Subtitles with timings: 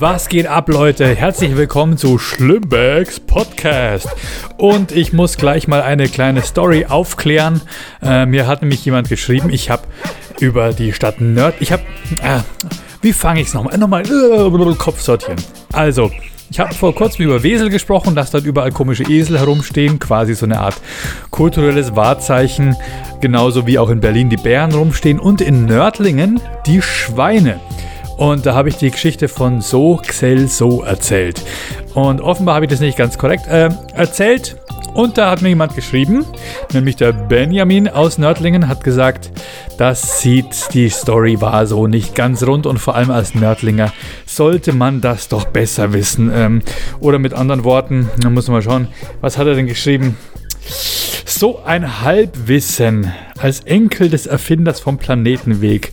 [0.00, 1.14] Was geht ab, Leute?
[1.14, 4.08] Herzlich willkommen zu Schlimmbecks Podcast.
[4.56, 7.60] Und ich muss gleich mal eine kleine Story aufklären.
[8.00, 9.82] Äh, mir hat nämlich jemand geschrieben, ich habe
[10.40, 11.56] über die Stadt Nerd.
[11.60, 11.82] Ich habe.
[12.22, 12.40] Äh,
[13.02, 13.76] wie fange ich es nochmal?
[13.76, 15.36] Nochmal äh, Kopf sortieren.
[15.70, 16.10] Also.
[16.52, 20.46] Ich habe vor kurzem über Wesel gesprochen, dass dort überall komische Esel herumstehen, quasi so
[20.46, 20.74] eine Art
[21.30, 22.74] kulturelles Wahrzeichen,
[23.20, 27.60] genauso wie auch in Berlin die Bären rumstehen und in Nördlingen die Schweine.
[28.20, 31.40] Und da habe ich die Geschichte von So Xel So erzählt.
[31.94, 34.56] Und offenbar habe ich das nicht ganz korrekt äh, erzählt.
[34.92, 36.26] Und da hat mir jemand geschrieben,
[36.70, 39.30] nämlich der Benjamin aus Nördlingen hat gesagt,
[39.78, 43.90] das sieht, die Story war so nicht ganz rund und vor allem als Nördlinger
[44.26, 46.30] sollte man das doch besser wissen.
[46.34, 46.60] Ähm,
[47.00, 48.88] oder mit anderen Worten, da muss man mal schauen,
[49.22, 50.18] was hat er denn geschrieben?
[51.24, 55.92] So ein Halbwissen als Enkel des Erfinders vom Planetenweg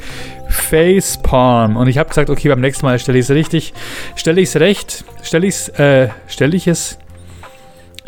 [0.58, 1.78] Facepalm.
[1.78, 3.74] Und ich habe gesagt, okay, beim nächsten Mal stelle ich es richtig.
[4.16, 5.06] Stelle ich es recht?
[5.24, 6.98] Stelle ich es, äh, stelle ich es?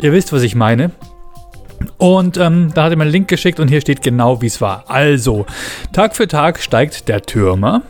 [0.00, 0.90] Ihr wisst, was ich meine.
[1.98, 4.60] Und ähm, da hat er mir einen Link geschickt und hier steht genau, wie es
[4.60, 4.84] war.
[4.88, 5.46] Also,
[5.92, 7.82] Tag für Tag steigt der Türmer.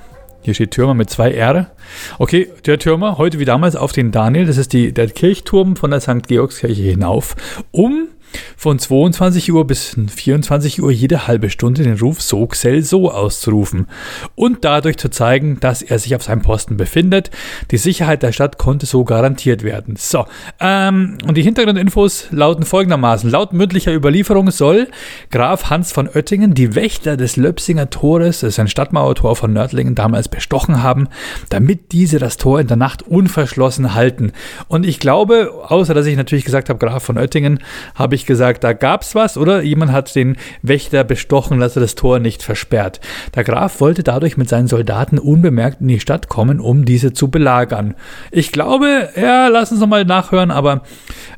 [0.42, 1.70] Hier steht Türmer mit zwei R.
[2.18, 5.90] Okay, der Türmer, heute wie damals auf den Daniel, das ist die, der Kirchturm von
[5.90, 6.26] der St.
[6.28, 7.36] Georgskirche hinauf,
[7.72, 8.08] um
[8.56, 13.86] von 22 Uhr bis 24 Uhr jede halbe Stunde den Ruf So Xel So auszurufen
[14.34, 17.30] und dadurch zu zeigen, dass er sich auf seinem Posten befindet.
[17.70, 19.96] Die Sicherheit der Stadt konnte so garantiert werden.
[19.96, 20.26] So,
[20.60, 23.30] ähm, und die Hintergrundinfos lauten folgendermaßen.
[23.30, 24.88] Laut mündlicher Überlieferung soll
[25.30, 29.94] Graf Hans von Oettingen die Wächter des Löpsinger Tores, das ist ein Stadtmauertor von Nördlingen,
[29.94, 31.08] damals bestochen haben,
[31.48, 34.32] damit diese das Tor in der Nacht unverschlossen halten.
[34.68, 37.60] Und ich glaube, außer dass ich natürlich gesagt habe, Graf von Oettingen,
[37.94, 41.76] habe ich ich gesagt, da gab es was oder jemand hat den Wächter bestochen, dass
[41.76, 43.00] er das Tor nicht versperrt.
[43.34, 47.28] Der Graf wollte dadurch mit seinen Soldaten unbemerkt in die Stadt kommen, um diese zu
[47.28, 47.94] belagern.
[48.30, 50.82] Ich glaube, ja, lass uns nochmal nachhören, aber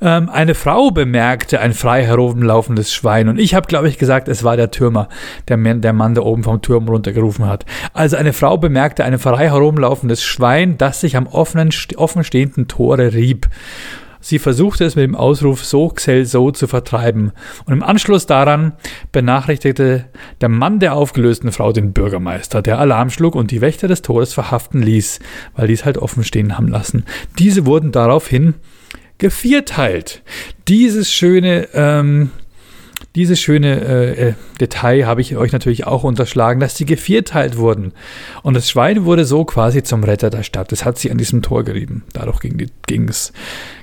[0.01, 4.45] ähm, eine Frau bemerkte ein frei herumlaufendes Schwein und ich habe, glaube ich, gesagt, es
[4.45, 5.09] war der Türmer,
[5.49, 7.65] der, der Mann, der oben vom Turm runtergerufen hat.
[7.93, 13.13] Also eine Frau bemerkte ein frei herumlaufendes Schwein, das sich am offenen, offen stehenden Tore
[13.15, 13.49] rieb.
[14.23, 17.33] Sie versuchte es mit dem Ausruf So Xel So zu vertreiben
[17.67, 18.73] und im Anschluss daran
[19.11, 20.07] benachrichtigte
[20.41, 24.33] der Mann der aufgelösten Frau den Bürgermeister, der Alarm schlug und die Wächter des Todes
[24.33, 25.19] verhaften ließ,
[25.55, 27.05] weil die es halt offen stehen haben lassen.
[27.39, 28.55] Diese wurden daraufhin
[29.19, 30.23] gevierteilt.
[30.69, 32.31] Dieses schöne ähm,
[33.15, 37.93] dieses schöne äh, äh, Detail habe ich euch natürlich auch unterschlagen, dass sie gevierteilt wurden.
[38.43, 40.73] Und das Schwein wurde so quasi zum Retter der Stadt.
[40.73, 42.05] Das hat sie an diesem Tor gerieben.
[42.13, 43.33] Dadurch ging, die, ging, es,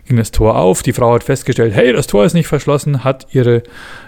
[0.08, 0.84] ging das Tor auf.
[0.84, 3.63] Die Frau hat festgestellt, hey, das Tor ist nicht verschlossen, hat ihre,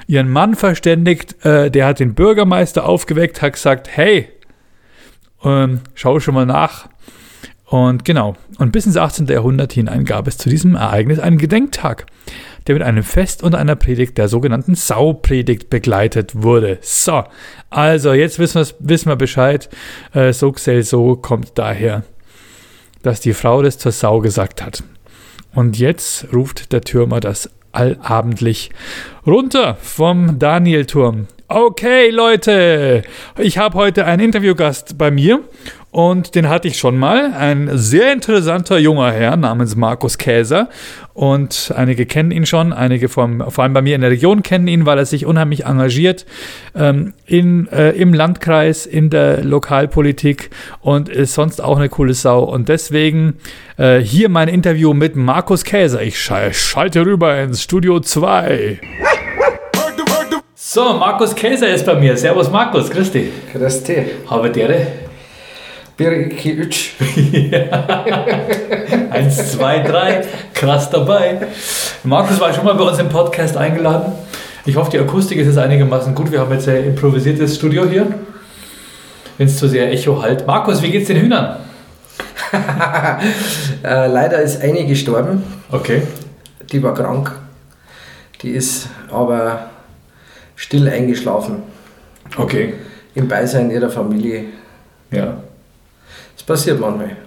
[0.07, 4.29] ihren Mann verständigt, äh, der hat den Bürgermeister aufgeweckt, hat gesagt, hey,
[5.43, 6.89] ähm, schau schon mal nach.
[7.65, 9.27] Und genau, und bis ins 18.
[9.27, 12.05] Jahrhundert hinein gab es zu diesem Ereignis einen Gedenktag
[12.67, 16.77] der mit einem Fest und einer Predigt, der sogenannten Saupredigt, begleitet wurde.
[16.81, 17.23] So,
[17.69, 19.69] also jetzt wissen, wissen wir Bescheid.
[20.13, 22.03] Äh, so so kommt daher,
[23.01, 24.83] dass die Frau das zur Sau gesagt hat.
[25.53, 28.71] Und jetzt ruft der Türmer das allabendlich
[29.25, 31.27] runter vom Danielturm.
[31.53, 33.01] Okay, Leute,
[33.37, 35.41] ich habe heute einen Interviewgast bei mir
[35.91, 37.33] und den hatte ich schon mal.
[37.33, 40.69] Ein sehr interessanter junger Herr namens Markus Käser.
[41.13, 44.69] Und einige kennen ihn schon, einige vom, vor allem bei mir in der Region kennen
[44.69, 46.25] ihn, weil er sich unheimlich engagiert
[46.73, 52.45] ähm, in, äh, im Landkreis, in der Lokalpolitik und ist sonst auch eine coole Sau.
[52.45, 53.33] Und deswegen
[53.75, 56.01] äh, hier mein Interview mit Markus Käser.
[56.01, 58.79] Ich schalte rüber ins Studio 2.
[60.73, 62.15] So, Markus Käser ist bei mir.
[62.15, 63.29] Servus Markus, grüß dich.
[63.51, 64.05] Grüß dich.
[64.29, 64.49] Habe.
[65.97, 66.91] Birki Ütsch.
[69.11, 70.21] Eins, zwei, drei,
[70.53, 71.45] krass dabei.
[72.05, 74.13] Markus war schon mal bei uns im Podcast eingeladen.
[74.65, 76.31] Ich hoffe, die Akustik ist jetzt einigermaßen gut.
[76.31, 78.07] Wir haben jetzt ein improvisiertes Studio hier.
[79.37, 80.47] Wenn es zu sehr Echo halt.
[80.47, 81.57] Markus, wie geht's den Hühnern?
[83.83, 85.43] äh, leider ist eine gestorben.
[85.69, 86.03] Okay.
[86.71, 87.37] Die war krank.
[88.41, 89.70] Die ist aber
[90.61, 91.63] still eingeschlafen.
[92.37, 92.73] Okay.
[93.15, 94.45] Im Beisein ihrer Familie.
[95.09, 95.37] Ja.
[96.35, 97.17] Das passiert manchmal.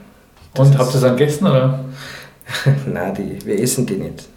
[0.54, 1.80] Das Und habt ihr es an Gästen oder?
[2.86, 4.28] Nein, die, wir essen die nicht.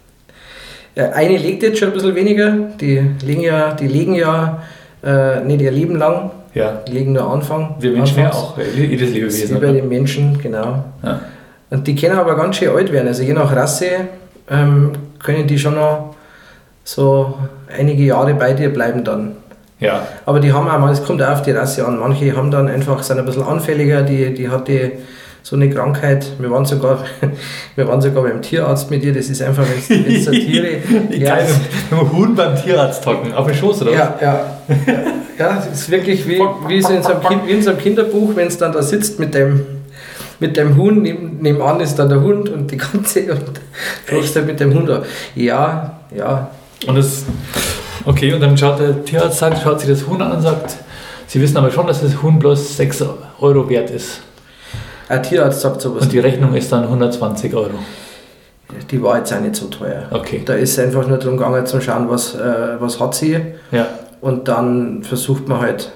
[0.96, 2.50] Eine legt jetzt schon ein bisschen weniger,
[2.80, 4.64] die liegen ja, die liegen ja
[5.04, 6.82] äh, nicht ihr Leben lang, ja.
[6.88, 7.76] die liegen nur Anfang.
[7.78, 9.56] Wir Menschen ja auch, jedes Lebewesen.
[9.56, 10.84] Wie bei den Menschen, genau.
[11.04, 11.20] Ja.
[11.70, 14.08] Und die können aber ganz schön alt werden, also je nach Rasse
[14.50, 14.90] ähm,
[15.22, 16.16] können die schon noch
[16.88, 17.34] so
[17.76, 19.32] einige Jahre bei dir bleiben dann.
[19.78, 20.06] Ja.
[20.24, 21.98] Aber die haben auch, es kommt auch auf die Rasse an.
[21.98, 24.92] Manche haben dann einfach, sind ein bisschen anfälliger, die, die hat die
[25.42, 26.26] so eine Krankheit.
[26.38, 27.04] Wir waren sogar,
[27.76, 29.12] wir waren sogar beim Tierarzt mit dir.
[29.12, 30.78] Das ist einfach, wenn es so Tiere.
[31.10, 31.46] ja, Geil,
[31.90, 34.22] mit Huhn beim Tierarzt hocken, auf den Schoß oder ja, was?
[34.22, 34.46] Ja,
[34.86, 34.94] ja.
[35.38, 38.34] Ja, das ist wirklich wie, wie, so in so einem, wie in so einem Kinderbuch,
[38.34, 39.64] wenn es dann da sitzt mit dem,
[40.40, 43.60] mit dem neben, nebenan ist dann der Hund und die ganze und
[44.08, 44.90] du halt mit dem Hund.
[45.36, 46.50] Ja, ja.
[46.86, 47.24] Und das,
[48.04, 50.78] okay, und dann schaut der Tierarzt sagt, schaut sich das Huhn an und sagt,
[51.28, 53.04] Sie wissen aber schon, dass das Huhn bloß 6
[53.40, 54.22] Euro wert ist.
[55.10, 56.04] Ein Tierarzt sagt sowas.
[56.04, 57.78] Und die Rechnung ist dann 120 Euro.
[58.90, 60.08] Die war jetzt auch nicht so teuer.
[60.10, 60.40] Okay.
[60.44, 63.38] Da ist es einfach nur darum gegangen zu schauen, was, äh, was hat sie.
[63.70, 63.86] Ja.
[64.22, 65.92] Und dann versucht man halt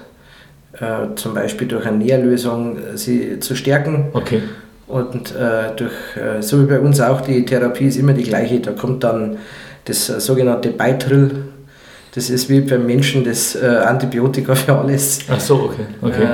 [0.73, 4.09] äh, zum Beispiel durch eine Nährlösung äh, sie zu stärken.
[4.13, 4.43] Okay.
[4.87, 8.59] Und äh, durch, äh, so wie bei uns auch, die Therapie ist immer die gleiche.
[8.59, 9.37] Da kommt dann
[9.85, 11.45] das äh, sogenannte Beitrill.
[12.15, 15.19] Das ist wie beim Menschen das äh, Antibiotika für alles.
[15.29, 15.85] Ach so, okay.
[16.01, 16.27] okay.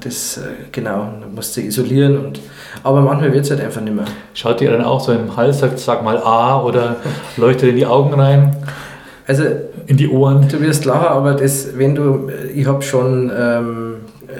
[0.00, 0.40] das,
[0.70, 2.16] genau, da musst du isolieren.
[2.16, 2.40] Und,
[2.84, 4.04] aber manchmal wird es halt einfach nicht mehr.
[4.34, 6.96] Schaut ihr dann auch so im Hals, sagt, sag mal A oder
[7.36, 8.56] leuchtet in die Augen rein?
[9.26, 9.42] Also
[9.86, 10.48] in die Ohren.
[10.48, 13.94] Du wirst lachen, aber das, wenn du, ich habe schon, ähm,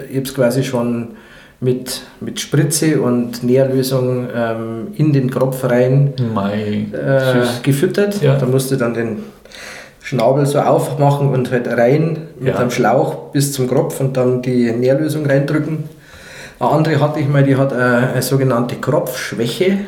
[0.09, 1.09] ich habe es quasi schon
[1.59, 6.13] mit, mit Spritze und Nährlösung ähm, in den Kropf rein
[6.93, 8.21] äh, gefüttert.
[8.21, 8.35] Ja.
[8.35, 9.23] Da musst du dann den
[10.01, 12.59] Schnabel so aufmachen und halt rein mit ja.
[12.59, 15.85] einem Schlauch bis zum Kropf und dann die Nährlösung reindrücken.
[16.59, 19.79] Eine andere hatte ich mal, die hat eine, eine sogenannte Kropfschwäche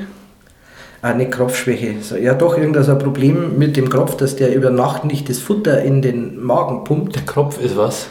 [1.01, 1.95] eine Kropfschwäche.
[2.01, 5.29] So, ja, doch irgendein so ein Problem mit dem Kropf, dass der über Nacht nicht
[5.29, 7.15] das Futter in den Magen pumpt.
[7.15, 8.07] Der Kropf ist was?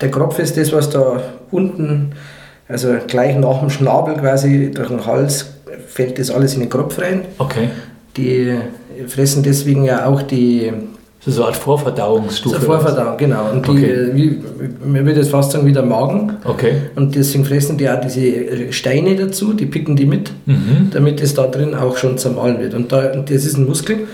[0.00, 1.20] Der Kropf ist das, was da
[1.50, 2.12] unten,
[2.68, 5.52] also gleich nach dem Schnabel quasi durch den Hals,
[5.86, 7.22] fällt das alles in den Kropf rein.
[7.38, 7.68] Okay.
[8.16, 8.56] Die
[9.06, 10.72] fressen deswegen ja auch die
[11.26, 12.60] das ist so eine Art Vorverdauungsstufe.
[12.60, 13.50] So eine Vorverdauung, genau.
[13.50, 13.90] Und die, okay.
[13.90, 14.40] Äh, wie,
[14.84, 16.34] man würde jetzt fast sagen, wie der Magen.
[16.44, 16.74] Okay.
[16.94, 20.90] Und deswegen fressen die auch diese Steine dazu, die picken die mit, mhm.
[20.92, 22.74] damit es da drin auch schon zermahlen wird.
[22.74, 24.06] Und, da, und das ist ein Muskel.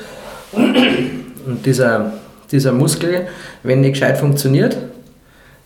[0.54, 2.14] Und dieser,
[2.50, 3.26] dieser Muskel,
[3.62, 4.78] wenn nicht gescheit funktioniert,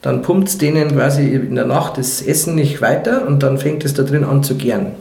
[0.07, 3.85] dann pumpt es denen quasi in der Nacht das Essen nicht weiter und dann fängt
[3.85, 4.93] es da drin an zu gären.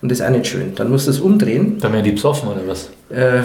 [0.00, 0.74] Und das ist auch nicht schön.
[0.76, 1.76] Dann musst du es umdrehen.
[1.78, 2.88] Dann werden die besoffen oder was?
[3.10, 3.42] Äh,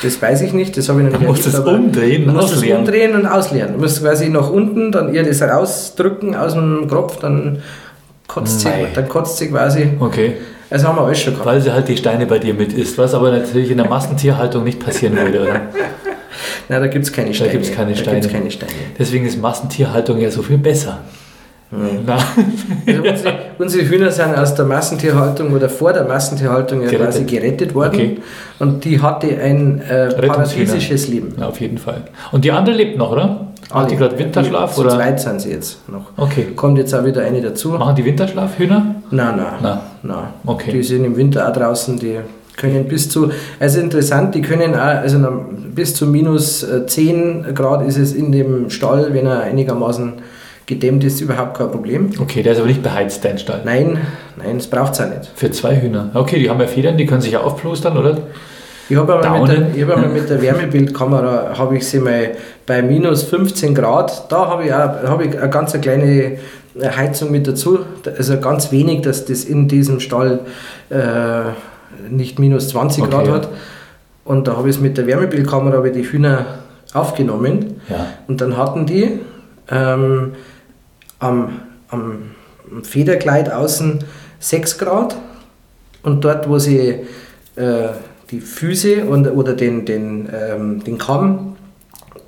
[0.00, 2.54] das weiß ich nicht, das habe ich noch nicht Du musst es umdrehen und musst
[2.54, 3.72] es umdrehen und ausleeren.
[3.72, 7.60] Du musst quasi nach unten, dann ihr das rausdrücken aus dem Kopf, dann
[8.28, 9.88] kotzt, sie, dann kotzt sie quasi.
[9.98, 10.34] Okay.
[10.70, 11.48] Das haben wir alles schon gehabt.
[11.48, 14.62] Weil sie halt die Steine bei dir mit isst, was aber natürlich in der Massentierhaltung
[14.62, 15.60] nicht passieren würde, oder?
[16.68, 17.50] Nein, da gibt es keine Steine.
[17.50, 18.72] Da gibt es keine, keine Steine.
[18.98, 21.00] Deswegen ist Massentierhaltung ja so viel besser.
[21.70, 22.00] Nein.
[22.86, 27.74] Also unsere, unsere, Hühner sind aus der Massentierhaltung oder vor der Massentierhaltung ja quasi gerettet
[27.74, 27.94] worden.
[27.94, 28.16] Okay.
[28.58, 31.34] Und die hatte ein äh, paradiesisches Leben.
[31.38, 32.04] Ja, auf jeden Fall.
[32.32, 33.48] Und die andere lebt noch, oder?
[33.72, 34.74] Macht die gerade Winterschlaf?
[34.74, 34.90] Zu oder?
[34.90, 36.06] zweit sind sie jetzt noch.
[36.16, 36.46] Okay.
[36.56, 37.70] Kommt jetzt auch wieder eine dazu.
[37.70, 38.94] Machen die Winterschlaf, Hühner?
[39.10, 39.46] Nein, nein.
[39.60, 39.78] Nein.
[40.02, 40.24] nein.
[40.46, 40.72] Okay.
[40.72, 42.18] Die sind im Winter auch draußen, die
[42.58, 45.18] können bis zu, also interessant, die können auch, also
[45.74, 50.14] bis zu minus 10 äh, Grad ist es in dem Stall, wenn er einigermaßen
[50.66, 52.10] gedämmt ist überhaupt kein Problem.
[52.20, 53.62] Okay, der ist aber nicht beheizt, dein Stall?
[53.64, 53.98] Nein,
[54.36, 55.30] nein, das braucht es auch nicht.
[55.34, 56.10] Für zwei Hühner?
[56.12, 58.18] Okay, die haben ja Federn, die können sich ja aufplustern, oder?
[58.90, 62.32] Ich habe einmal, mit der, hab einmal mit der Wärmebildkamera, habe ich sie mal
[62.66, 66.38] bei minus 15 Grad, da habe ich, auch, hab ich eine ganz kleine
[66.82, 67.80] Heizung mit dazu,
[68.16, 70.40] also ganz wenig, dass das in diesem Stall
[70.90, 70.96] äh,
[72.10, 73.48] nicht minus 20 okay, Grad hat.
[74.24, 76.58] Und da habe ich es mit der Wärmebildkamera die Hühner
[76.92, 77.80] aufgenommen.
[77.88, 78.06] Ja.
[78.26, 79.20] Und dann hatten die
[79.70, 80.32] ähm,
[81.18, 82.30] am, am
[82.82, 84.04] Federkleid außen
[84.40, 85.16] 6 Grad
[86.02, 87.06] und dort, wo sie
[87.56, 87.88] äh,
[88.30, 91.56] die Füße und, oder den, den, ähm, den Kamm,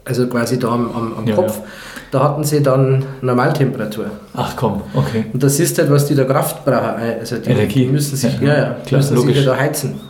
[0.05, 1.64] also quasi da am, am, am ja, Kopf, ja.
[2.11, 4.07] Da hatten sie dann Normaltemperatur.
[4.35, 5.26] Ach komm, okay.
[5.33, 6.95] Und das ist halt, was die da Kraft brauchen.
[7.21, 7.87] Also die Energie.
[7.87, 10.00] müssen sich, ja, ja, ja Klar, müssen sich ja da heizen.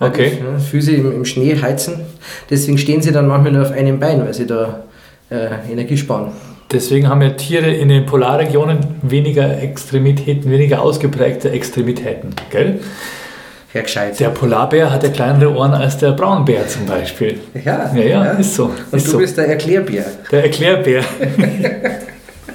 [0.00, 0.38] Okay.
[0.40, 2.00] Die, Füße im, im, Schnee heizen.
[2.50, 4.84] Deswegen stehen sie dann manchmal nur auf einem Bein, weil sie da
[5.30, 6.32] äh, Energie sparen.
[6.72, 12.34] Deswegen haben ja Tiere in den Polarregionen weniger Extremitäten, weniger ausgeprägte Extremitäten.
[12.50, 12.80] Gell?
[13.74, 14.20] Ja, gescheit.
[14.20, 17.40] Der Polarbär hat ja kleinere Ohren als der Braunbär zum Beispiel.
[17.64, 18.30] Ja, ja, ja, ja.
[18.30, 18.66] ist so.
[18.66, 19.18] Und ist du so.
[19.18, 20.04] bist der Erklärbär.
[20.30, 21.02] Der Erklärbär.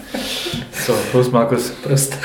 [0.71, 1.71] so, Prost Markus.
[1.83, 2.17] Prost.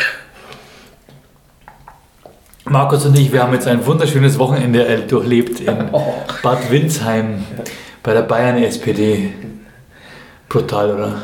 [2.67, 5.77] Markus und ich, wir haben jetzt ein wunderschönes Wochenende durchlebt in
[6.45, 7.45] Bad Windsheim
[8.01, 9.33] bei der Bayern SPD.
[10.49, 11.23] Brutal, oder?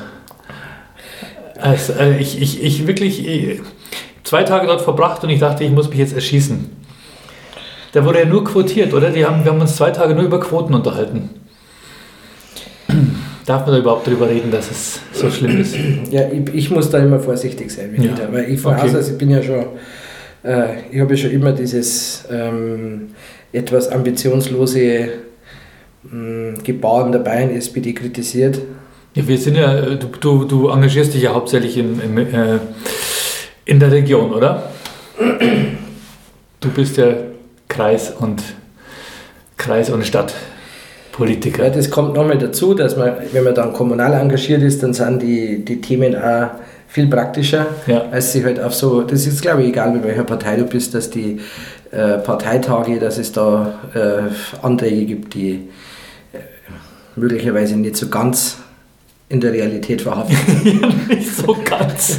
[1.56, 3.60] Also, äh, ich, ich, ich wirklich ich,
[4.24, 6.79] zwei Tage dort verbracht und ich dachte, ich muss mich jetzt erschießen.
[7.94, 9.10] Der wurde ja nur quotiert, oder?
[9.10, 11.30] Die haben, wir haben uns zwei Tage nur über Quoten unterhalten.
[13.50, 15.76] darf man da überhaupt darüber reden, dass es so schlimm ist?
[16.10, 18.02] Ja, ich, ich muss da immer vorsichtig sein, ja.
[18.02, 18.96] wieder, weil ich voraus, okay.
[18.96, 19.64] also ich bin ja schon,
[20.44, 23.08] äh, ich habe ja schon immer dieses ähm,
[23.52, 25.08] etwas ambitionslose
[26.04, 28.60] mh, Gebaren der Bayern SPD kritisiert.
[29.14, 32.58] Ja, wir sind ja, du, du, du engagierst dich ja hauptsächlich in, in, äh,
[33.64, 34.70] in der Region, oder?
[36.62, 37.06] Du bist ja
[37.80, 38.42] Kreis und
[39.56, 41.64] Kreis und Stadtpolitiker.
[41.64, 45.22] Ja, das kommt nochmal dazu, dass man, wenn man dann kommunal engagiert ist, dann sind
[45.22, 46.50] die, die Themen auch
[46.88, 48.04] viel praktischer, ja.
[48.10, 50.92] als sie halt auf so, das ist glaube ich egal, bei welcher Partei du bist,
[50.92, 51.40] dass die
[51.90, 55.68] äh, Parteitage, dass es da äh, Anträge gibt, die
[56.34, 56.38] äh,
[57.16, 58.58] möglicherweise nicht so ganz
[59.30, 62.18] in der Realität verhaftet ja, nicht so ganz.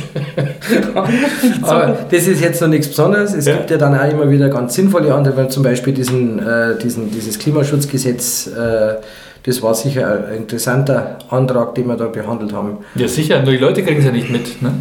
[1.61, 3.33] Aber das ist jetzt noch nichts Besonderes.
[3.33, 3.57] Es ja.
[3.57, 7.37] gibt ja dann auch immer wieder ganz sinnvolle Anträge, zum Beispiel diesen, äh, diesen, dieses
[7.37, 8.47] Klimaschutzgesetz.
[8.47, 8.95] Äh,
[9.43, 12.77] das war sicher ein interessanter Antrag, den wir da behandelt haben.
[12.95, 14.61] Ja, sicher, nur die Leute kriegen es ja nicht mit.
[14.61, 14.71] Ne?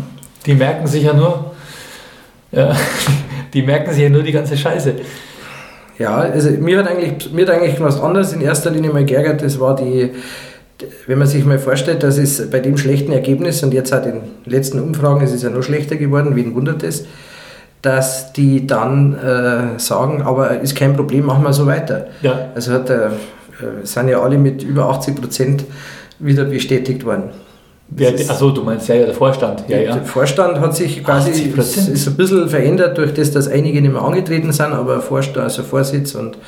[0.46, 1.52] Die merken sich ja nur,
[2.52, 2.76] ja,
[3.54, 4.94] die merken sich ja nur die ganze Scheiße.
[5.99, 9.42] Ja, also mir hat eigentlich, mir hat eigentlich was anderes in erster Linie mal geärgert,
[9.42, 10.10] das war die,
[11.06, 14.12] wenn man sich mal vorstellt, dass es bei dem schlechten Ergebnis und jetzt hat in
[14.12, 17.04] den letzten Umfragen ist es ja noch schlechter geworden, wen wundert es,
[17.82, 22.08] dass die dann äh, sagen, aber ist kein Problem, machen wir so weiter.
[22.22, 22.50] Ja.
[22.54, 25.64] Also hat der, äh, sind ja alle mit über 80 Prozent
[26.18, 27.30] wieder bestätigt worden.
[28.28, 29.64] Achso, du meinst ja, ja der Vorstand.
[29.66, 29.94] Ja, ja.
[29.94, 33.92] Der Vorstand hat sich quasi ist, ist ein bisschen verändert durch das, dass einige nicht
[33.92, 36.38] mehr angetreten sind, aber Vorstand, also Vorsitz und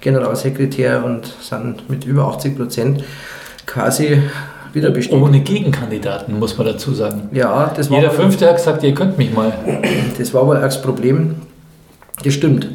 [0.00, 3.04] Generalsekretär und sind mit über 80 Prozent
[3.68, 4.22] quasi
[4.72, 5.22] wieder bestimmt.
[5.22, 7.28] Ohne Gegenkandidaten, muss man dazu sagen.
[7.32, 9.52] Ja, das war Jeder Fünfte hat gesagt, ihr könnt mich mal.
[10.18, 11.36] Das war wohl auch das Problem.
[12.24, 12.68] Das stimmt.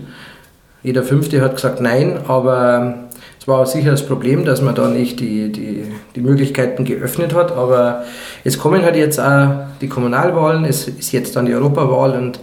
[0.83, 2.95] Jeder Fünfte hat gesagt nein, aber
[3.39, 5.85] es war sicher das Problem, dass man da nicht die, die,
[6.15, 7.51] die Möglichkeiten geöffnet hat.
[7.51, 8.03] Aber
[8.43, 9.49] es kommen halt jetzt auch
[9.81, 12.39] die Kommunalwahlen, es ist jetzt dann die Europawahl und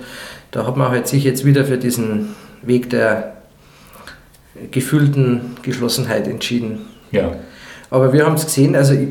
[0.50, 3.34] da hat man halt sich jetzt wieder für diesen Weg der
[4.70, 6.80] gefühlten Geschlossenheit entschieden.
[7.12, 7.32] Ja.
[7.90, 9.08] Aber wir haben es gesehen, also ich,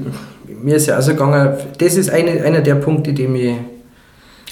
[0.62, 3.56] mir ist ja auch so gegangen, das ist eine, einer der Punkte, die mich.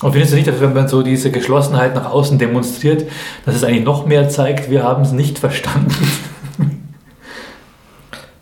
[0.02, 3.06] Und findest du nicht, dass wenn man so diese Geschlossenheit nach außen demonstriert,
[3.46, 5.96] dass es eigentlich noch mehr zeigt, wir haben es nicht verstanden?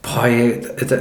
[0.01, 0.27] Boah,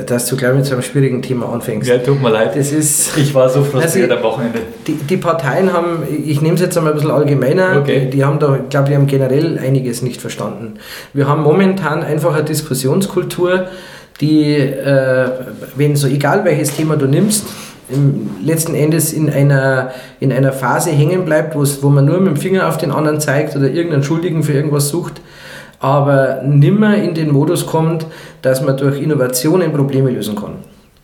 [0.07, 1.89] dass du gleich mit so einem schwierigen Thema anfängst.
[1.89, 2.57] Ja, tut mir leid.
[2.57, 4.61] Das ist, ich war so frustriert also, am Wochenende.
[4.87, 8.05] Die, die Parteien haben, ich nehme es jetzt einmal ein bisschen allgemeiner, okay.
[8.05, 10.75] die, die haben da, ich glaube, die haben generell einiges nicht verstanden.
[11.13, 13.67] Wir haben momentan einfach eine Diskussionskultur,
[14.21, 15.29] die, äh,
[15.77, 17.47] wenn so egal welches Thema du nimmst,
[17.91, 19.91] im letzten Endes in einer,
[20.21, 23.55] in einer Phase hängen bleibt, wo man nur mit dem Finger auf den anderen zeigt
[23.57, 25.21] oder irgendeinen Schuldigen für irgendwas sucht,
[25.81, 28.07] aber nimmer in den Modus kommt,
[28.41, 30.55] dass man durch Innovationen Probleme lösen kann.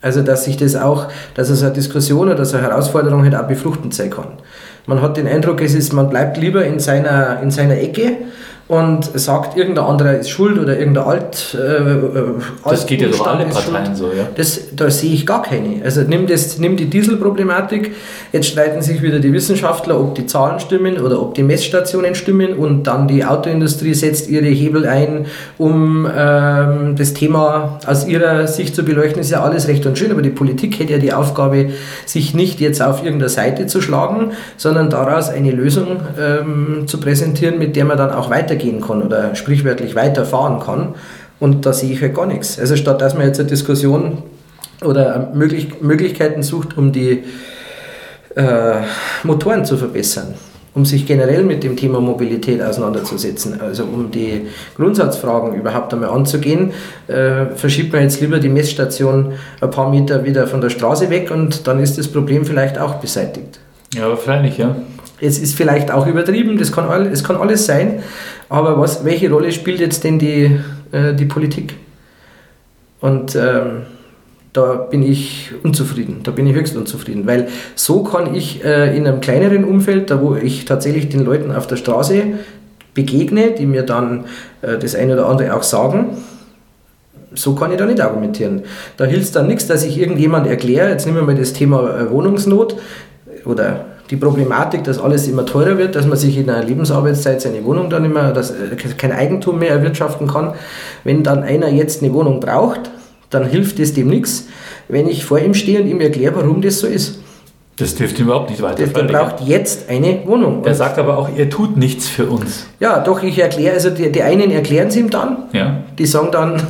[0.02, 3.46] Also dass sich das auch, dass es eine Diskussion oder so eine Herausforderung halt auch
[3.46, 4.28] befruchtend sein kann.
[4.86, 8.16] Man hat den Eindruck, es ist, man bleibt lieber in seiner, in seiner Ecke
[8.70, 11.58] und sagt, irgendein anderer ist schuld oder irgendein Alt.
[11.58, 14.28] Äh, das geht ja durch alle Parteien so, ja.
[14.36, 15.84] Das, da sehe ich gar keine.
[15.84, 17.96] Also nimm, das, nimm die Dieselproblematik,
[18.30, 22.52] jetzt streiten sich wieder die Wissenschaftler, ob die Zahlen stimmen oder ob die Messstationen stimmen
[22.54, 25.26] und dann die Autoindustrie setzt ihre Hebel ein,
[25.58, 29.20] um ähm, das Thema aus ihrer Sicht zu beleuchten.
[29.20, 31.70] Ist ja alles recht und schön, aber die Politik hätte ja die Aufgabe,
[32.06, 37.58] sich nicht jetzt auf irgendeiner Seite zu schlagen, sondern daraus eine Lösung ähm, zu präsentieren,
[37.58, 40.94] mit der man dann auch weitergeht weitergehen kann oder sprichwörtlich weiterfahren kann.
[41.38, 42.58] Und da sehe ich halt gar nichts.
[42.58, 44.22] Also statt dass man jetzt eine Diskussion
[44.84, 47.24] oder Möglich Möglichkeiten sucht, um die
[48.34, 48.74] äh,
[49.24, 50.34] Motoren zu verbessern,
[50.74, 56.72] um sich generell mit dem Thema Mobilität auseinanderzusetzen, also um die Grundsatzfragen überhaupt einmal anzugehen,
[57.08, 61.30] äh, verschiebt man jetzt lieber die Messstation ein paar Meter wieder von der Straße weg
[61.30, 63.60] und dann ist das Problem vielleicht auch beseitigt.
[63.94, 64.76] Ja, wahrscheinlich, ja.
[65.20, 68.02] Es ist vielleicht auch übertrieben, das kann, all, es kann alles sein,
[68.50, 70.58] aber was, welche Rolle spielt jetzt denn die,
[70.92, 71.76] äh, die Politik?
[73.00, 73.82] Und ähm,
[74.52, 79.06] da bin ich unzufrieden, da bin ich höchst unzufrieden, weil so kann ich äh, in
[79.06, 82.24] einem kleineren Umfeld, da wo ich tatsächlich den Leuten auf der Straße
[82.92, 84.24] begegne, die mir dann
[84.62, 86.16] äh, das eine oder andere auch sagen,
[87.32, 88.62] so kann ich da nicht argumentieren.
[88.96, 91.96] Da hilft es dann nichts, dass ich irgendjemand erkläre, jetzt nehmen wir mal das Thema
[91.96, 92.76] äh, Wohnungsnot
[93.44, 97.64] oder die Problematik, dass alles immer teurer wird, dass man sich in einer Lebensarbeitszeit seine
[97.64, 100.54] Wohnung dann immer, dass, äh, kein Eigentum mehr erwirtschaften kann.
[101.04, 102.90] Wenn dann einer jetzt eine Wohnung braucht,
[103.30, 104.48] dann hilft es dem nichts,
[104.88, 107.20] wenn ich vor ihm stehe und ihm erkläre, warum das so ist.
[107.76, 108.84] Das dürft ihr überhaupt nicht weiter.
[108.84, 110.62] Der, der braucht jetzt eine Wohnung.
[110.64, 112.66] Der sagt aber auch, ihr tut nichts für uns.
[112.78, 115.44] Ja, doch, ich erkläre, also die, die einen erklären es ihm dann.
[115.52, 115.78] Ja.
[115.98, 116.60] Die sagen dann,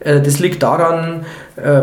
[0.00, 1.26] äh, das liegt daran,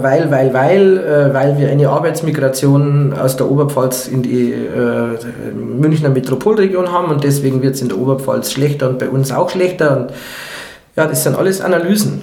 [0.02, 6.10] weil, weil, weil, äh, weil wir eine Arbeitsmigration aus der Oberpfalz in die äh, Münchner
[6.10, 9.98] Metropolregion haben und deswegen wird es in der Oberpfalz schlechter und bei uns auch schlechter.
[9.98, 10.14] Und
[10.96, 12.22] ja, das sind alles Analysen.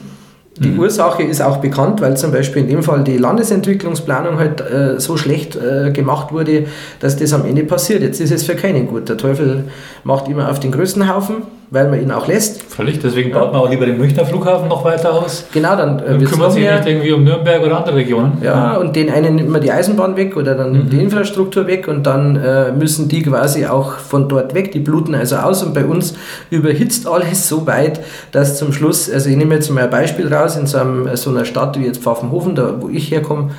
[0.58, 0.80] Die mhm.
[0.80, 5.16] Ursache ist auch bekannt, weil zum Beispiel in dem Fall die Landesentwicklungsplanung halt äh, so
[5.16, 6.66] schlecht äh, gemacht wurde,
[7.00, 8.02] dass das am Ende passiert.
[8.02, 9.08] Jetzt ist es für keinen gut.
[9.08, 9.64] Der Teufel
[10.04, 11.36] macht immer auf den größten Haufen
[11.72, 12.62] weil man ihn auch lässt.
[12.64, 15.46] Völlig, deswegen baut man auch lieber den Münchner Flughafen noch weiter aus.
[15.52, 18.36] Genau, dann, äh, dann kümmert sich nicht irgendwie um Nürnberg oder andere Regionen.
[18.42, 20.90] Ja, ja, und den einen nimmt man die Eisenbahn weg oder dann nimmt mhm.
[20.90, 25.14] die Infrastruktur weg und dann äh, müssen die quasi auch von dort weg, die bluten
[25.14, 26.12] also aus und bei uns
[26.50, 28.00] überhitzt alles so weit,
[28.32, 31.30] dass zum Schluss, also ich nehme jetzt mal ein Beispiel raus, in so, einem, so
[31.30, 33.52] einer Stadt wie jetzt Pfaffenhofen, da wo ich herkomme,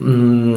[0.00, 0.54] mm,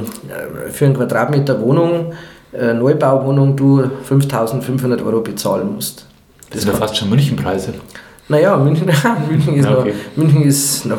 [0.72, 2.14] für einen Quadratmeter Wohnung,
[2.54, 6.08] äh, Neubauwohnung, du 5500 Euro bezahlen musst.
[6.54, 7.74] Das sind ja fast schon Münchenpreise.
[8.30, 8.88] Naja, München,
[9.30, 9.94] München, ist, okay.
[10.16, 10.98] noch, München ist noch,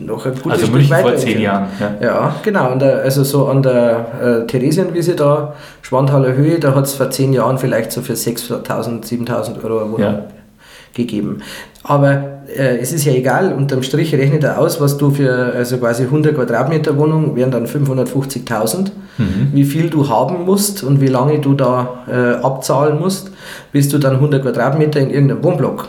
[0.00, 1.68] noch ein gutes Also München vor zehn Jahren.
[1.78, 2.72] Ja, ja genau.
[2.72, 7.10] Und der, also so an der äh, Theresienwiese da, Schwanthaler Höhe, da hat es vor
[7.10, 10.22] zehn Jahren vielleicht so für 6.000, 7.000 Euro eine Wohnung ja.
[10.96, 11.42] Gegeben.
[11.84, 15.78] Aber äh, es ist ja egal, unterm Strich rechnet er aus, was du für also
[15.78, 19.50] quasi 100 Quadratmeter Wohnung wären dann 550.000, mhm.
[19.52, 23.30] wie viel du haben musst und wie lange du da äh, abzahlen musst,
[23.70, 25.88] bis du dann 100 Quadratmeter in irgendeinem Wohnblock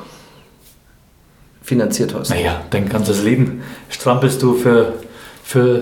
[1.63, 2.29] finanziert hast.
[2.29, 4.93] Naja, dein ganzes Leben strampelst du für,
[5.43, 5.81] für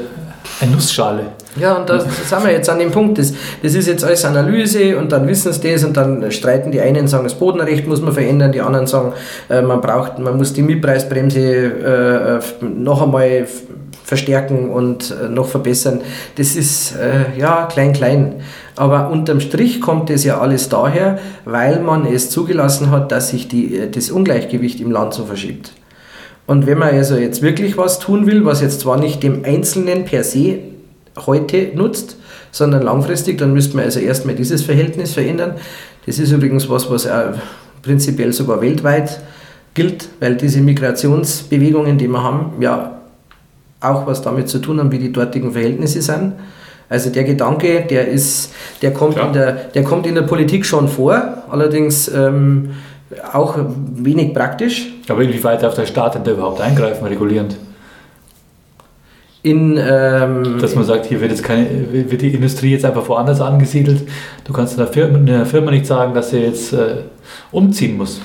[0.62, 1.27] eine Nussschale.
[1.57, 3.17] Ja, und da sind wir jetzt an dem Punkt.
[3.17, 3.33] Das,
[3.63, 7.07] das ist jetzt alles Analyse und dann wissen sie das und dann streiten die einen,
[7.07, 9.13] sagen, das Bodenrecht muss man verändern, die anderen sagen,
[9.50, 13.47] äh, man braucht, man muss die Mietpreisbremse äh, noch einmal
[14.03, 16.01] verstärken und äh, noch verbessern.
[16.35, 16.95] Das ist
[17.38, 18.35] ja klein, klein.
[18.75, 23.47] Aber unterm Strich kommt das ja alles daher, weil man es zugelassen hat, dass sich
[23.47, 25.71] die, das Ungleichgewicht im Land so verschiebt.
[26.45, 30.05] Und wenn man also jetzt wirklich was tun will, was jetzt zwar nicht dem Einzelnen
[30.05, 30.59] per se
[31.25, 32.17] heute nutzt,
[32.51, 35.55] sondern langfristig, dann müsste man also erstmal dieses Verhältnis verändern.
[36.05, 37.07] Das ist übrigens was, was
[37.81, 39.20] prinzipiell sogar weltweit
[39.74, 43.00] gilt, weil diese Migrationsbewegungen, die wir haben, ja
[43.81, 46.33] auch was damit zu tun haben, wie die dortigen Verhältnisse sind.
[46.87, 50.87] Also der Gedanke, der ist, der kommt, in der, der kommt in der Politik schon
[50.87, 52.72] vor, allerdings ähm,
[53.33, 53.57] auch
[53.96, 54.87] wenig praktisch.
[55.07, 57.57] Aber inwieweit darf der Staat denn da überhaupt eingreifen, regulierend?
[59.46, 59.77] In.
[59.77, 64.03] Ähm, Dass man sagt, hier wird, jetzt keine, wird die Industrie jetzt einfach woanders angesiedelt.
[64.44, 67.03] Du kannst einer Firma, einer Firma nicht sagen, dass sie jetzt äh,
[67.51, 68.20] umziehen muss.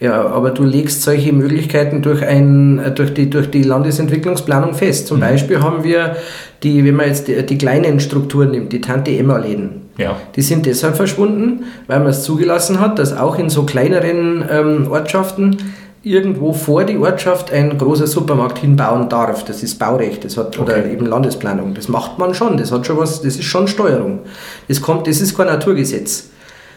[0.00, 5.08] Ja, aber du legst solche Möglichkeiten durch, ein, durch, die, durch die Landesentwicklungsplanung fest.
[5.08, 5.22] Zum mhm.
[5.22, 6.16] Beispiel haben wir,
[6.62, 10.16] die, wenn man jetzt die, die kleinen Strukturen nimmt, die Tante-Emma-Läden, ja.
[10.36, 14.86] die sind deshalb verschwunden, weil man es zugelassen hat, dass auch in so kleineren ähm,
[14.88, 15.56] Ortschaften
[16.02, 19.44] irgendwo vor die Ortschaft ein großer Supermarkt hinbauen darf.
[19.44, 21.74] Das ist Baurecht, das hat, oder eben Landesplanung.
[21.74, 24.20] Das macht man schon, das hat schon was, das ist schon Steuerung.
[24.68, 26.30] Das kommt, das ist kein Naturgesetz,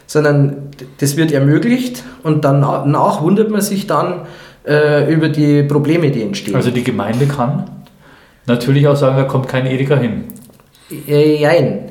[0.07, 4.21] sondern das wird ermöglicht und danach wundert man sich dann
[4.67, 6.55] äh, über die Probleme, die entstehen.
[6.55, 7.69] Also die Gemeinde kann
[8.47, 10.25] natürlich auch sagen, da kommt kein Edeka hin.
[11.07, 11.90] Äh, nein,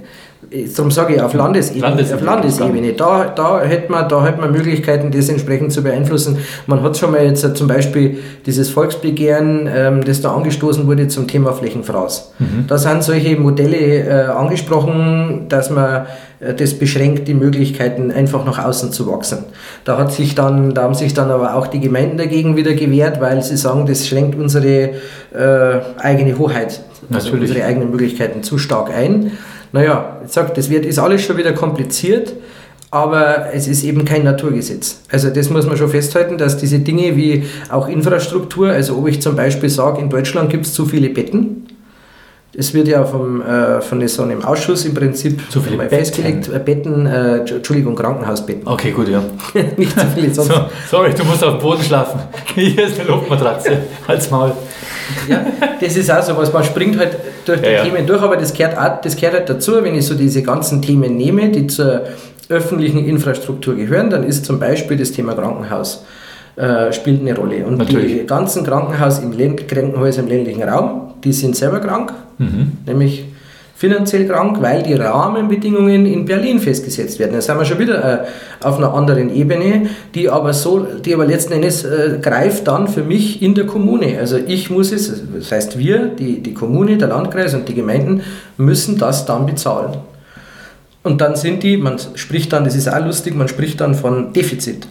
[0.76, 2.92] darum sage ich auf Landesebene, Landesebene, auf Landesebene.
[2.94, 6.38] Da, da, hätte man, da hätte man Möglichkeiten, das entsprechend zu beeinflussen.
[6.66, 11.28] Man hat schon mal jetzt zum Beispiel dieses Volksbegehren, ähm, das da angestoßen wurde zum
[11.28, 12.34] Thema Flächenfraß.
[12.38, 12.64] Mhm.
[12.66, 16.06] Da sind solche Modelle äh, angesprochen, dass man
[16.40, 19.44] äh, das beschränkt, die Möglichkeiten einfach nach außen zu wachsen.
[19.84, 23.20] Da, hat sich dann, da haben sich dann aber auch die Gemeinden dagegen wieder gewehrt,
[23.20, 24.90] weil sie sagen, das schränkt unsere
[25.32, 26.80] äh, eigene Hoheit,
[27.12, 29.32] also unsere eigenen Möglichkeiten zu stark ein.
[29.72, 32.32] Naja, ich sage, das wird, ist alles schon wieder kompliziert,
[32.90, 35.00] aber es ist eben kein Naturgesetz.
[35.10, 39.22] Also das muss man schon festhalten, dass diese Dinge wie auch Infrastruktur, also ob ich
[39.22, 41.66] zum Beispiel sage, in Deutschland gibt es zu viele Betten,
[42.52, 45.96] es wird ja vom, äh, von so einem Ausschuss im Prinzip zu viele Betten.
[45.96, 48.66] festgelegt, äh, Betten, äh, Entschuldigung, Krankenhausbetten.
[48.66, 49.22] Okay, gut, ja.
[49.76, 50.48] Nicht zu viele sonst.
[50.48, 52.20] So, sorry, du musst auf dem Boden schlafen.
[52.54, 53.78] Hier ist eine Luftmatratze.
[54.08, 54.52] Halt's Maul.
[55.28, 55.46] Ja,
[55.80, 58.52] das ist auch so was, man springt halt durch die ja, Themen durch, aber das
[58.52, 62.02] gehört, auch, das gehört halt dazu, wenn ich so diese ganzen Themen nehme, die zur
[62.48, 66.04] öffentlichen Infrastruktur gehören, dann ist zum Beispiel das Thema Krankenhaus
[66.56, 67.64] äh, spielt eine Rolle.
[67.64, 68.20] Und Natürlich.
[68.20, 72.72] die ganzen Krankenhaus im Krankenhäuser im ländlichen Raum, die sind selber krank, mhm.
[72.86, 73.24] nämlich
[73.80, 77.32] finanziell krank, weil die Rahmenbedingungen in Berlin festgesetzt werden.
[77.32, 78.26] Da sind wir schon wieder äh,
[78.62, 83.02] auf einer anderen Ebene, die aber so, die aber letzten Endes äh, greift dann für
[83.02, 84.18] mich in der Kommune.
[84.18, 88.20] Also ich muss es, das heißt wir, die, die Kommune, der Landkreis und die Gemeinden
[88.58, 89.96] müssen das dann bezahlen.
[91.02, 94.34] Und dann sind die, man spricht dann, das ist auch lustig, man spricht dann von
[94.34, 94.88] Defizit.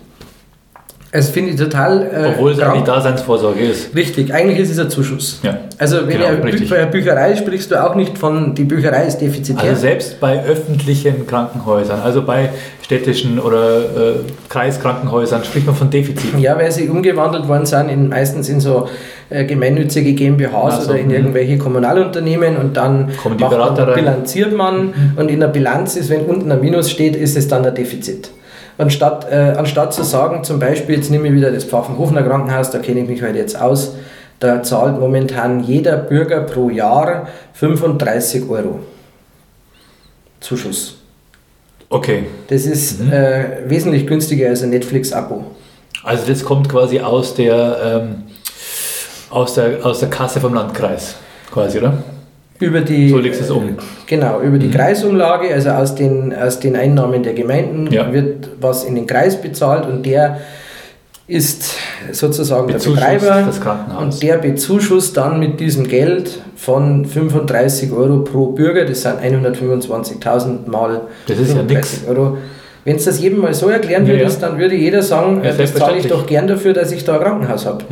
[1.12, 2.04] Das finde ich total.
[2.04, 3.95] Äh, Obwohl es eigentlich Daseinsvorsorge ist.
[3.95, 5.39] Richtig, eigentlich ist es ein Zuschuss.
[5.41, 5.58] Ja.
[5.80, 9.17] Also, wenn genau, Bü bei einer Bücherei sprichst du auch nicht von, die Bücherei ist
[9.17, 9.69] defizitär.
[9.69, 12.50] Also, selbst bei öffentlichen Krankenhäusern, also bei
[12.84, 14.13] städtischen oder äh,
[14.50, 16.39] Kreiskrankenhäusern, spricht man von Defiziten.
[16.39, 18.88] Ja, weil sie umgewandelt worden sind, in, meistens in so
[19.32, 21.13] äh, gemeinnützige GmbHs also, oder in mhm.
[21.13, 24.93] irgendwelche Kommunalunternehmen und dann die man, bilanziert man mhm.
[25.15, 28.30] und in der Bilanz ist, wenn unten ein Minus steht, ist es dann ein Defizit.
[28.79, 32.79] Anstatt, äh, anstatt zu sagen, zum Beispiel, jetzt nehme ich wieder das Pfaffenhofener Krankenhaus, da
[32.79, 33.95] kenne ich mich halt jetzt aus,
[34.39, 38.79] da zahlt momentan jeder Bürger pro Jahr 35 Euro
[40.39, 40.95] Zuschuss.
[41.89, 42.23] Okay.
[42.47, 43.11] Das ist mhm.
[43.11, 45.43] äh, wesentlich günstiger als ein Netflix-Abo.
[46.05, 48.23] Also das kommt quasi aus der, ähm,
[49.29, 51.15] aus, der, aus der Kasse vom Landkreis,
[51.51, 52.01] quasi, oder?
[52.60, 53.78] Über die, so legst es um.
[54.06, 54.72] Genau, über die mhm.
[54.72, 58.12] Kreisumlage, also aus den, aus den Einnahmen der Gemeinden ja.
[58.12, 60.39] wird was in den Kreis bezahlt und der
[61.28, 61.76] ist
[62.12, 63.48] sozusagen der Betreiber
[64.00, 70.67] und der bezuschusst dann mit diesem Geld von 35 Euro pro Bürger, das sind 125.000
[70.67, 72.38] mal das ist 35 ja Euro
[72.85, 74.49] wenn du das jedem mal so erklären ja, würdest, ja.
[74.49, 77.21] dann würde jeder sagen, ja, das zahle ich doch gern dafür, dass ich da ein
[77.21, 77.83] Krankenhaus habe.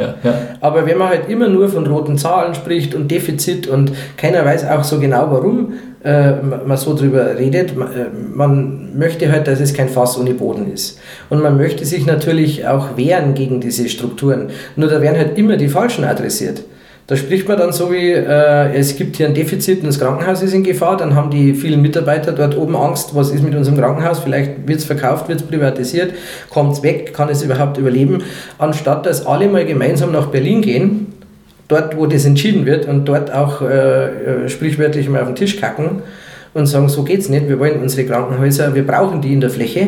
[0.61, 4.65] Aber wenn man halt immer nur von roten Zahlen spricht und Defizit und keiner weiß
[4.67, 5.73] auch so genau, warum
[6.03, 6.31] äh,
[6.65, 10.71] man so drüber redet, man, äh, man möchte halt, dass es kein Fass ohne Boden
[10.71, 10.99] ist.
[11.29, 14.49] Und man möchte sich natürlich auch wehren gegen diese Strukturen.
[14.75, 16.63] Nur da werden halt immer die Falschen adressiert.
[17.07, 20.41] Da spricht man dann so wie, äh, es gibt hier ein Defizit und das Krankenhaus
[20.43, 23.77] ist in Gefahr, dann haben die vielen Mitarbeiter dort oben Angst, was ist mit unserem
[23.77, 26.13] Krankenhaus, vielleicht wird es verkauft, wird es privatisiert,
[26.49, 28.23] kommt es weg, kann es überhaupt überleben,
[28.57, 31.13] anstatt dass alle mal gemeinsam nach Berlin gehen,
[31.69, 35.61] dort wo das entschieden wird und dort auch äh, äh sprichwörtlich mal auf den Tisch
[35.61, 36.01] kacken
[36.53, 39.49] und sagen, so geht es nicht, wir wollen unsere Krankenhäuser, wir brauchen die in der
[39.49, 39.87] Fläche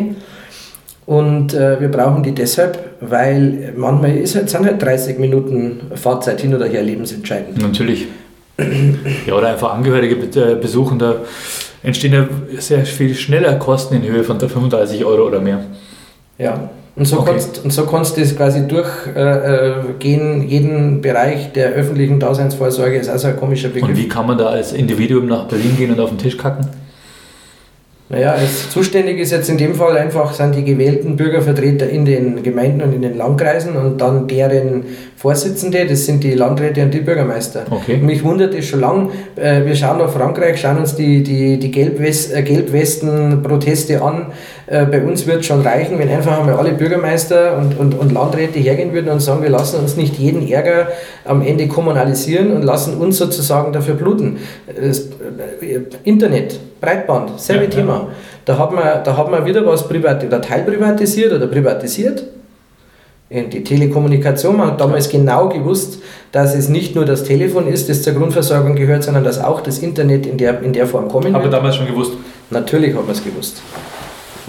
[1.10, 6.39] und äh, wir brauchen die deshalb, weil manchmal ist halt, sind halt 30 Minuten Fahrzeit
[6.39, 7.60] hin oder her lebensentscheidend.
[7.60, 8.06] Natürlich.
[9.26, 11.15] Ja, oder einfach Angehörige äh, besuchen, da
[11.82, 12.28] entstehen ja
[12.60, 15.63] sehr viel schneller Kosten in Höhe von 35 Euro oder mehr.
[16.38, 17.32] Ja, und so, okay.
[17.32, 23.10] kannst, und so kannst du das quasi durchgehen, äh, jeden Bereich der öffentlichen Daseinsvorsorge ist
[23.10, 23.89] also ein komischer Begriff.
[23.89, 26.67] Und wie kann man da als Individuum nach Berlin gehen und auf den Tisch kacken?
[28.12, 32.41] Naja, als zuständig ist jetzt in dem Fall einfach, sind die gewählten Bürgervertreter in den
[32.41, 34.84] Gemeinden und in den Landkreisen und dann deren
[35.15, 37.65] Vorsitzende, das sind die Landräte und die Bürgermeister.
[37.69, 37.98] Okay.
[37.98, 41.67] mich wundert es schon lange, äh, wir schauen nach Frankreich, schauen uns die, die, die
[41.67, 44.32] äh, Gelbwesten-Proteste an.
[44.69, 48.12] Äh, bei uns wird es schon reichen, wenn einfach einmal alle Bürgermeister und, und, und
[48.12, 50.89] Landräte hergehen würden und sagen, wir lassen uns nicht jeden Ärger
[51.25, 54.38] am Ende kommunalisieren und lassen uns sozusagen dafür bluten.
[54.67, 55.08] Das
[56.03, 57.93] Internet, Breitband, selbe ja, Thema.
[57.93, 58.08] Ja.
[58.45, 62.25] Da, hat man, da hat man wieder was privat oder teilprivatisiert oder privatisiert.
[63.32, 65.99] Die Telekommunikation, man hat damals genau gewusst,
[66.32, 69.79] dass es nicht nur das Telefon ist, das zur Grundversorgung gehört, sondern dass auch das
[69.79, 71.36] Internet in der, in der Form kommen wird.
[71.36, 72.13] Aber damals schon gewusst?
[72.51, 73.62] Natürlich hat man es gewusst.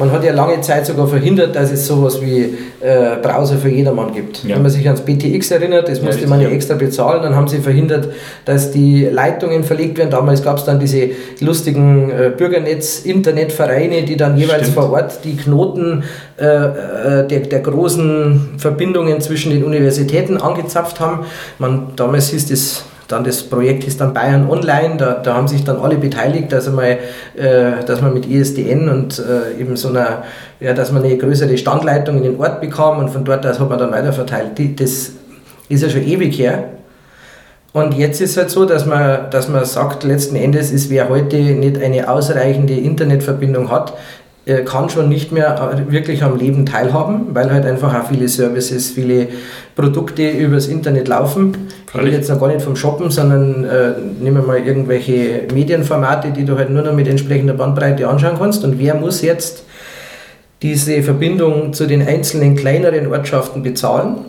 [0.01, 4.15] Man hat ja lange Zeit sogar verhindert, dass es sowas wie äh, Browser für jedermann
[4.15, 4.43] gibt.
[4.45, 4.57] Ja.
[4.57, 7.49] Wenn man sich ans BTX erinnert, das musste ja, man ja extra bezahlen, dann haben
[7.49, 8.09] sie verhindert,
[8.47, 10.09] dass die Leitungen verlegt werden.
[10.09, 11.11] Damals gab es dann diese
[11.41, 14.75] lustigen äh, Bürgernetz-Internetvereine, die dann jeweils Stimmt.
[14.75, 16.05] vor Ort die Knoten
[16.39, 21.27] äh, äh, der, der großen Verbindungen zwischen den Universitäten angezapft haben.
[21.59, 25.65] Man, damals hieß das dann das Projekt ist dann Bayern Online, da, da haben sich
[25.65, 26.99] dann alle beteiligt, dass, einmal,
[27.37, 30.25] äh, dass man mit ISDN und äh, eben so einer,
[30.61, 33.69] ja, dass man eine größere Standleitung in den Ort bekam und von dort aus hat
[33.69, 34.59] man dann weiter verteilt.
[34.59, 35.13] Die, das
[35.69, 36.65] ist ja schon ewig her.
[37.73, 41.09] Und jetzt ist es halt so, dass man, dass man sagt, letzten Endes ist, wer
[41.09, 43.95] heute nicht eine ausreichende Internetverbindung hat,
[44.65, 48.91] kann schon nicht mehr äh, wirklich am Leben teilhaben, weil halt einfach auch viele Services,
[48.91, 49.29] viele
[49.77, 51.69] Produkte übers Internet laufen.
[51.93, 56.31] Ich rede jetzt noch gar nicht vom Shoppen, sondern äh, nehmen wir mal irgendwelche Medienformate,
[56.31, 58.65] die du halt nur noch mit entsprechender Bandbreite anschauen kannst.
[58.65, 59.65] Und wer muss jetzt
[60.63, 64.25] diese Verbindung zu den einzelnen kleineren Ortschaften bezahlen?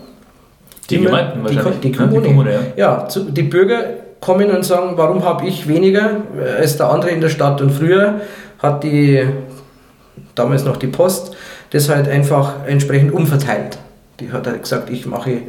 [0.90, 2.22] Die, die Gemeinden die, die, Kommune.
[2.22, 2.60] Die, Kommune, ja.
[2.76, 3.84] ja zu, die Bürger
[4.20, 6.18] kommen und sagen, warum habe ich weniger
[6.60, 7.62] als der andere in der Stadt?
[7.62, 8.22] Und früher
[8.60, 9.26] hat die
[10.36, 11.36] damals noch die Post,
[11.72, 13.78] das halt einfach entsprechend umverteilt.
[14.20, 15.42] Die hat halt gesagt, ich mache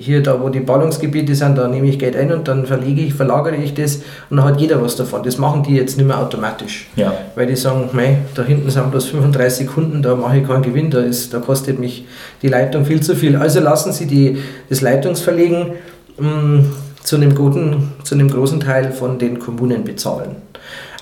[0.00, 3.14] hier da, wo die Ballungsgebiete sind, da nehme ich Geld ein und dann verlege ich,
[3.14, 3.96] verlagere ich das
[4.30, 5.24] und dann hat jeder was davon.
[5.24, 6.88] Das machen die jetzt nicht mehr automatisch.
[6.94, 7.12] Ja.
[7.34, 10.90] Weil die sagen, mei, da hinten sind bloß 35 Kunden, da mache ich keinen Gewinn,
[10.90, 12.06] da, ist, da kostet mich
[12.42, 13.34] die Leitung viel zu viel.
[13.34, 15.72] Also lassen sie die, das Leitungsverlegen
[16.16, 20.36] mh, mm, zu, einem guten, zu einem großen Teil von den Kommunen bezahlen.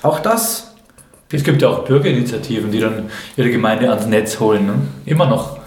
[0.02, 0.65] Auch das
[1.32, 4.66] es gibt ja auch Bürgerinitiativen, die dann ihre Gemeinde ans Netz holen.
[4.66, 4.74] Ne?
[5.06, 5.58] Immer noch.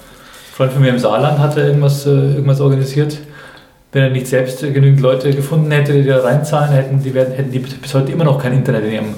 [0.54, 3.18] Freund von mir im Saarland hatte irgendwas, äh, irgendwas organisiert.
[3.92, 7.52] Wenn er nicht selbst genügend Leute gefunden hätte, die da reinzahlen, hätten die, werden, hätten
[7.52, 9.16] die bis heute immer noch kein Internet in ihrem,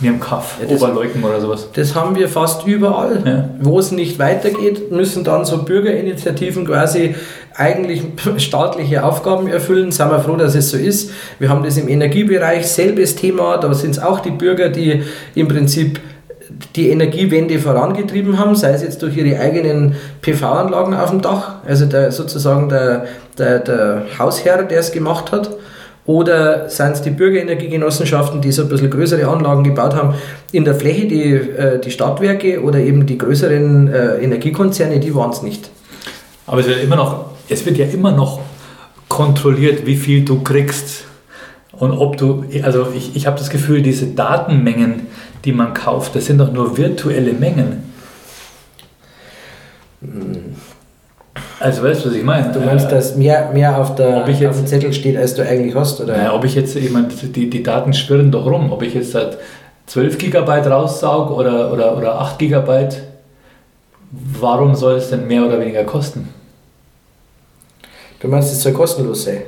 [0.00, 1.68] in ihrem Kaff, ja, Oberleuken oder sowas.
[1.74, 3.22] Das haben wir fast überall.
[3.24, 3.50] Ja.
[3.60, 7.14] Wo es nicht weitergeht, müssen dann so Bürgerinitiativen quasi
[7.54, 8.02] eigentlich
[8.38, 9.92] staatliche Aufgaben erfüllen.
[9.92, 11.10] Sind wir froh, dass es so ist.
[11.38, 13.58] Wir haben das im Energiebereich, selbes Thema.
[13.58, 15.02] Da sind es auch die Bürger, die
[15.34, 16.00] im Prinzip
[16.76, 21.86] die Energiewende vorangetrieben haben, sei es jetzt durch ihre eigenen PV-Anlagen auf dem Dach, also
[21.86, 23.06] der, sozusagen der,
[23.38, 25.50] der, der Hausherr, der es gemacht hat,
[26.04, 30.14] oder seien es die Bürgerenergiegenossenschaften, die so ein bisschen größere Anlagen gebaut haben,
[30.50, 35.30] in der Fläche, die, äh, die Stadtwerke oder eben die größeren äh, Energiekonzerne, die waren
[35.30, 35.70] es nicht.
[36.46, 38.40] Aber es wird immer noch, es wird ja immer noch
[39.08, 41.04] kontrolliert, wie viel du kriegst.
[41.72, 45.06] Und ob du, also ich, ich habe das Gefühl, diese Datenmengen,
[45.44, 47.84] die man kauft, das sind doch nur virtuelle Mengen.
[51.62, 52.50] Also weißt du, was ich meine?
[52.50, 55.76] Du meinst, dass mehr, mehr auf, der, jetzt, auf dem Zettel steht, als du eigentlich
[55.76, 56.00] hast?
[56.00, 56.16] Oder?
[56.16, 59.14] Naja, ob ich jetzt, ich meine, die, die Daten schwirren doch rum, ob ich jetzt
[59.14, 59.38] halt
[59.86, 62.88] 12 GB raussauge oder, oder, oder 8 GB,
[64.40, 66.28] warum soll es denn mehr oder weniger kosten?
[68.18, 69.42] Du meinst, es soll kostenlos sein?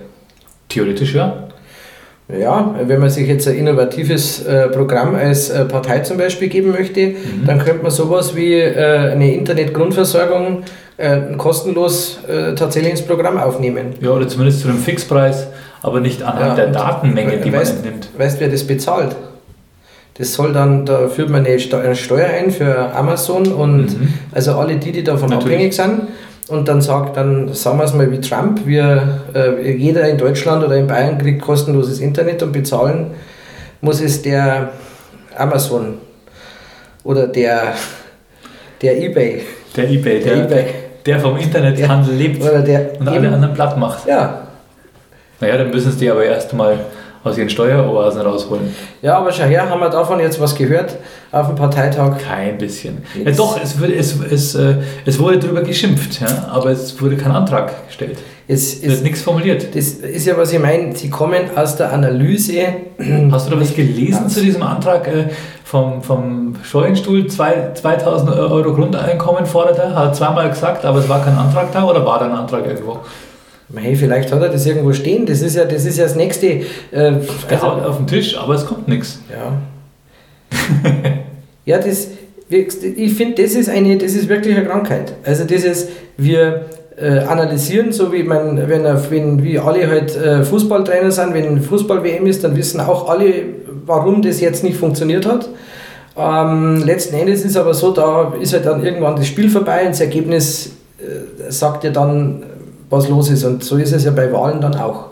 [0.68, 1.48] Theoretisch ja.
[2.28, 6.70] Ja, wenn man sich jetzt ein innovatives äh, Programm als äh, Partei zum Beispiel geben
[6.70, 7.44] möchte, mhm.
[7.44, 10.62] dann könnte man sowas wie äh, eine Internetgrundversorgung
[10.96, 13.94] äh, kostenlos äh, tatsächlich ins Programm aufnehmen.
[14.00, 15.48] Ja, oder zumindest zu einem Fixpreis,
[15.82, 18.08] aber nicht anhand ja, der Datenmenge, die weißt, man nimmt.
[18.16, 19.16] Weißt du, wer das bezahlt?
[20.16, 24.14] Das soll dann, da führt man eine, Steuer ein für Amazon und mhm.
[24.32, 25.54] also alle die, die davon Natürlich.
[25.54, 26.02] abhängig sind
[26.48, 30.62] und dann sagt, dann sagen wir es mal wie Trump, wir, äh, jeder in Deutschland
[30.62, 33.08] oder in Bayern kriegt kostenloses Internet und bezahlen
[33.80, 34.70] muss es der
[35.36, 35.98] Amazon
[37.02, 37.74] oder der,
[38.80, 39.42] der Ebay.
[39.76, 40.74] Der Ebay, der, der, Ebay.
[41.06, 44.06] Der vom Internethandel lebt oder der und alle anderen platt macht.
[44.06, 44.46] Ja.
[45.40, 46.78] Naja, dann müssen sie die aber erstmal
[47.24, 48.74] aus ihren Steueroasen rausholen.
[49.00, 50.96] Ja, aber schau her, haben wir davon jetzt was gehört
[51.32, 52.18] auf dem Parteitag?
[52.18, 53.02] Kein bisschen.
[53.24, 57.16] Ja, doch, es, wurde, es, es, äh, es wurde darüber geschimpft, ja, aber es wurde
[57.16, 58.18] kein Antrag gestellt.
[58.46, 59.74] Es, es wird nichts formuliert.
[59.74, 60.94] Das ist ja, was ich meine.
[60.94, 62.66] Sie kommen aus der Analyse.
[63.30, 65.24] Hast du da was gelesen zu diesem Antrag äh,
[65.64, 67.26] vom, vom Scheuenstuhl?
[67.26, 72.04] 2000 Euro Grundeinkommen fordert er, hat zweimal gesagt, aber es war kein Antrag da oder
[72.04, 72.98] war da ein Antrag irgendwo?
[73.74, 75.24] Hey, vielleicht hat er das irgendwo stehen.
[75.24, 76.46] Das ist ja das, ist ja das nächste.
[76.46, 77.12] Äh,
[77.48, 79.20] also auf dem Tisch, aber es kommt nichts.
[79.32, 79.58] Ja.
[81.64, 82.08] ja, das,
[82.50, 85.14] ich finde, das ist eine, das ist wirklich eine Krankheit.
[85.24, 91.10] Also dieses, wir äh, analysieren, so wie man, wenn, wenn wie alle halt äh, Fußballtrainer
[91.10, 93.32] sind, wenn Fußball-WM ist, dann wissen auch alle,
[93.86, 95.48] warum das jetzt nicht funktioniert hat.
[96.16, 99.90] Ähm, letzten Endes ist aber so, da ist halt dann irgendwann das Spiel vorbei und
[99.90, 102.44] das Ergebnis äh, sagt ja dann,
[102.90, 103.44] was los ist.
[103.44, 105.06] Und so ist es ja bei Wahlen dann auch.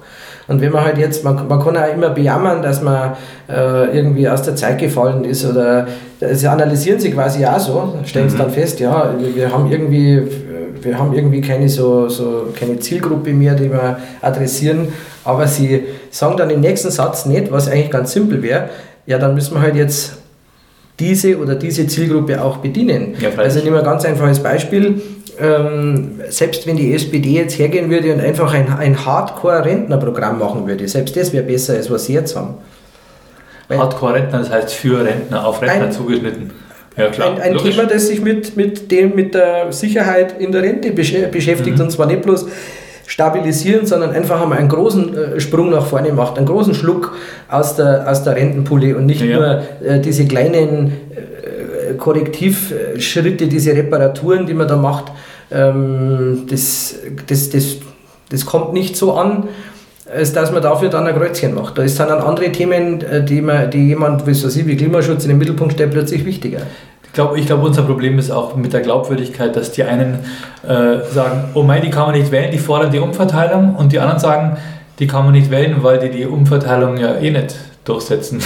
[0.48, 3.12] Und wenn man halt jetzt, man, man kann auch immer bejammern, dass man
[3.48, 5.86] äh, irgendwie aus der Zeit gefallen ist oder
[6.32, 8.38] sie analysieren sich quasi auch so, stellen es mhm.
[8.38, 10.22] dann fest, ja, wir, wir, haben irgendwie,
[10.84, 14.88] wir haben irgendwie keine so, so keine Zielgruppe mehr, die wir adressieren,
[15.24, 18.70] aber sie sagen dann im nächsten Satz nicht, was eigentlich ganz simpel wäre,
[19.06, 20.18] ja, dann müssen wir halt jetzt
[20.98, 23.14] diese oder diese Zielgruppe auch bedienen.
[23.20, 25.00] Ja, also nehmen wir ein ganz einfaches Beispiel
[25.38, 30.86] ähm, selbst wenn die SPD jetzt hergehen würde und einfach ein, ein Hardcore-Rentnerprogramm machen würde,
[30.88, 32.54] selbst das wäre besser, als was sie jetzt haben.
[33.70, 36.50] Hardcore-Rentner, das heißt für Rentner, auf Rentner ein, zugeschnitten.
[36.96, 40.62] Ja, klar, ein, ein Thema, das sich mit, mit, dem, mit der Sicherheit in der
[40.62, 41.85] Rente beschäftigt mhm.
[41.85, 42.46] und zwar nicht bloß
[43.07, 47.14] stabilisieren, sondern einfach einmal einen großen äh, Sprung nach vorne macht, einen großen Schluck
[47.48, 49.37] aus der, aus der Rentenpulle und nicht ja.
[49.37, 55.12] nur äh, diese kleinen äh, Korrektivschritte, diese Reparaturen, die man da macht,
[55.50, 57.76] ähm, das, das, das,
[58.31, 59.48] das kommt nicht so an,
[60.14, 61.79] als dass man dafür dann ein Kreuzchen macht.
[61.79, 65.25] Da ist dann andere Themen, äh, die, man, die jemand wie, so Sie, wie Klimaschutz
[65.25, 66.61] in den Mittelpunkt stellt, plötzlich wichtiger.
[67.05, 70.20] Ich glaube, ich glaub, unser Problem ist auch mit der Glaubwürdigkeit, dass die einen
[70.66, 73.98] äh, sagen, oh mein, die kann man nicht wählen, die fordern die Umverteilung und die
[73.98, 74.57] anderen sagen,
[74.98, 78.40] die kann man nicht wählen, weil die die Umverteilung ja eh nicht durchsetzen.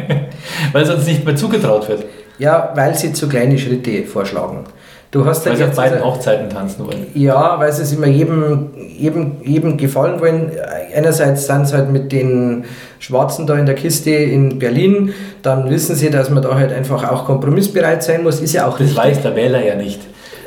[0.72, 2.04] weil sonst nicht mehr zugetraut wird.
[2.38, 4.64] Ja, weil sie zu kleine Schritte vorschlagen.
[5.10, 7.06] Du hast weil sie auf beiden Hochzeiten tanzen wollen.
[7.14, 10.52] Ja, weil sie es immer jedem, jedem, jedem gefallen wollen.
[10.94, 12.64] Einerseits sind sie halt mit den
[13.00, 17.10] Schwarzen da in der Kiste in Berlin, dann wissen sie, dass man da halt einfach
[17.10, 18.40] auch kompromissbereit sein muss.
[18.40, 18.96] Ist ja auch Das richtig.
[18.98, 20.00] weiß der Wähler ja nicht,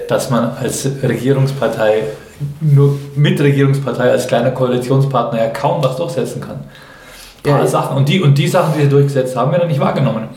[0.07, 2.03] dass man als Regierungspartei,
[2.61, 6.61] nur Mitregierungspartei, als kleiner Koalitionspartner ja kaum was durchsetzen kann.
[7.45, 7.97] Ja, Sachen.
[7.97, 10.29] Und die, und die Sachen, die sie durchgesetzt haben, werden nicht wahrgenommen.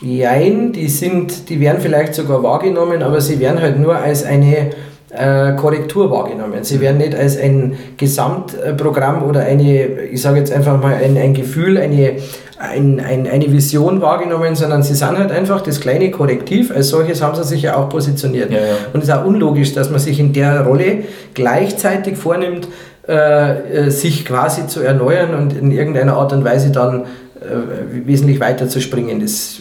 [0.00, 4.70] Jein, die sind, die werden vielleicht sogar wahrgenommen, aber sie werden halt nur als eine
[5.10, 6.62] äh, Korrektur wahrgenommen.
[6.62, 11.34] Sie werden nicht als ein Gesamtprogramm oder eine, ich sage jetzt einfach mal, ein, ein
[11.34, 12.16] Gefühl, eine,
[12.58, 16.70] ein, ein, eine Vision wahrgenommen, sondern sie sind halt einfach das kleine Korrektiv.
[16.70, 18.52] Als solches haben sie sich ja auch positioniert.
[18.52, 18.64] Ja, ja.
[18.92, 22.68] Und es ist auch unlogisch, dass man sich in der Rolle gleichzeitig vornimmt,
[23.08, 27.06] äh, äh sich quasi zu erneuern und in irgendeiner Art und Weise dann
[27.40, 29.20] äh, wesentlich weiter zu springen.
[29.20, 29.60] Das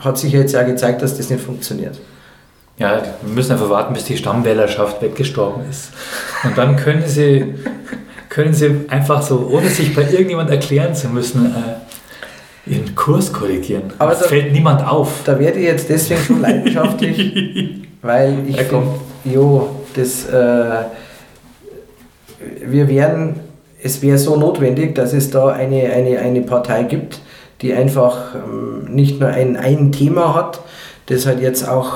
[0.00, 1.98] hat sich jetzt ja gezeigt, dass das nicht funktioniert.
[2.78, 5.90] Ja, wir müssen einfach warten, bis die Stammwählerschaft weggestorben ist.
[6.44, 7.54] Und dann können sie,
[8.30, 13.92] können sie einfach so, ohne sich bei irgendjemand erklären zu müssen, äh, ihren Kurs korrigieren.
[13.98, 15.24] Aber da fällt niemand auf.
[15.24, 18.88] Da werde ich jetzt deswegen schon leidenschaftlich, weil ich ja, finde,
[19.24, 20.84] jo, das, äh,
[22.64, 23.40] wir werden,
[23.82, 27.20] es wäre so notwendig, dass es da eine, eine, eine Partei gibt,
[27.62, 30.60] die einfach ähm, nicht nur ein, ein Thema hat,
[31.06, 31.92] das halt jetzt auch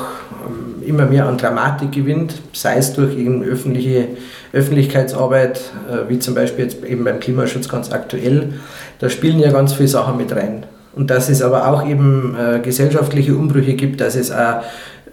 [0.47, 4.09] ähm, immer mehr an Dramatik gewinnt, sei es durch öffentliche
[4.53, 8.55] Öffentlichkeitsarbeit, äh, wie zum Beispiel jetzt eben beim Klimaschutz ganz aktuell.
[8.99, 10.65] Da spielen ja ganz viele Sachen mit rein.
[10.95, 14.63] Und dass es aber auch eben äh, gesellschaftliche Umbrüche gibt, dass es auch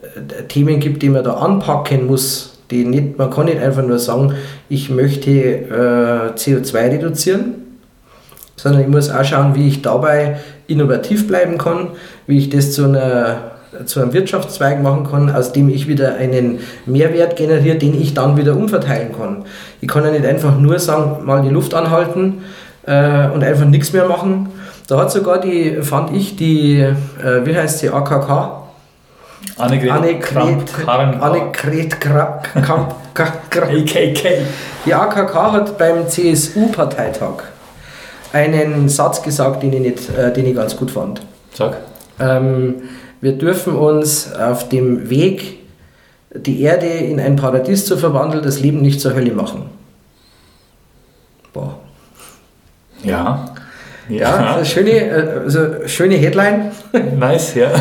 [0.03, 2.59] äh, Themen gibt, die man da anpacken muss.
[2.69, 4.33] Die nicht, man kann nicht einfach nur sagen,
[4.69, 7.60] ich möchte äh, CO2 reduzieren,
[8.61, 11.89] sondern ich muss auch schauen, wie ich dabei innovativ bleiben kann,
[12.27, 13.51] wie ich das zu einer
[13.85, 18.35] zu einem Wirtschaftszweig machen kann, aus dem ich wieder einen Mehrwert generiere, den ich dann
[18.35, 19.45] wieder umverteilen kann.
[19.79, 22.43] Ich kann ja nicht einfach nur sagen, mal die Luft anhalten
[22.85, 24.49] äh, und einfach nichts mehr machen.
[24.87, 28.57] Da hat sogar die, fand ich, die, äh, wie heißt sie, AKK?
[29.57, 30.65] Annegret Annegret
[32.01, 34.45] Kramp AKK.
[34.85, 37.43] Die AKK hat beim CSU-Parteitag
[38.33, 41.21] einen Satz gesagt, den ich, nicht, äh, den ich ganz gut fand.
[41.53, 41.77] Sag.
[42.19, 42.83] Ähm,
[43.19, 45.59] wir dürfen uns auf dem Weg,
[46.33, 49.69] die Erde in ein Paradies zu verwandeln, das Leben nicht zur Hölle machen.
[51.53, 51.77] Boah.
[53.03, 53.53] Ja.
[54.09, 56.71] Ja, ja schöne, äh, also schöne Headline.
[57.17, 57.71] Nice, ja.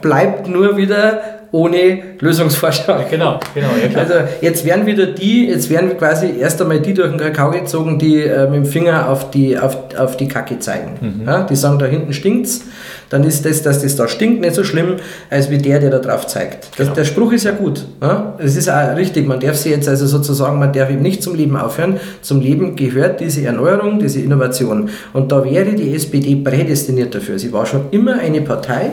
[0.00, 3.10] Bleibt nur wieder ohne Lösungsvorschlag.
[3.10, 3.68] Genau, genau.
[3.92, 7.50] Ja, also jetzt werden wieder die, jetzt werden quasi erst einmal die durch den Kakao
[7.50, 10.92] gezogen, die äh, mit dem Finger auf die, auf, auf die Kacke zeigen.
[11.00, 11.26] Mhm.
[11.26, 12.62] Ja, die sagen, da hinten stinkt's
[13.10, 14.96] dann ist das, dass das da stinkt, nicht so schlimm,
[15.28, 16.68] als wie der, der da drauf zeigt.
[16.70, 16.94] Das, genau.
[16.94, 17.84] Der Spruch ist ja gut.
[18.00, 18.34] Ja?
[18.38, 21.34] Es ist auch richtig, man darf sich jetzt also sozusagen, man darf eben nicht zum
[21.34, 21.98] Leben aufhören.
[22.22, 24.90] Zum Leben gehört diese Erneuerung, diese Innovation.
[25.12, 27.38] Und da wäre die SPD prädestiniert dafür.
[27.38, 28.92] Sie war schon immer eine Partei,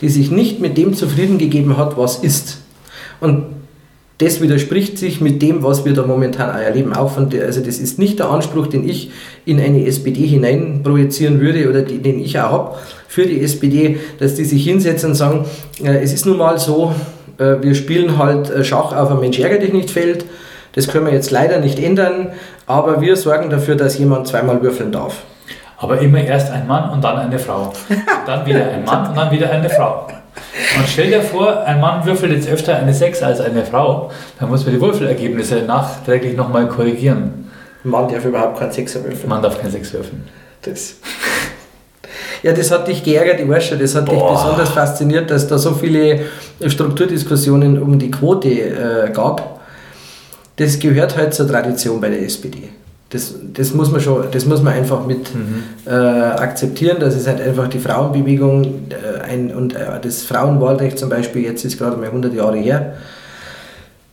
[0.00, 2.58] die sich nicht mit dem zufrieden gegeben hat, was ist.
[3.20, 3.44] Und
[4.18, 6.94] das widerspricht sich mit dem, was wir da momentan erleben.
[6.94, 9.10] Auch von der, also das ist nicht der Anspruch, den ich
[9.44, 12.76] in eine SPD hinein projizieren würde oder die, den ich auch habe
[13.08, 15.44] für die SPD, dass die sich hinsetzen und sagen,
[15.82, 16.94] äh, es ist nun mal so,
[17.38, 20.24] äh, wir spielen halt äh, Schach auf einem Mensch ärger dich nicht Feld.
[20.72, 22.32] Das können wir jetzt leider nicht ändern,
[22.66, 25.24] aber wir sorgen dafür, dass jemand zweimal würfeln darf.
[25.78, 27.72] Aber immer erst ein Mann und dann eine Frau.
[28.26, 30.06] dann wieder ein Mann und dann wieder eine Frau.
[30.78, 34.48] Und stell dir vor, ein Mann würfelt jetzt öfter eine 6 als eine Frau, dann
[34.48, 37.50] muss man die Würfelergebnisse nachträglich nochmal korrigieren.
[37.84, 39.28] Mann darf überhaupt kein Sechser würfeln.
[39.28, 40.24] Man darf kein Sechs würfeln.
[40.62, 40.96] Das.
[42.42, 44.14] Ja, das hat dich geärgert, ich weiß schon, das hat Boah.
[44.14, 46.20] dich besonders fasziniert, dass da so viele
[46.64, 49.60] Strukturdiskussionen um die Quote äh, gab.
[50.56, 52.70] Das gehört halt zur Tradition bei der SPD.
[53.10, 55.62] Das, das, muss man schon, das muss man einfach mit mhm.
[55.86, 61.08] äh, akzeptieren, dass es halt einfach die Frauenbewegung äh, ein, und äh, das Frauenwahlrecht zum
[61.08, 62.94] Beispiel, jetzt ist gerade mal 100 Jahre her,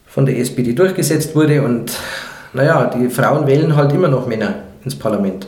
[0.06, 1.92] von der SPD durchgesetzt wurde und
[2.54, 5.48] naja, die Frauen wählen halt immer noch Männer ins Parlament.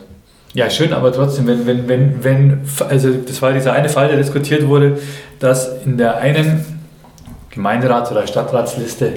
[0.56, 4.18] Ja, schön, aber trotzdem, wenn, wenn, wenn, wenn, also das war dieser eine Fall, der
[4.18, 4.98] diskutiert wurde,
[5.40, 6.66] dass in der einen
[7.54, 9.14] Gemeinderats- oder Stadtratsliste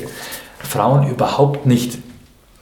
[0.58, 1.98] Frauen überhaupt nicht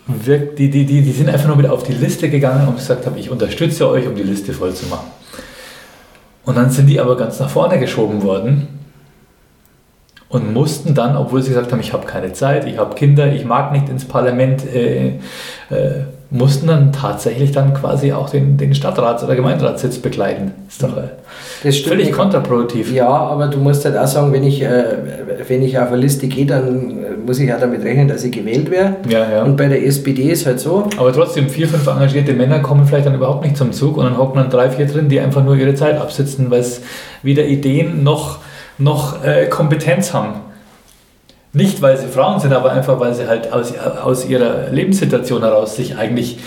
[0.06, 3.06] wirkt, die, die, die, die sind einfach nur mit auf die Liste gegangen und gesagt
[3.06, 5.10] haben, ich unterstütze euch, um die Liste voll zu machen.
[6.44, 8.68] Und dann sind die aber ganz nach vorne geschoben worden
[10.28, 13.44] und mussten dann, obwohl sie gesagt haben, ich habe keine Zeit, ich habe Kinder, ich
[13.44, 15.18] mag nicht ins Parlament, äh,
[15.70, 20.52] äh, mussten dann tatsächlich dann quasi auch den, den Stadtrats- oder Gemeinderatssitz begleiten.
[20.68, 21.10] Ist doch äh,
[21.62, 22.92] das völlig kontraproduktiv.
[22.92, 24.84] Ja, aber du musst halt auch sagen, wenn ich, äh,
[25.46, 28.32] wenn ich auf eine Liste gehe, dann äh, muss ich auch damit rechnen, dass ich
[28.32, 28.96] gewählt werde.
[29.08, 29.42] Ja, ja.
[29.44, 30.88] Und bei der SPD ist halt so.
[30.96, 34.18] Aber trotzdem, vier, fünf engagierte Männer kommen vielleicht dann überhaupt nicht zum Zug und dann
[34.18, 36.82] hocken dann drei, vier drin, die einfach nur ihre Zeit absitzen, weil es
[37.22, 38.40] weder Ideen noch,
[38.78, 40.45] noch äh, Kompetenz haben.
[41.56, 45.74] Nicht, weil sie Frauen sind, aber einfach, weil sie halt aus, aus ihrer Lebenssituation heraus
[45.74, 46.38] sich eigentlich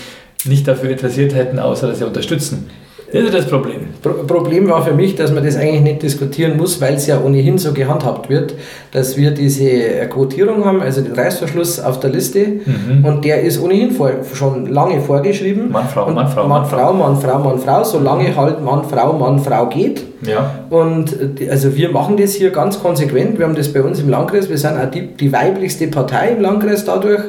[0.44, 2.70] nicht dafür interessiert hätten, außer dass sie unterstützen.
[3.12, 3.80] Das ist das Problem.
[4.02, 7.20] Pro Problem war für mich, dass man das eigentlich nicht diskutieren muss, weil es ja
[7.20, 8.54] ohnehin so gehandhabt wird,
[8.92, 9.70] dass wir diese
[10.08, 13.04] Quotierung haben, also den Reißverschluss auf der Liste mhm.
[13.04, 15.70] und der ist ohnehin vor, schon lange vorgeschrieben.
[15.70, 19.38] Mann, Frau, Mann, Frau, Mann, Frau, Mann, Frau, Mann, Frau, solange halt Mann, Frau, Mann,
[19.40, 20.02] Frau geht.
[20.22, 20.64] Ja.
[20.70, 21.16] Und
[21.50, 23.38] also wir machen das hier ganz konsequent.
[23.38, 24.48] Wir haben das bei uns im Landkreis.
[24.48, 27.22] Wir sind auch die, die weiblichste Partei im Landkreis dadurch.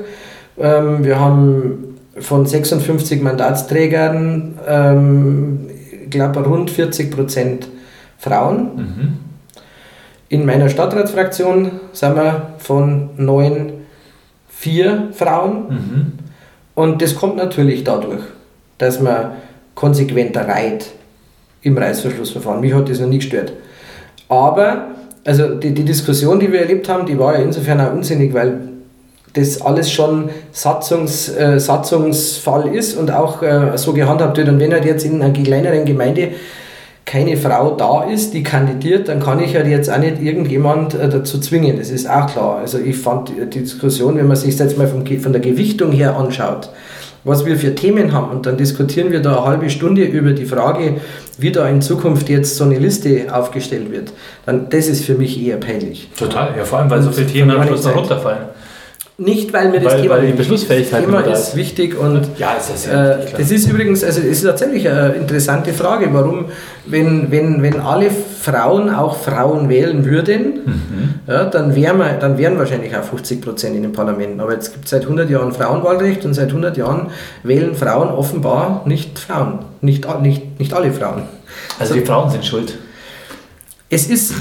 [0.59, 5.59] Ähm, wir haben von 56 Mandatsträgern, ähm,
[6.11, 7.67] glaube, rund 40 Prozent
[8.17, 8.75] Frauen.
[8.75, 9.17] Mhm.
[10.29, 13.73] In meiner Stadtratsfraktion sind wir von neun
[14.47, 15.55] vier Frauen.
[15.69, 16.11] Mhm.
[16.75, 18.21] Und das kommt natürlich dadurch,
[18.77, 19.31] dass man
[19.75, 20.91] konsequenter reiht
[21.63, 22.61] im Reißverschlussverfahren.
[22.61, 23.53] Mich hat das noch nie gestört.
[24.29, 24.87] Aber,
[25.25, 28.70] also die, die Diskussion, die wir erlebt haben, die war ja insofern auch unsinnig, weil
[29.33, 34.49] das alles schon Satzungs, äh, Satzungsfall ist und auch äh, so gehandhabt wird.
[34.49, 36.29] Und wenn halt jetzt in einer kleineren Gemeinde
[37.05, 41.09] keine Frau da ist, die kandidiert, dann kann ich halt jetzt auch nicht irgendjemand äh,
[41.09, 41.77] dazu zwingen.
[41.77, 42.57] Das ist auch klar.
[42.59, 46.15] Also ich fand die Diskussion, wenn man sich jetzt mal vom, von der Gewichtung her
[46.17, 46.69] anschaut,
[47.23, 50.45] was wir für Themen haben und dann diskutieren wir da eine halbe Stunde über die
[50.45, 50.95] Frage,
[51.37, 54.11] wie da in Zukunft jetzt so eine Liste aufgestellt wird,
[54.45, 56.09] dann das ist für mich eher peinlich.
[56.17, 58.50] Total, ja vor allem, weil so viele Themen am Schluss runterfallen.
[59.21, 62.71] Nicht, weil mir das weil, Thema, weil die Beschlussfähigkeit Thema ist wichtig und ja, ist
[62.71, 66.45] das, ja äh, das ist übrigens, also es ist tatsächlich eine interessante Frage, warum,
[66.87, 71.13] wenn, wenn, wenn alle Frauen auch Frauen wählen würden, mhm.
[71.27, 74.39] ja, dann, wären wir, dann wären wahrscheinlich auch 50 Prozent in den Parlamenten.
[74.39, 77.11] Aber jetzt gibt es seit 100 Jahren Frauenwahlrecht und seit 100 Jahren
[77.43, 81.23] wählen Frauen offenbar nicht Frauen, nicht, nicht, nicht alle Frauen.
[81.77, 82.73] Also, also die Frauen sind schuld
[83.93, 84.33] es ist,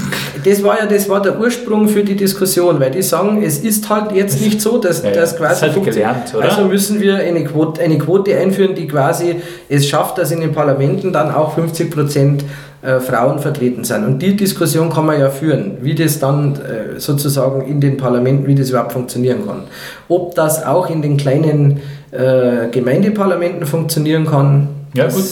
[0.45, 3.89] das war ja das war der Ursprung für die Diskussion, weil die sagen, es ist
[3.89, 5.65] halt jetzt nicht so, dass ja, das quasi.
[5.65, 6.45] Das halt gelernt, oder?
[6.45, 10.53] Also müssen wir eine Quote, eine Quote einführen, die quasi es schafft, dass in den
[10.53, 12.45] Parlamenten dann auch 50 Prozent
[12.81, 14.05] äh, Frauen vertreten sind.
[14.05, 18.47] Und die Diskussion kann man ja führen, wie das dann äh, sozusagen in den Parlamenten,
[18.47, 19.63] wie das überhaupt funktionieren kann.
[20.07, 21.81] Ob das auch in den kleinen
[22.11, 25.23] äh, Gemeindeparlamenten funktionieren kann, ja, gut.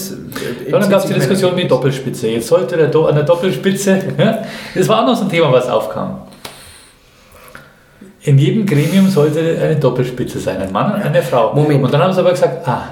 [0.68, 2.28] Ja, dann gab es die Diskussion mit Doppelspitze.
[2.28, 4.42] Jetzt sollte der Do eine Doppelspitze, ja,
[4.74, 6.22] das war auch noch so ein Thema, was aufkam.
[8.22, 11.54] In jedem Gremium sollte eine Doppelspitze sein, ein Mann und eine Frau.
[11.54, 11.84] Moment.
[11.84, 12.82] Und dann haben sie aber gesagt, ah,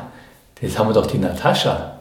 [0.61, 1.93] jetzt haben wir doch die Natascha.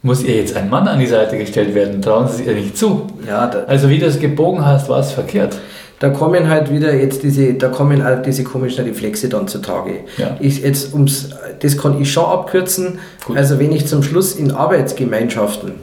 [0.00, 2.00] Muss ihr jetzt ein Mann an die Seite gestellt werden?
[2.02, 3.06] Trauen sie sich ihr nicht zu.
[3.26, 5.56] Ja, also wie du es gebogen hast, war es verkehrt
[6.02, 10.00] da kommen halt wieder jetzt diese, da kommen halt diese komischen Reflexe dann zutage.
[10.18, 10.36] Ja.
[10.40, 11.30] Ich jetzt ums,
[11.60, 12.98] das kann ich schon abkürzen.
[13.24, 13.36] Gut.
[13.36, 15.74] Also wenn ich zum Schluss in Arbeitsgemeinschaften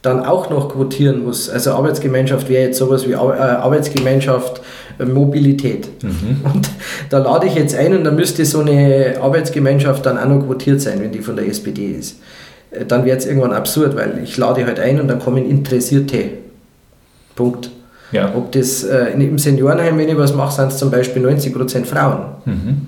[0.00, 4.62] dann auch noch quotieren muss, also Arbeitsgemeinschaft wäre jetzt sowas wie äh, Arbeitsgemeinschaft
[4.98, 5.86] äh, Mobilität.
[6.02, 6.40] Mhm.
[6.50, 6.70] Und
[7.10, 10.80] da lade ich jetzt ein und da müsste so eine Arbeitsgemeinschaft dann auch noch quotiert
[10.80, 12.20] sein, wenn die von der SPD ist.
[12.70, 16.30] Äh, dann wird es irgendwann absurd, weil ich lade halt ein und dann kommen Interessierte.
[17.36, 17.70] Punkt.
[18.12, 18.32] Ja.
[18.34, 22.20] Ob das äh, im Seniorenheim, wenn ich was mache, sind es zum Beispiel 90% Frauen.
[22.44, 22.86] Mhm.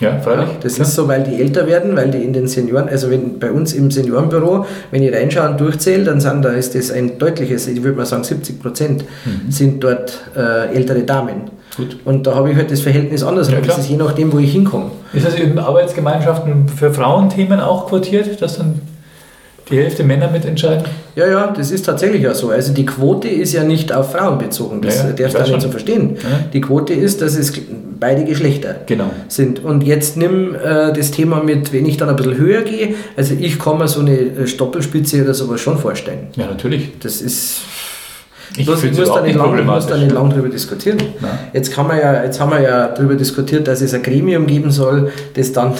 [0.00, 0.48] Ja, freilich.
[0.48, 0.84] Ja, das ja.
[0.84, 3.74] ist so, weil die älter werden, weil die in den Senioren, also wenn bei uns
[3.74, 7.82] im Seniorenbüro, wenn ich reinschaue und durchzähle, dann sind, da ist das ein deutliches, ich
[7.82, 9.50] würde mal sagen 70 Prozent mhm.
[9.50, 11.50] sind dort äh, ältere Damen.
[11.76, 11.98] Gut.
[12.04, 13.50] Und da habe ich halt das Verhältnis anders.
[13.50, 14.90] Ja, das ist je nachdem, wo ich hinkomme.
[15.12, 18.80] Ist das in Arbeitsgemeinschaften für Frauenthemen auch quotiert, dass dann
[19.68, 20.84] die Hälfte Männer mitentscheiden?
[21.16, 22.50] Ja, ja, das ist tatsächlich ja so.
[22.50, 24.80] Also die Quote ist ja nicht auf Frauen bezogen.
[24.82, 26.16] Das ja, darfst du nicht so verstehen.
[26.22, 26.40] Ja.
[26.52, 27.52] Die Quote ist, dass es
[27.98, 29.10] beide Geschlechter genau.
[29.28, 29.62] sind.
[29.62, 33.34] Und jetzt nimm äh, das Thema mit, wenn ich dann ein bisschen höher gehe, also
[33.38, 36.28] ich kann mir so eine äh, Stoppelspitze oder sowas schon vorstellen.
[36.36, 36.98] Ja, natürlich.
[37.00, 37.60] Das ist
[38.56, 40.98] ich, Bloß, muss, da nicht, lang, muss da nicht lang drüber diskutieren.
[41.52, 44.72] Jetzt, kann man ja, jetzt haben wir ja darüber diskutiert, dass es ein Gremium geben
[44.72, 45.72] soll, das dann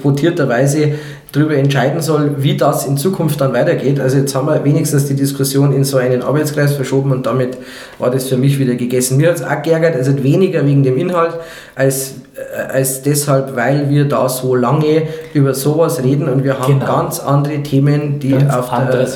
[0.00, 0.94] quotierterweise
[1.32, 3.98] darüber entscheiden soll, wie das in Zukunft dann weitergeht.
[3.98, 7.56] Also jetzt haben wir wenigstens die Diskussion in so einen Arbeitskreis verschoben und damit
[7.98, 9.16] war das für mich wieder gegessen.
[9.16, 11.32] Mir hat es auch geärgert, also weniger wegen dem Inhalt,
[11.74, 16.80] als, äh, als deshalb, weil wir da so lange über sowas reden und wir haben
[16.80, 16.86] genau.
[16.86, 19.06] ganz andere Themen, die, auf der, äh,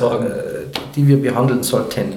[0.97, 2.15] die wir behandeln sollten.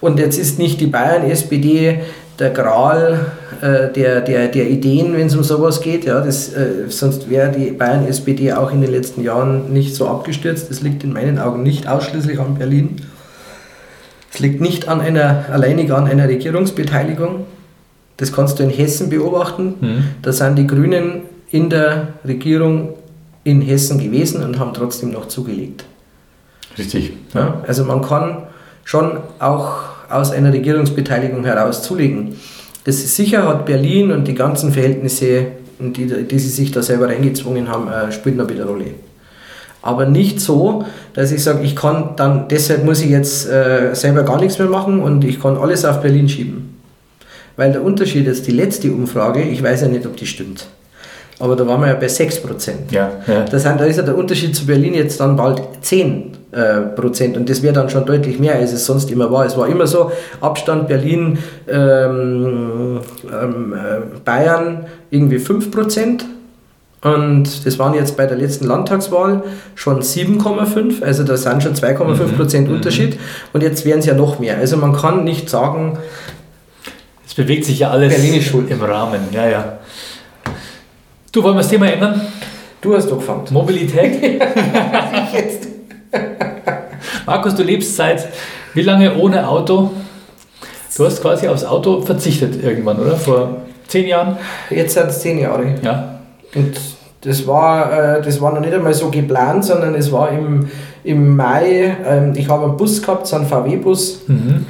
[0.00, 2.00] Und jetzt ist nicht die Bayern-SPD
[2.38, 6.04] der Gral äh, der, der, der Ideen, wenn es um sowas geht.
[6.04, 10.70] Ja, das, äh, sonst wäre die Bayern-SPD auch in den letzten Jahren nicht so abgestürzt.
[10.70, 12.96] Das liegt in meinen Augen nicht ausschließlich an Berlin.
[14.32, 17.46] Es liegt nicht an einer, alleinig an einer Regierungsbeteiligung.
[18.18, 19.74] Das kannst du in Hessen beobachten.
[19.80, 20.04] Mhm.
[20.22, 22.94] Da sind die Grünen in der Regierung
[23.42, 25.84] in Hessen gewesen und haben trotzdem noch zugelegt.
[26.76, 27.14] Richtig.
[27.34, 28.44] Ja, also man kann
[28.84, 32.36] schon auch aus einer Regierungsbeteiligung heraus zulegen.
[32.84, 35.46] Das ist sicher hat Berlin und die ganzen Verhältnisse,
[35.78, 38.86] die, die sie sich da selber reingezwungen haben, äh, spielt noch eine Rolle.
[39.82, 40.84] Aber nicht so,
[41.14, 44.68] dass ich sage, ich kann dann, deshalb muss ich jetzt äh, selber gar nichts mehr
[44.68, 46.76] machen und ich kann alles auf Berlin schieben.
[47.56, 50.66] Weil der Unterschied ist, die letzte Umfrage, ich weiß ja nicht, ob die stimmt.
[51.40, 52.90] Aber da waren wir ja bei 6 Prozent.
[52.90, 53.44] Ja, ja.
[53.44, 57.36] Das heißt, da ist ja der Unterschied zu Berlin jetzt dann bald 10 äh, Prozent.
[57.36, 59.44] Und das wäre dann schon deutlich mehr, als es sonst immer war.
[59.44, 61.38] Es war immer so, Abstand Berlin,
[61.68, 66.24] ähm, ähm, äh, Bayern irgendwie 5 Prozent.
[67.02, 69.44] Und das waren jetzt bei der letzten Landtagswahl
[69.76, 72.74] schon 7,5, also da sind schon 2,5 Prozent mhm.
[72.74, 73.18] Unterschied.
[73.52, 74.56] Und jetzt wären es ja noch mehr.
[74.56, 75.98] Also man kann nicht sagen,
[77.26, 79.20] es bewegt sich ja alles im Rahmen.
[79.32, 79.78] Ja, ja.
[81.30, 82.20] Du, wollen wir das Thema ändern?
[82.80, 83.44] Du hast doch gefangen.
[83.50, 84.40] Mobilität.
[87.26, 88.28] Markus, du lebst seit
[88.74, 89.90] wie lange ohne Auto?
[90.96, 93.16] Du hast quasi aufs Auto verzichtet irgendwann, oder?
[93.16, 94.36] Vor zehn Jahren?
[94.70, 95.74] Jetzt sind es zehn Jahre.
[95.82, 96.20] Ja.
[96.54, 96.80] Und
[97.22, 100.68] das war, äh, das war noch nicht einmal so geplant, sondern es war im,
[101.04, 104.22] im Mai, ähm, ich habe einen Bus gehabt, so einen VW-Bus.
[104.26, 104.66] Mhm.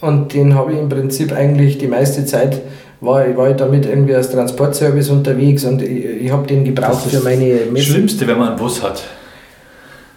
[0.00, 2.62] Und den habe ich im Prinzip eigentlich die meiste Zeit
[3.00, 7.20] war, ich war damit irgendwie als Transportservice unterwegs und ich, ich habe den gebraucht für
[7.20, 7.74] meine Messe.
[7.74, 9.02] Das Schlimmste, wenn man einen Bus hat.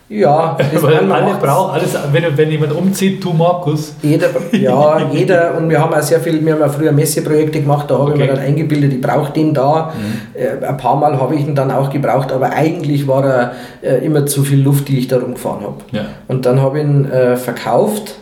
[0.09, 3.95] Ja, alle braucht alles, wenn, wenn jemand umzieht, du Markus.
[4.01, 7.89] Jeder, ja, jeder, und wir haben auch sehr viel, wir haben auch früher Messeprojekte gemacht,
[7.89, 8.13] da habe okay.
[8.13, 9.93] ich mir dann eingebildet, ich brauche den da.
[9.95, 10.39] Mhm.
[10.39, 13.51] Äh, ein paar Mal habe ich ihn dann auch gebraucht, aber eigentlich war er
[13.81, 15.77] äh, immer zu viel Luft, die ich da rumgefahren habe.
[15.91, 16.05] Ja.
[16.27, 18.15] Und dann habe ich ihn äh, verkauft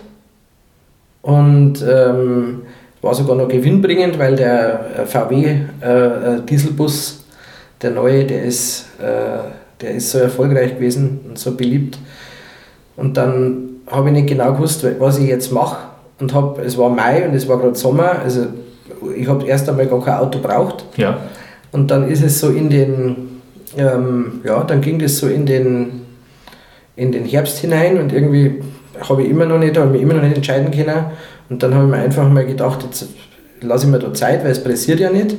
[1.24, 2.62] und ähm,
[3.02, 7.26] war sogar noch gewinnbringend, weil der äh, VW äh, äh, Dieselbus,
[7.82, 8.86] der neue, der ist,
[9.82, 11.98] der ist so erfolgreich gewesen und so beliebt.
[12.96, 15.78] Und dann habe ich nicht genau gewusst, was ich jetzt mache.
[16.20, 18.48] Und hab, es war Mai und es war gerade Sommer, also
[19.16, 20.86] ich habe erst einmal gar kein Auto braucht.
[20.98, 21.20] Ja.
[21.72, 23.16] Und dann ist es so in den,
[23.78, 26.02] ähm, ja, dann ging das so in den,
[26.96, 28.62] in den Herbst hinein und irgendwie
[29.10, 31.06] habe ich immer noch nicht, habe mich immer noch nicht entscheiden können
[31.50, 33.08] und dann habe ich mir einfach mal gedacht, jetzt
[33.62, 35.36] lasse ich mir da Zeit, weil es pressiert ja nicht.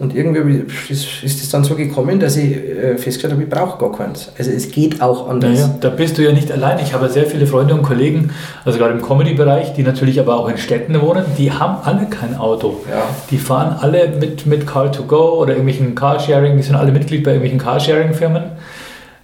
[0.00, 3.92] Und irgendwie ist, es dann so gekommen, dass ich äh, festgestellt habe, ich brauche gar
[3.92, 4.32] keins.
[4.38, 5.52] Also es geht auch anders.
[5.52, 6.78] Naja, da bist du ja nicht allein.
[6.82, 8.30] Ich habe sehr viele Freunde und Kollegen,
[8.64, 12.34] also gerade im Comedy-Bereich, die natürlich aber auch in Städten wohnen, die haben alle kein
[12.38, 12.80] Auto.
[12.90, 13.02] Ja.
[13.30, 17.58] Die fahren alle mit, mit Car2Go oder irgendwelchen Carsharing, die sind alle Mitglied bei irgendwelchen
[17.58, 18.44] Carsharing-Firmen.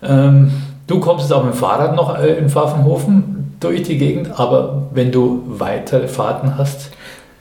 [0.03, 0.51] Ähm,
[0.87, 4.89] du kommst jetzt auch mit dem Fahrrad noch äh, in Pfaffenhofen durch die Gegend, aber
[4.93, 6.91] wenn du weitere Fahrten hast,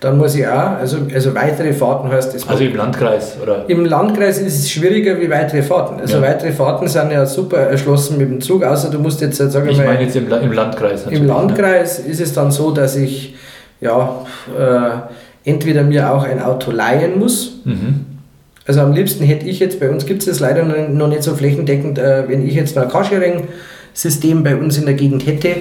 [0.05, 2.47] dann muss ich auch, also, also weitere Fahrten heißt das.
[2.47, 3.65] Also im Landkreis, oder?
[3.67, 5.99] Im Landkreis ist es schwieriger wie weitere Fahrten.
[5.99, 6.21] Also ja.
[6.21, 9.77] weitere Fahrten sind ja super erschlossen mit dem Zug, außer du musst jetzt, sagen ich
[9.77, 9.83] mal.
[9.83, 11.07] Ich meine jetzt im, im Landkreis.
[11.07, 12.11] Im Landkreis ne?
[12.11, 13.33] ist es dann so, dass ich
[13.81, 14.23] ja,
[14.55, 17.61] äh, entweder mir auch ein Auto leihen muss.
[17.63, 18.05] Mhm.
[18.67, 21.33] Also am liebsten hätte ich jetzt, bei uns gibt es das leider noch nicht so
[21.33, 25.55] flächendeckend, äh, wenn ich jetzt ein Carsharing-System bei uns in der Gegend hätte,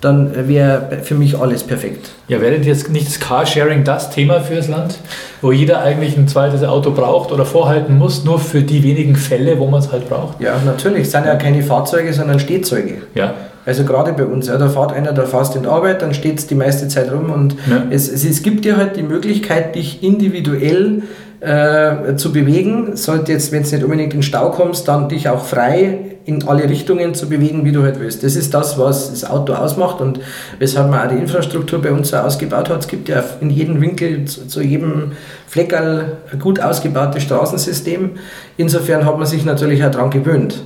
[0.00, 2.10] dann wäre für mich alles perfekt.
[2.28, 4.98] Ja, wäre jetzt nicht das Carsharing das Thema für das Land,
[5.42, 9.58] wo jeder eigentlich ein zweites Auto braucht oder vorhalten muss, nur für die wenigen Fälle,
[9.58, 10.40] wo man es halt braucht?
[10.40, 11.02] Ja, natürlich.
[11.02, 12.98] Es sind ja keine Fahrzeuge, sondern Stehzeuge.
[13.14, 13.34] Ja.
[13.66, 16.46] Also gerade bei uns, ja, da fährt einer, da fährst in Arbeit, dann steht es
[16.46, 17.82] die meiste Zeit rum und ja.
[17.90, 21.02] es, es, es gibt dir halt die Möglichkeit, dich individuell
[21.40, 22.96] äh, zu bewegen.
[22.96, 25.98] Sollte jetzt, wenn du nicht unbedingt in den Stau kommst, dann dich auch frei
[26.28, 28.22] in alle Richtungen zu bewegen, wie du halt willst.
[28.22, 30.20] Das ist das, was das Auto ausmacht und
[30.58, 32.80] weshalb man auch die Infrastruktur bei uns so ausgebaut hat.
[32.80, 35.12] Es gibt ja in jedem Winkel, zu, zu jedem
[35.46, 38.10] Fleckerl ein gut ausgebautes Straßensystem.
[38.58, 40.62] Insofern hat man sich natürlich auch daran gewöhnt.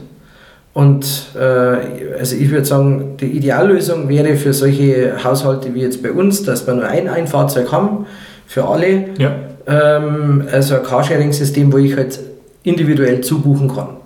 [0.74, 1.06] Und
[1.38, 6.42] äh, also ich würde sagen, die Ideallösung wäre für solche Haushalte wie jetzt bei uns,
[6.42, 8.06] dass wir nur ein, ein Fahrzeug haben,
[8.46, 9.04] für alle.
[9.16, 9.36] Ja.
[9.68, 12.18] Ähm, also ein Carsharing-System, wo ich halt
[12.64, 14.01] individuell zubuchen kann.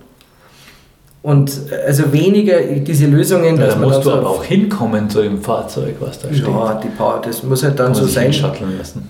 [1.21, 1.51] Und
[1.85, 5.41] also weniger diese Lösungen, ja, dass da man musst du aber auch hinkommen zu dem
[5.41, 6.47] Fahrzeug, was da steht.
[6.47, 8.31] Ja, die paar, das muss halt dann Kann so sein.
[8.31, 9.09] Shutteln lassen.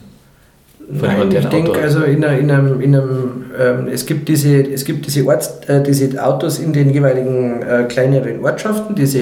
[0.90, 4.86] Nein, ich denke, also in, einer, in einem, in einem ähm, es gibt diese, es
[4.86, 9.20] gibt diese, Orts, äh, diese Autos in den jeweiligen äh, kleineren Ortschaften, diese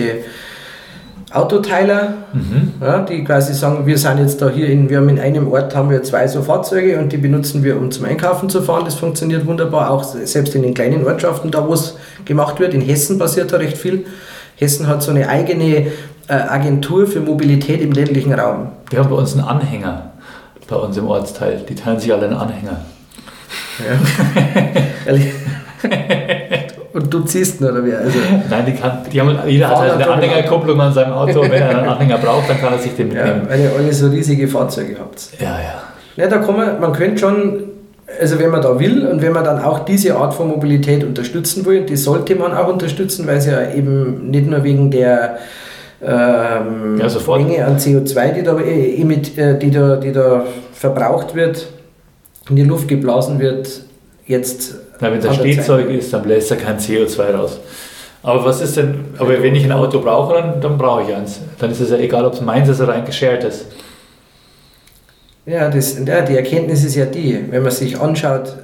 [1.31, 2.73] Autoteiler, mhm.
[2.79, 5.75] ja, die quasi sagen, wir sind jetzt da hier in, wir haben in einem Ort
[5.75, 8.85] haben wir zwei so Fahrzeuge und die benutzen wir, um zum Einkaufen zu fahren.
[8.85, 12.73] Das funktioniert wunderbar, auch selbst in den kleinen Ortschaften, da wo es gemacht wird.
[12.73, 14.05] In Hessen passiert da recht viel.
[14.55, 15.87] Hessen hat so eine eigene
[16.27, 18.69] äh, Agentur für Mobilität im ländlichen Raum.
[18.89, 20.11] Wir haben bei uns einen Anhänger,
[20.67, 21.63] bei uns im Ortsteil.
[21.67, 22.81] Die teilen sich alle einen Anhänger.
[23.79, 25.13] Ja.
[26.95, 27.93] Und du ziehst nur, oder wie?
[27.93, 28.17] Also
[28.49, 31.41] Nein, die kann, die haben, jeder hat halt eine Anhängerkupplung an seinem Auto.
[31.41, 33.41] Und wenn er einen Anhänger braucht, dann kann er sich den mitnehmen.
[33.43, 35.27] Ja, weil ihr alle so riesige Fahrzeuge habt.
[35.37, 35.83] Ja, ja.
[36.15, 37.63] Ja, da kann man, man könnte schon
[38.21, 41.65] Also wenn man da will und wenn man dann auch diese Art von Mobilität unterstützen
[41.65, 45.37] will, die sollte man auch unterstützen, weil es ja eben nicht nur wegen der
[46.01, 51.67] ähm, ja, Menge an CO2, die da, äh, die, da, die da verbraucht wird,
[52.49, 53.81] in die Luft geblasen wird,
[54.25, 54.84] jetzt.
[54.99, 57.59] Na, wenn das Stehzeug ist, dann bläst er kein CO2 raus.
[58.23, 61.39] Aber was ist denn, aber wenn ich ein Auto brauche, dann, dann brauche ich eins.
[61.59, 63.65] Dann ist es ja egal, ob es meins ist oder ein geschertes.
[65.45, 68.55] Ja, das, ja, die Erkenntnis ist ja die, wenn man sich anschaut,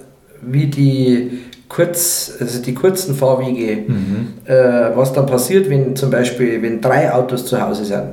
[0.42, 4.34] wie die kurz, also die kurzen Fahrwege, mhm.
[4.46, 8.04] äh, was dann passiert, wenn zum Beispiel, wenn drei Autos zu Hause sind.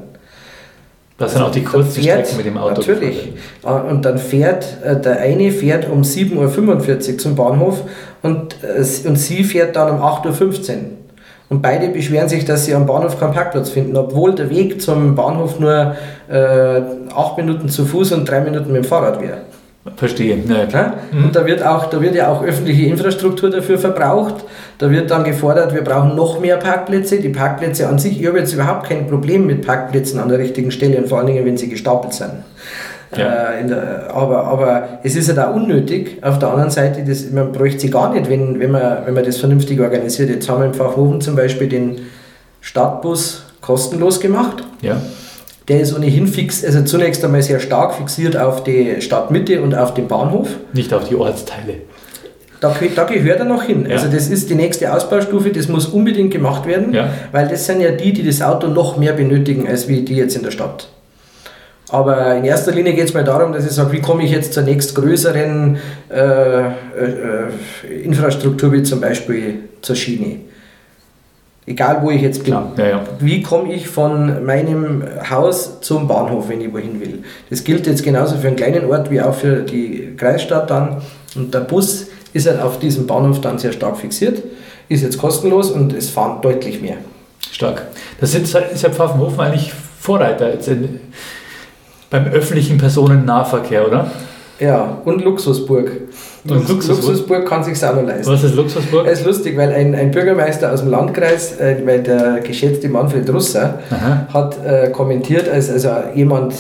[1.19, 2.81] Das sind also auch die kurzen fährt, Strecken mit dem Auto.
[2.81, 3.33] Natürlich.
[3.63, 7.83] Und dann fährt, äh, der eine fährt um 7.45 Uhr zum Bahnhof
[8.23, 10.77] und, äh, und sie fährt dann um 8.15 Uhr.
[11.51, 15.15] Und beide beschweren sich, dass sie am Bahnhof keinen Parkplatz finden, obwohl der Weg zum
[15.15, 15.97] Bahnhof nur
[16.29, 16.83] äh,
[17.15, 19.39] acht Minuten zu Fuß und drei Minuten mit dem Fahrrad wäre.
[19.97, 20.37] Verstehe.
[20.47, 20.95] Ja, klar.
[21.11, 21.25] Mhm.
[21.25, 24.45] Und da wird, auch, da wird ja auch öffentliche Infrastruktur dafür verbraucht.
[24.79, 27.21] Da wird dann gefordert, wir brauchen noch mehr Parkplätze.
[27.21, 30.71] Die Parkplätze an sich, ich habe jetzt überhaupt kein Problem mit Parkplätzen an der richtigen
[30.71, 32.33] Stelle und vor allen Dingen, wenn sie gestapelt sind.
[33.17, 33.53] Ja.
[33.53, 36.19] Äh, der, aber, aber es ist halt auch unnötig.
[36.23, 39.25] Auf der anderen Seite, das, man bräuchte sie gar nicht, wenn, wenn, man, wenn man
[39.25, 40.31] das vernünftig organisiert.
[40.31, 41.97] Jetzt haben wir im Fachhofen zum Beispiel den
[42.61, 44.65] Stadtbus kostenlos gemacht.
[44.83, 45.01] Ja.
[45.69, 49.93] Der ist ohnehin fix, also zunächst einmal sehr stark fixiert auf die Stadtmitte und auf
[49.93, 50.49] den Bahnhof.
[50.73, 51.75] Nicht auf die Ortsteile.
[52.61, 53.87] Da, da gehört er noch hin.
[53.87, 53.97] Ja.
[53.97, 57.11] Also das ist die nächste Ausbaustufe, das muss unbedingt gemacht werden, ja.
[57.33, 60.37] weil das sind ja die, die das Auto noch mehr benötigen, als wie die jetzt
[60.37, 60.89] in der Stadt.
[61.91, 64.53] Aber in erster Linie geht es mir darum, dass ich sage, wie komme ich jetzt
[64.53, 65.79] zur nächstgrößeren
[66.11, 70.41] äh, äh, Infrastruktur, wie zum Beispiel zur Schiene.
[71.67, 72.55] Egal wo ich jetzt bin.
[72.55, 73.01] Ja, ja.
[73.21, 77.23] Wie komme ich von meinem Haus zum Bahnhof, wenn ich wohin will?
[77.51, 81.03] Das gilt jetzt genauso für einen kleinen Ort wie auch für die Kreisstadt dann.
[81.37, 84.43] Und der Bus ist halt auf diesem Bahnhof dann sehr stark fixiert,
[84.89, 86.97] ist jetzt kostenlos und es fahren deutlich mehr.
[87.51, 87.87] Stark.
[88.21, 90.53] Das ist, ist ja Pfaffenhofen eigentlich Vorreiter.
[90.53, 91.01] Jetzt in,
[92.11, 94.11] beim öffentlichen Personennahverkehr, oder?
[94.61, 95.91] Ja, und Luxusburg.
[96.49, 98.33] Und Luxusburg, Luxusburg kann sich auch noch leisten.
[98.33, 99.07] Was ist Luxusburg?
[99.07, 103.33] Es ist lustig, weil ein, ein Bürgermeister aus dem Landkreis, äh, weil der geschätzte Manfred
[103.33, 104.27] Russer, Aha.
[104.33, 106.55] hat äh, kommentiert, als also jemand,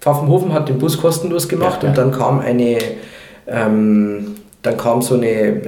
[0.00, 1.88] Pfaffenhofen hat den Bus kostenlos gemacht ja, ja.
[1.90, 2.78] und dann kam eine
[3.46, 5.60] ähm, dann kam so eine, äh,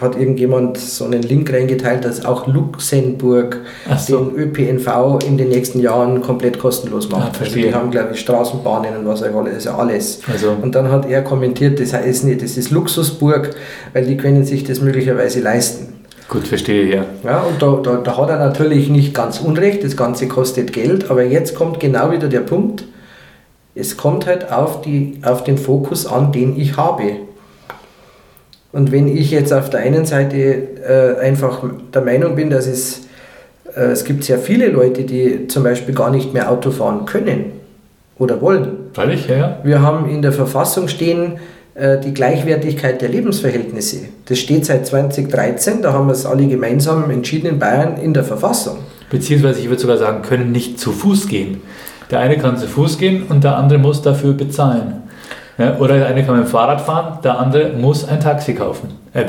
[0.00, 3.58] hat irgendjemand so einen Link reingeteilt, dass auch Luxemburg
[3.98, 4.24] so.
[4.24, 7.36] den ÖPNV in den nächsten Jahren komplett kostenlos macht.
[7.36, 9.66] Ah, also die haben, glaube ich, Straßenbahnen und was auch alles.
[9.66, 10.20] Also alles.
[10.32, 10.56] Also.
[10.62, 13.50] Und dann hat er kommentiert, das heißt nicht, das ist Luxusburg,
[13.92, 15.94] weil die können sich das möglicherweise leisten.
[16.28, 17.04] Gut, verstehe, ja.
[17.24, 21.10] Ja, und da, da, da hat er natürlich nicht ganz unrecht, das Ganze kostet Geld,
[21.10, 22.84] aber jetzt kommt genau wieder der Punkt,
[23.74, 27.27] es kommt halt auf, die, auf den Fokus an, den ich habe.
[28.72, 33.06] Und wenn ich jetzt auf der einen Seite äh, einfach der Meinung bin, dass es,
[33.74, 37.52] äh, es gibt sehr viele Leute, die zum Beispiel gar nicht mehr Auto fahren können
[38.18, 38.68] oder wollen.
[38.92, 39.58] Freilich, ja, ja.
[39.62, 41.38] Wir haben in der Verfassung stehen
[41.74, 44.00] äh, die Gleichwertigkeit der Lebensverhältnisse.
[44.26, 48.24] Das steht seit 2013, da haben wir es alle gemeinsam entschieden in Bayern in der
[48.24, 48.78] Verfassung.
[49.10, 51.62] Beziehungsweise ich würde sogar sagen, können nicht zu Fuß gehen.
[52.10, 55.07] Der eine kann zu Fuß gehen und der andere muss dafür bezahlen.
[55.58, 58.90] Ja, oder der eine kann mit dem Fahrrad fahren, der andere muss ein Taxi kaufen,
[59.12, 59.24] äh,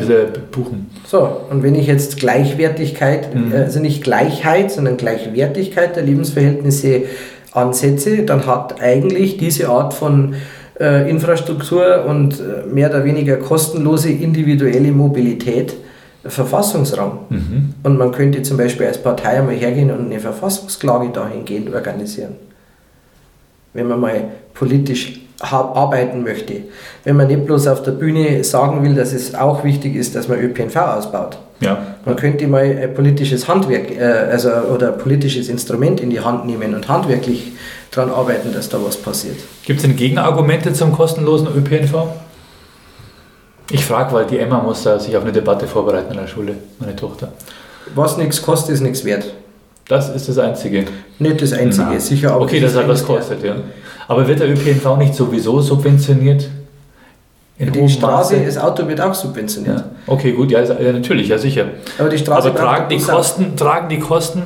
[0.51, 0.91] buchen.
[1.05, 3.51] So, und wenn ich jetzt Gleichwertigkeit, mhm.
[3.51, 7.03] also nicht Gleichheit, sondern Gleichwertigkeit der Lebensverhältnisse
[7.51, 10.35] ansetze, dann hat eigentlich diese Art von
[10.79, 15.75] äh, Infrastruktur und äh, mehr oder weniger kostenlose individuelle Mobilität
[16.23, 17.19] Verfassungsraum.
[17.29, 17.73] Mhm.
[17.81, 22.35] Und man könnte zum Beispiel als Partei einmal hergehen und eine Verfassungsklage dahingehend organisieren.
[23.73, 24.23] Wenn man mal
[24.53, 26.63] politisch arbeiten möchte.
[27.03, 30.27] Wenn man nicht bloß auf der Bühne sagen will, dass es auch wichtig ist, dass
[30.27, 31.37] man ÖPNV ausbaut.
[31.61, 31.95] Ja.
[32.05, 36.45] Man könnte mal ein politisches Handwerk äh, also, oder ein politisches Instrument in die Hand
[36.45, 37.51] nehmen und handwerklich
[37.91, 39.37] daran arbeiten, dass da was passiert.
[39.65, 42.07] Gibt es denn Gegenargumente zum kostenlosen ÖPNV?
[43.71, 46.55] Ich frage, weil die Emma muss da sich auf eine Debatte vorbereiten in der Schule,
[46.79, 47.33] meine Tochter.
[47.93, 49.25] Was nichts kostet, ist nichts wert.
[49.87, 50.85] Das ist das Einzige.
[51.17, 51.99] Nicht das Einzige, Na.
[51.99, 52.41] sicher auch.
[52.41, 53.55] Okay, das hat was kostet, ja.
[54.09, 56.49] Aber wird der ÖPNV nicht sowieso subventioniert?
[57.59, 58.45] In die Straße, Maße?
[58.45, 59.77] das Auto wird auch subventioniert.
[59.77, 59.85] Ja.
[60.07, 61.65] Okay, gut, ja, ja, natürlich, ja sicher.
[61.99, 64.41] Aber die Straße Aber tragen die, Kosten, tragen die Kosten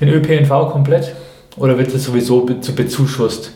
[0.00, 1.14] den ÖPNV komplett?
[1.56, 3.52] Oder wird das sowieso bezuschusst?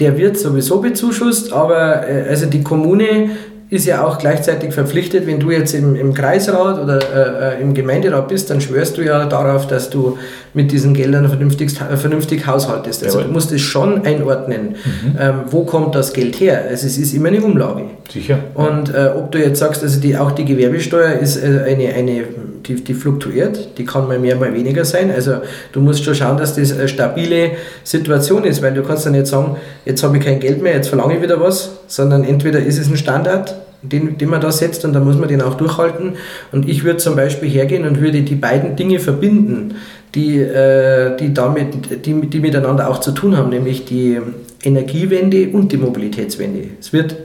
[0.00, 3.30] Der wird sowieso bezuschusst, aber äh, also die Kommune
[3.70, 7.72] ist ja auch gleichzeitig verpflichtet, wenn du jetzt im, im Kreisrat oder äh, äh, im
[7.72, 10.18] Gemeinderat bist, dann schwörst du ja darauf, dass du
[10.54, 13.04] mit diesen Geldern vernünftig, vernünftig haushaltest.
[13.04, 13.28] Also Jawohl.
[13.28, 15.16] du musst es schon einordnen, mhm.
[15.18, 16.64] ähm, wo kommt das Geld her.
[16.68, 17.82] Also es ist immer eine Umlage.
[18.12, 18.40] Sicher.
[18.54, 22.24] Und äh, ob du jetzt sagst, also die, auch die Gewerbesteuer ist äh, eine, eine
[22.70, 25.10] die, die fluktuiert, die kann mal mehr, mal weniger sein.
[25.10, 25.36] Also
[25.72, 27.52] du musst schon schauen, dass das eine stabile
[27.82, 30.88] Situation ist, weil du kannst dann nicht sagen, jetzt habe ich kein Geld mehr, jetzt
[30.88, 34.84] verlange ich wieder was, sondern entweder ist es ein Standard, den, den man da setzt
[34.84, 36.12] und dann muss man den auch durchhalten.
[36.52, 39.74] Und ich würde zum Beispiel hergehen und würde die beiden Dinge verbinden,
[40.14, 44.18] die, äh, die, damit, die, die miteinander auch zu tun haben, nämlich die
[44.62, 46.68] Energiewende und die Mobilitätswende.
[46.78, 47.16] Es wird,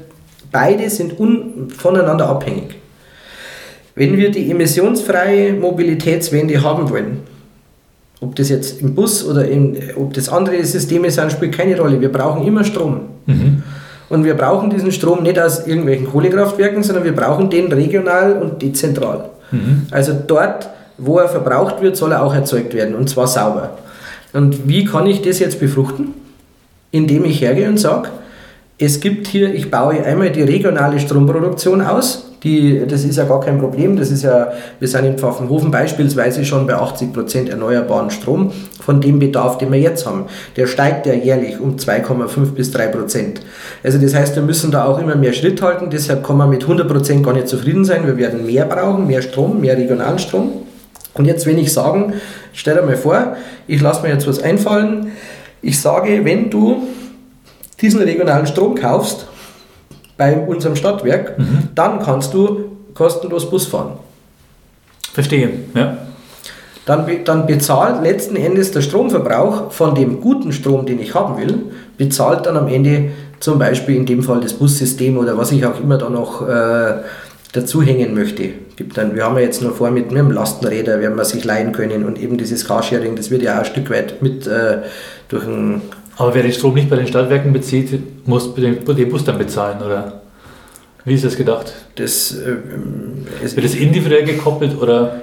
[0.51, 2.75] beide sind un, voneinander abhängig.
[3.95, 7.19] Wenn wir die emissionsfreie Mobilitätswende haben wollen,
[8.19, 11.99] ob das jetzt im Bus oder im, ob das andere Systeme sind, spielt keine Rolle.
[12.01, 13.01] Wir brauchen immer Strom.
[13.25, 13.63] Mhm.
[14.09, 18.61] Und wir brauchen diesen Strom nicht aus irgendwelchen Kohlekraftwerken, sondern wir brauchen den regional und
[18.61, 19.29] dezentral.
[19.51, 19.87] Mhm.
[19.91, 23.77] Also dort, wo er verbraucht wird, soll er auch erzeugt werden und zwar sauber.
[24.33, 26.13] Und wie kann ich das jetzt befruchten?
[26.91, 28.09] Indem ich hergehe und sage,
[28.77, 33.41] es gibt hier, ich baue einmal die regionale Stromproduktion aus, die, das ist ja gar
[33.41, 33.97] kein Problem.
[33.97, 39.01] Das ist ja, wir sind in Pfaffenhofen beispielsweise schon bei 80 Prozent erneuerbaren Strom von
[39.01, 40.25] dem Bedarf, den wir jetzt haben.
[40.55, 43.41] Der steigt ja jährlich um 2,5 bis 3 Prozent.
[43.83, 45.89] Also das heißt, wir müssen da auch immer mehr Schritt halten.
[45.89, 48.05] Deshalb kann man mit 100 Prozent gar nicht zufrieden sein.
[48.05, 50.51] Wir werden mehr brauchen, mehr Strom, mehr regionalen Strom.
[51.15, 52.13] Und jetzt, wenn ich sagen,
[52.53, 53.37] stell dir mal vor,
[53.67, 55.13] ich lasse mir jetzt was einfallen.
[55.63, 56.83] Ich sage, wenn du
[57.81, 59.25] diesen regionalen Strom kaufst,
[60.17, 61.69] bei unserem Stadtwerk, mhm.
[61.75, 63.93] dann kannst du kostenlos Bus fahren.
[65.13, 65.97] Verstehe, ja.
[66.85, 71.71] Dann, dann bezahlt letzten Endes der Stromverbrauch von dem guten Strom, den ich haben will,
[71.97, 73.09] bezahlt dann am Ende
[73.39, 77.01] zum Beispiel in dem Fall das Bussystem oder was ich auch immer da noch äh,
[77.53, 78.49] dazu hängen möchte.
[78.75, 81.43] Gibt dann, wir haben ja jetzt noch vor mit, mit dem Lastenräder, werden wir sich
[81.43, 84.79] leihen können und eben dieses Carsharing, das wird ja auch ein Stück weit mit äh,
[85.29, 85.81] durch ein
[86.17, 89.81] aber wer den Strom nicht bei den Stadtwerken bezieht, muss den, den Bus dann bezahlen,
[89.81, 90.21] oder?
[91.03, 91.73] Wie ist das gedacht?
[91.95, 95.21] Das, äh, Wird das individuell gekoppelt oder?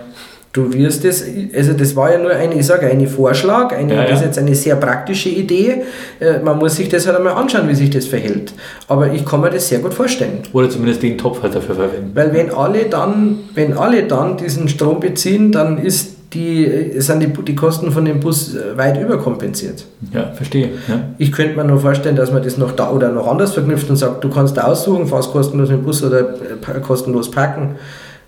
[0.53, 1.25] Du wirst es,
[1.57, 4.09] also das war ja nur ein, ich sage, ein Vorschlag, eine, ja, ja.
[4.09, 5.83] das ist jetzt eine sehr praktische Idee.
[6.21, 8.53] Äh, man muss sich das halt einmal anschauen, wie sich das verhält.
[8.87, 10.43] Aber ich kann mir das sehr gut vorstellen.
[10.53, 12.11] Oder zumindest den Topf halt dafür verwenden.
[12.13, 17.27] Weil wenn alle dann, wenn alle dann diesen Strom beziehen, dann ist die, sind die,
[17.45, 19.85] die Kosten von dem Bus äh, weit überkompensiert.
[20.13, 20.71] Ja, verstehe.
[20.89, 21.11] Ja.
[21.19, 23.97] Ich könnte mir nur vorstellen, dass man das noch da oder noch anders verknüpft und
[23.97, 27.77] sagt, du kannst aussuchen, fahrst kostenlos mit dem Bus oder äh, kostenlos parken,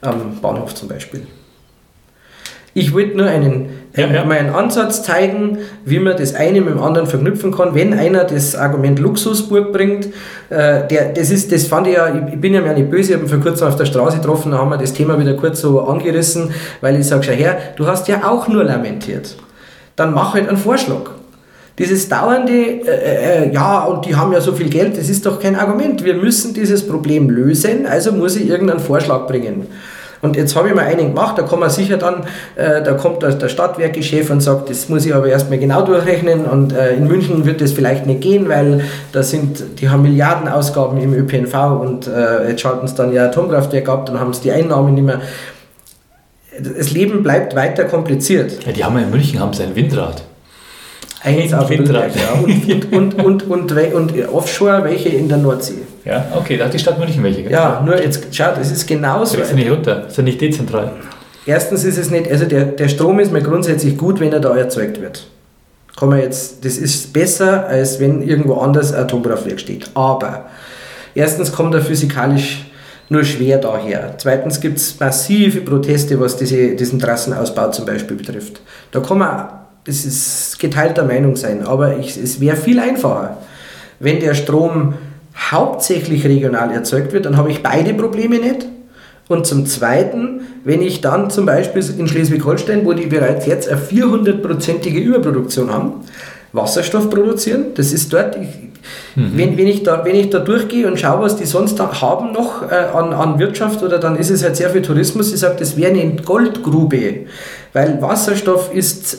[0.01, 1.27] am Bahnhof zum Beispiel.
[2.77, 4.25] Ich wollte nur einen, ja, ja.
[4.25, 7.77] mal einen Ansatz zeigen, wie man das eine mit dem anderen verknüpfen kann.
[7.77, 10.07] Wenn einer das Argument Luxusburg bringt,
[10.51, 13.15] äh, der, das, ist, das fand ich ja, ich bin ja mir nicht böse, ich
[13.15, 15.61] habe ihn vor kurzem auf der Straße getroffen, da haben wir das Thema wieder kurz
[15.61, 16.51] so angerissen,
[16.81, 19.37] weil ich sage, schau her, du hast ja auch nur lamentiert.
[19.95, 21.11] Dann mach halt einen Vorschlag.
[21.79, 25.41] Dieses dauernde, äh, äh, ja, und die haben ja so viel Geld, das ist doch
[25.41, 26.05] kein Argument.
[26.05, 29.69] Wir müssen dieses Problem lösen, also muss ich irgendeinen Vorschlag bringen.
[30.25, 32.25] Und jetzt habe ich mal einen gemacht, da kann man sicher dann,
[32.57, 36.73] äh, da kommt der, Stadtwerkechef und sagt, das muss ich aber erstmal genau durchrechnen und
[36.73, 41.13] äh, in München wird das vielleicht nicht gehen, weil da sind, die haben Milliardenausgaben im
[41.13, 44.95] ÖPNV und äh, jetzt schalten sie dann ja Atomkraftwerk ab, dann haben sie die Einnahmen
[44.95, 45.21] nicht mehr.
[46.59, 48.65] Das Leben bleibt weiter kompliziert.
[48.65, 50.23] Ja, die haben ja in München haben sie ein Windrad.
[51.25, 52.15] Eins auf Windrad.
[52.15, 52.33] Ja.
[52.43, 55.79] Und, und, und, und, Offshore welche in der Nordsee.
[56.05, 57.49] Ja, okay, da hat die Stadt München welche.
[57.51, 59.39] Ja, nur jetzt, schau, das ist genauso.
[59.39, 60.93] Das ist nicht runter, das ist nicht dezentral.
[61.47, 64.55] Erstens ist es nicht, also der, der Strom ist mir grundsätzlich gut, wenn er da
[64.57, 65.27] erzeugt wird.
[65.97, 69.91] Kann man jetzt, das ist besser, als wenn irgendwo anders ein Atomkraftwerk steht.
[69.95, 70.47] Aber
[71.15, 72.65] erstens kommt er physikalisch
[73.09, 74.15] nur schwer daher.
[74.19, 78.61] Zweitens gibt es massive Proteste, was diese, diesen Trassenausbau zum Beispiel betrifft.
[78.91, 79.49] Da kann man,
[79.85, 83.39] das ist geteilter Meinung sein, aber ich, es wäre viel einfacher,
[84.01, 84.95] wenn der Strom
[85.37, 88.67] hauptsächlich regional erzeugt wird, dann habe ich beide Probleme nicht.
[89.27, 93.81] Und zum Zweiten, wenn ich dann zum Beispiel in Schleswig-Holstein, wo die bereits jetzt eine
[93.81, 95.93] 400-prozentige Überproduktion haben,
[96.53, 98.49] Wasserstoff produzieren, das ist dort, ich,
[99.17, 99.33] mhm.
[99.35, 102.71] wenn, wenn, ich da, wenn ich da durchgehe und schaue, was die sonst haben noch
[102.71, 105.77] äh, an, an Wirtschaft, oder dann ist es halt sehr viel Tourismus, ich sage, das
[105.77, 107.27] wäre eine Goldgrube,
[107.73, 109.19] weil Wasserstoff ist...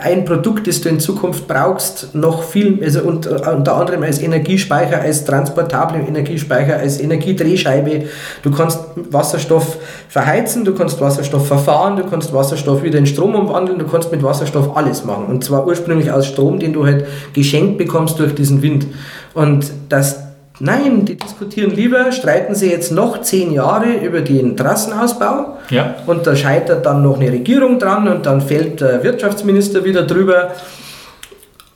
[0.00, 4.20] Äh, ein Produkt, das du in Zukunft brauchst, noch viel, also unter, unter anderem als
[4.20, 8.04] Energiespeicher, als transportable Energiespeicher, als Energiedrehscheibe.
[8.42, 8.80] Du kannst
[9.10, 9.78] Wasserstoff
[10.08, 14.22] verheizen, du kannst Wasserstoff verfahren, du kannst Wasserstoff wieder in Strom umwandeln, du kannst mit
[14.22, 15.26] Wasserstoff alles machen.
[15.26, 18.86] Und zwar ursprünglich aus Strom, den du halt geschenkt bekommst durch diesen Wind.
[19.34, 20.25] Und dass
[20.58, 25.96] Nein, die diskutieren lieber, streiten sie jetzt noch zehn Jahre über den Trassenausbau Ja.
[26.06, 30.52] und da scheitert dann noch eine Regierung dran und dann fällt der Wirtschaftsminister wieder drüber.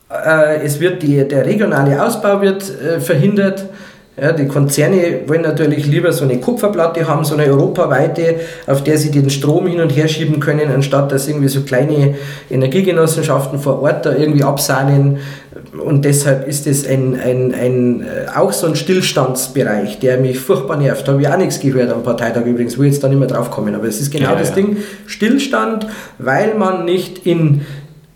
[0.09, 3.65] Äh, es wird die, der regionale Ausbau wird äh, verhindert.
[4.19, 8.35] Ja, die Konzerne wollen natürlich lieber so eine Kupferplatte haben, so eine europaweite,
[8.67, 12.15] auf der sie den Strom hin und her schieben können, anstatt dass irgendwie so kleine
[12.49, 15.19] Energiegenossenschaften vor Ort da irgendwie absahnen.
[15.83, 20.75] Und deshalb ist es ein, ein, ein, äh, auch so ein Stillstandsbereich, der mich furchtbar
[20.75, 21.07] nervt.
[21.07, 23.29] Da habe ich auch nichts gehört am Parteitag übrigens, wo ich jetzt da nicht mehr
[23.29, 23.73] drauf kommen.
[23.75, 24.55] Aber es ist genau Ja, das ja.
[24.55, 25.87] Ding, Stillstand,
[26.17, 27.61] weil man nicht in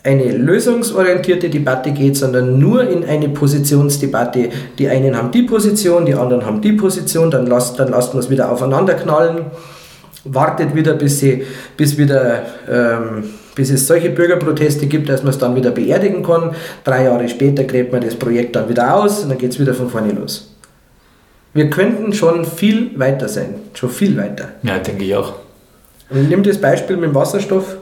[0.06, 4.50] eine lösungsorientierte Debatte geht, sondern nur in eine Positionsdebatte.
[4.78, 8.22] Die einen haben die Position, die anderen haben die Position, dann lasst, dann lasst man
[8.22, 9.46] es wieder aufeinander knallen,
[10.24, 11.44] wartet wieder, bis, sie,
[11.76, 13.24] bis, wieder, ähm,
[13.56, 16.56] bis es solche Bürgerproteste gibt, dass man es dann wieder beerdigen kann.
[16.84, 19.74] Drei Jahre später gräbt man das Projekt dann wieder aus und dann geht es wieder
[19.74, 20.56] von vorne los.
[21.56, 24.50] Wir könnten schon viel weiter sein, schon viel weiter.
[24.62, 25.34] Ja, denke ich auch.
[26.12, 27.78] Und nimm das Beispiel mit dem Wasserstoff.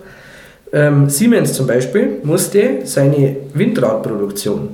[0.74, 4.69] Ähm, Siemens zum Beispiel musste seine Windradproduktion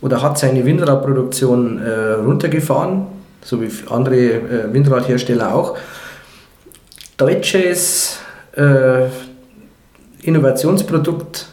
[0.00, 3.08] oder hat seine Windradproduktion äh, runtergefahren,
[3.42, 5.76] so wie andere äh, Windradhersteller auch.
[7.16, 8.20] Deutsches
[8.52, 9.06] äh,
[10.22, 11.46] Innovationsprodukt,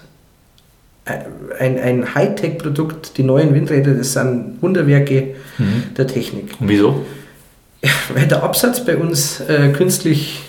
[1.06, 1.20] äh,
[1.58, 5.36] ein, ein Hightech-Produkt, die neuen Windräder, das sind Wunderwerke
[5.98, 7.04] der Technik Und wieso?
[8.14, 10.44] weil der Absatz bei uns äh, künstlich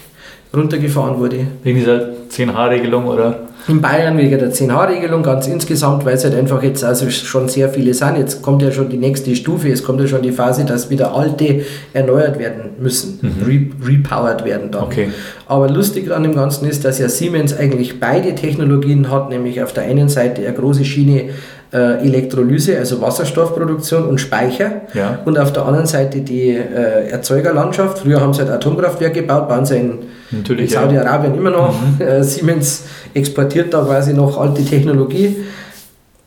[0.54, 1.46] runtergefahren wurde.
[1.62, 3.40] Wegen dieser 10H-Regelung oder?
[3.68, 7.68] In Bayern wegen der 10H-Regelung ganz insgesamt, weil es halt einfach jetzt also schon sehr
[7.68, 8.16] viele sind.
[8.16, 11.14] Jetzt kommt ja schon die nächste Stufe, es kommt ja schon die Phase, dass wieder
[11.16, 14.84] alte erneuert werden müssen, re repowered werden dann.
[14.84, 15.08] Okay.
[15.48, 19.72] Aber lustig an dem Ganzen ist, dass ja Siemens eigentlich beide Technologien hat, nämlich auf
[19.72, 21.30] der einen Seite eine große Schiene
[21.72, 25.18] äh, Elektrolyse, also Wasserstoffproduktion und Speicher Ja.
[25.24, 27.98] und auf der anderen Seite die äh, Erzeugerlandschaft.
[27.98, 29.98] Früher haben sie halt Atomkraftwerke gebaut, bauen sie in,
[30.30, 30.82] Natürlich, in ja.
[30.82, 31.74] Saudi-Arabien immer noch.
[31.98, 35.36] Äh, Siemens exportiert da quasi noch alte Technologie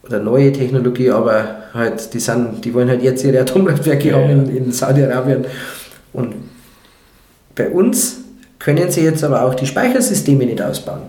[0.06, 4.30] oder neue Technologie, aber halt die, sind, die wollen halt jetzt ihre Atomkraftwerke Ja, haben
[4.30, 4.36] ja.
[4.36, 5.45] in, in Saudi-Arabien.
[6.14, 6.36] Und
[7.56, 8.18] bei uns
[8.58, 11.02] können sie jetzt aber auch die Speichersysteme nicht ausbauen,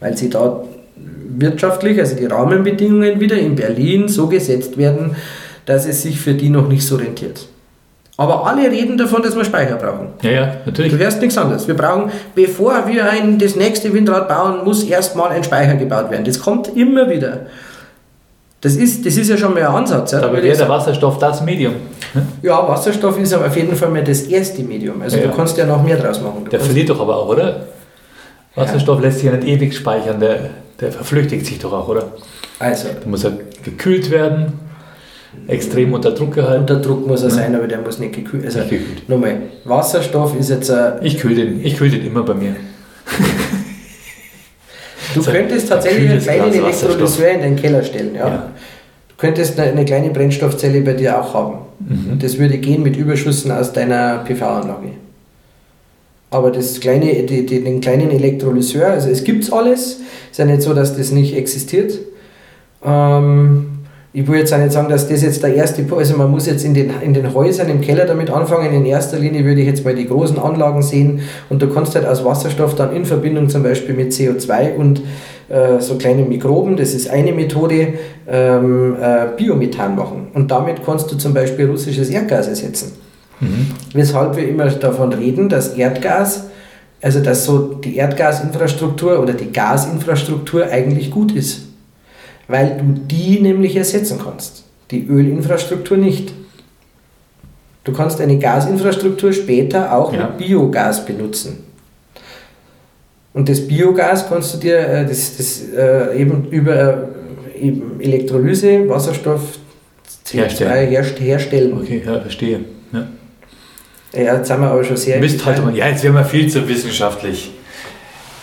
[0.00, 0.62] weil sie da
[1.36, 5.16] wirtschaftlich, also die Rahmenbedingungen wieder in Berlin so gesetzt werden,
[5.66, 7.48] dass es sich für die noch nicht so rentiert.
[8.16, 10.08] Aber alle reden davon, dass wir Speicher brauchen.
[10.22, 10.92] Ja, ja, natürlich.
[10.92, 11.66] Du hörst nichts anderes.
[11.66, 16.24] Wir brauchen, bevor wir ein, das nächste Windrad bauen, muss erstmal ein Speicher gebaut werden.
[16.24, 17.46] Das kommt immer wieder.
[18.60, 20.12] Das ist, das ist ja schon mal ein Ansatz.
[20.12, 20.68] Ja, Dabei wäre der.
[20.68, 21.74] Wasserstoff das Medium.
[22.14, 22.22] ne?
[22.42, 25.02] ja, Wasserstoff ist aber auf jeden Fall mal das erste Medium.
[25.02, 26.44] Also Ja, du kannst ja noch mehr draus machen.
[26.44, 27.66] Du Der verliert doch aber auch, oder?
[28.54, 30.50] Wasserstoff lässt sich ja nicht ewig speichern, der,
[30.80, 32.04] der verflüchtigt sich doch auch, oder?
[32.60, 33.32] also, Der muss ja
[33.64, 34.52] gekühlt werden,
[35.46, 36.60] extrem unter Druck gehalten.
[36.60, 39.08] unter Druck muss er sein, aber der muss nicht gekühlt also, Nicht gekühlt.
[39.08, 42.56] Nochmal, Wasserstoff ist jetzt ein, Ich kühl den, ich kühl den immer bei mir.
[45.14, 46.52] Du So könntest tatsächlich einen kleinen.
[46.52, 48.14] Elektrolyseur in den Keller stellen.
[48.14, 48.28] Ja?
[48.28, 48.50] Ja.
[49.08, 51.58] Du könntest eine, eine kleine Brennstoffzelle bei dir auch haben.
[51.78, 52.18] Mhm.
[52.18, 54.90] Das würde gehen mit Überschüssen aus deiner PV-Anlage.
[56.30, 60.00] Aber das kleine, die, die, den kleinen Elektrolyseur, also es gibt alles,
[60.32, 61.96] ist ja nicht so, dass das nicht existiert.
[62.84, 63.73] Ähm,
[64.16, 66.64] ich will jetzt auch nicht sagen, dass das jetzt der erste, also man muss jetzt
[66.64, 68.72] in den, in den Häusern im Keller damit anfangen.
[68.72, 72.06] In erster Linie würde ich jetzt mal die großen Anlagen sehen und du kannst halt
[72.06, 75.02] aus Wasserstoff dann in Verbindung zum Beispiel mit CO2 und
[75.48, 77.94] äh, so kleinen Mikroben, das ist eine Methode,
[78.28, 80.28] ähm, äh, Biomethan machen.
[80.32, 82.92] Und damit kannst du zum Beispiel russisches Erdgas ersetzen.
[83.40, 83.72] Mhm.
[83.94, 86.44] Weshalb wir immer davon reden, dass Erdgas,
[87.02, 91.73] also dass so die Erdgasinfrastruktur oder die Gasinfrastruktur eigentlich gut ist.
[92.48, 94.64] Weil du die nämlich ersetzen kannst.
[94.90, 96.32] Die Ölinfrastruktur nicht.
[97.84, 100.26] Du kannst eine Gasinfrastruktur später auch Ja.
[100.28, 101.64] mit Biogas benutzen.
[103.32, 107.08] Und das Biogas kannst du dir äh, das, das, äh, eben über
[107.54, 109.58] äh, eben Elektrolyse, Wasserstoff,
[110.26, 110.88] CO2 Herstellen.
[110.90, 111.72] herst herstellen.
[111.80, 112.60] Okay, ja, verstehe.
[112.92, 113.06] Ja.
[114.14, 115.20] Ja, jetzt sind wir aber schon sehr.
[115.20, 115.74] Detail.
[115.74, 117.50] Ja, jetzt werden wir viel zu wissenschaftlich.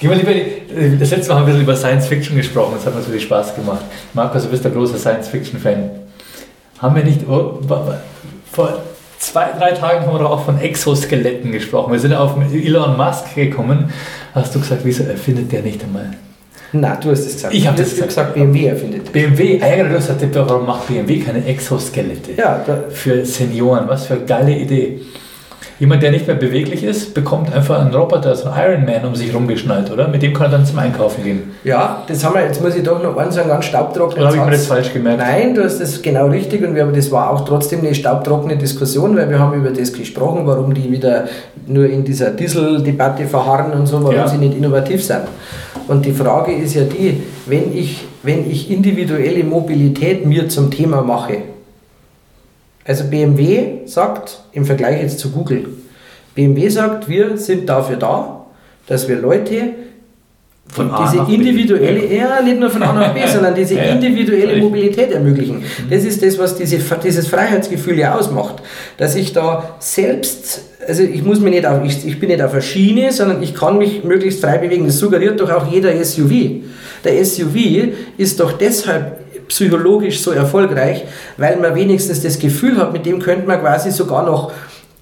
[0.01, 2.95] Gehen wir lieber, äh, das letzte Mal haben wir über Science Fiction gesprochen, das hat
[2.95, 3.85] mir natürlich Spaß gemacht.
[4.15, 5.91] Markus, du bist ein großer Science Fiction Fan.
[6.79, 7.59] Haben wir nicht, oh,
[8.51, 8.79] vor
[9.19, 11.93] zwei, drei Tagen haben wir doch auch von Exoskeletten gesprochen.
[11.93, 13.93] Wir sind auf Elon Musk gekommen.
[14.33, 16.09] Hast du gesagt, wieso erfindet der nicht einmal?
[16.73, 17.53] Nein, du hast es gesagt.
[17.53, 18.07] Ich hab Du das gesagt.
[18.09, 19.11] gesagt, BMW erfindet.
[19.11, 22.31] BMW, eigentlich du hast gesagt, warum macht BMW keine Exoskelette?
[22.37, 25.01] Ja, Für Senioren, was für eine geile Idee.
[25.81, 29.15] Jemand, der nicht mehr beweglich ist, bekommt einfach einen Roboter, so einen Iron Man um
[29.15, 30.07] sich rumgeschnallt, oder?
[30.07, 31.55] Mit dem kann er dann zum Einkaufen gehen.
[31.63, 34.19] Ja, das haben wir, jetzt muss ich doch noch eins sagen, ganz staubtrocken.
[34.19, 35.17] Oder habe ich mir das falsch gemerkt?
[35.17, 38.57] Nein, du hast das genau richtig und wir haben, das war auch trotzdem eine staubtrockene
[38.57, 41.25] Diskussion, weil wir haben über das gesprochen, warum die wieder
[41.65, 44.27] nur in dieser Dieseldebatte verharren und so, warum ja.
[44.27, 45.21] sie nicht innovativ sind.
[45.87, 51.01] Und die Frage ist ja die, wenn ich, wenn ich individuelle Mobilität mir zum Thema
[51.01, 51.37] mache,
[52.85, 55.67] also BMW sagt im Vergleich jetzt zu Google,
[56.35, 58.45] BMW sagt, wir sind dafür da,
[58.87, 59.73] dass wir Leute
[60.71, 65.11] von diese individuelle, ja, nicht nur von A nach B, sondern diese ja, individuelle Mobilität
[65.11, 65.57] ermöglichen.
[65.57, 65.89] Mhm.
[65.89, 68.55] Das ist das, was diese, dieses Freiheitsgefühl ja ausmacht.
[68.97, 72.53] Dass ich da selbst, also ich muss mich nicht auf, ich, ich bin nicht auf
[72.53, 74.85] der Schiene, sondern ich kann mich möglichst frei bewegen.
[74.85, 76.31] Das suggeriert doch auch jeder SUV.
[77.03, 77.55] Der SUV
[78.17, 79.20] ist doch deshalb
[79.51, 81.03] psychologisch so erfolgreich,
[81.37, 84.51] weil man wenigstens das Gefühl hat, mit dem könnte man quasi sogar noch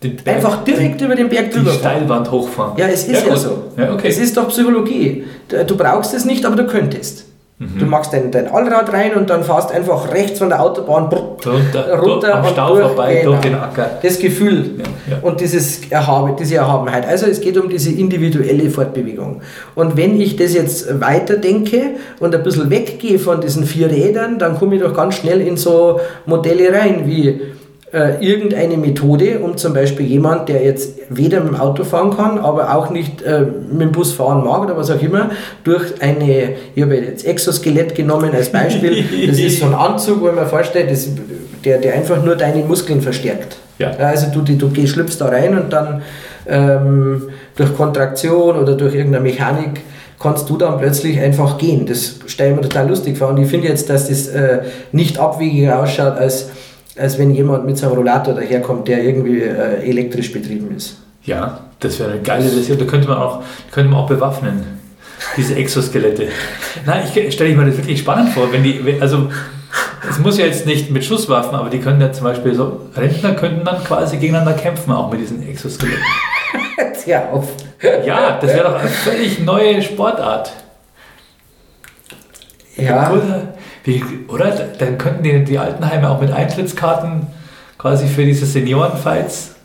[0.02, 2.78] Berg, einfach direkt die, über den Berg drüber Die Steilwand hochfahren.
[2.78, 3.64] Ja, es ist ja, ja so.
[3.78, 4.08] Ja, okay.
[4.08, 5.26] Es ist doch Psychologie.
[5.68, 7.26] Du brauchst es nicht, aber du könntest.
[7.62, 7.78] Mhm.
[7.78, 12.00] Du machst dein, dein Allrad rein und dann fährst einfach rechts von der Autobahn runter,
[12.00, 13.32] runter am Stau durch, vorbei, genau.
[13.32, 13.90] durch den Acker.
[14.02, 15.18] Das Gefühl ja, ja.
[15.22, 17.06] und dieses Erhabe, diese Erhabenheit.
[17.06, 19.42] Also es geht um diese individuelle Fortbewegung.
[19.76, 24.58] Und wenn ich das jetzt weiterdenke und ein bisschen weggehe von diesen vier Rädern, dann
[24.58, 27.42] komme ich doch ganz schnell in so Modelle rein wie
[27.92, 32.38] äh, irgendeine Methode, um zum Beispiel jemand, der jetzt weder mit dem Auto fahren kann,
[32.38, 35.32] aber auch nicht äh, mit dem Bus fahren mag oder was auch immer,
[35.64, 40.32] durch eine, ich habe jetzt Exoskelett genommen als Beispiel, das ist so ein Anzug, wo
[40.32, 41.08] man vorstellt, das,
[41.66, 43.58] der, der einfach nur deine Muskeln verstärkt.
[43.80, 43.92] Ja.
[43.92, 46.02] Also du, du, du schlüpfst da rein und dann
[46.48, 49.82] ähm, durch Kontraktion oder durch irgendeine Mechanik
[50.20, 51.86] kannst du dann plötzlich einfach gehen.
[51.86, 54.60] Das stelle ich mir total lustig vor und ich finde jetzt, dass das äh,
[54.92, 56.50] nicht abwegiger ausschaut als
[57.00, 60.98] als wenn jemand mit seinem Rollator daherkommt, der irgendwie äh, elektrisch betrieben ist.
[61.24, 62.78] Ja, das wäre eine geile Version.
[62.78, 64.64] Da könnte man auch, könnte man auch bewaffnen,
[65.38, 66.28] diese Exoskelette.
[66.86, 69.30] Nein, ich stelle mir das wirklich spannend vor, wenn die, also
[70.10, 73.34] es muss ja jetzt nicht mit Schusswaffen, aber die können ja zum Beispiel so, Rentner
[73.34, 76.04] könnten dann quasi gegeneinander kämpfen, auch mit diesen Exoskeletten.
[77.04, 77.50] Tja, auf.
[78.06, 80.52] Ja, das wäre doch eine völlig neue Sportart.
[82.76, 83.12] Ja.
[83.12, 84.52] Oder, wie, oder?
[84.52, 87.28] Dann könnten die, die Altenheime auch mit Eintrittskarten
[87.78, 89.56] quasi für diese Seniorenfights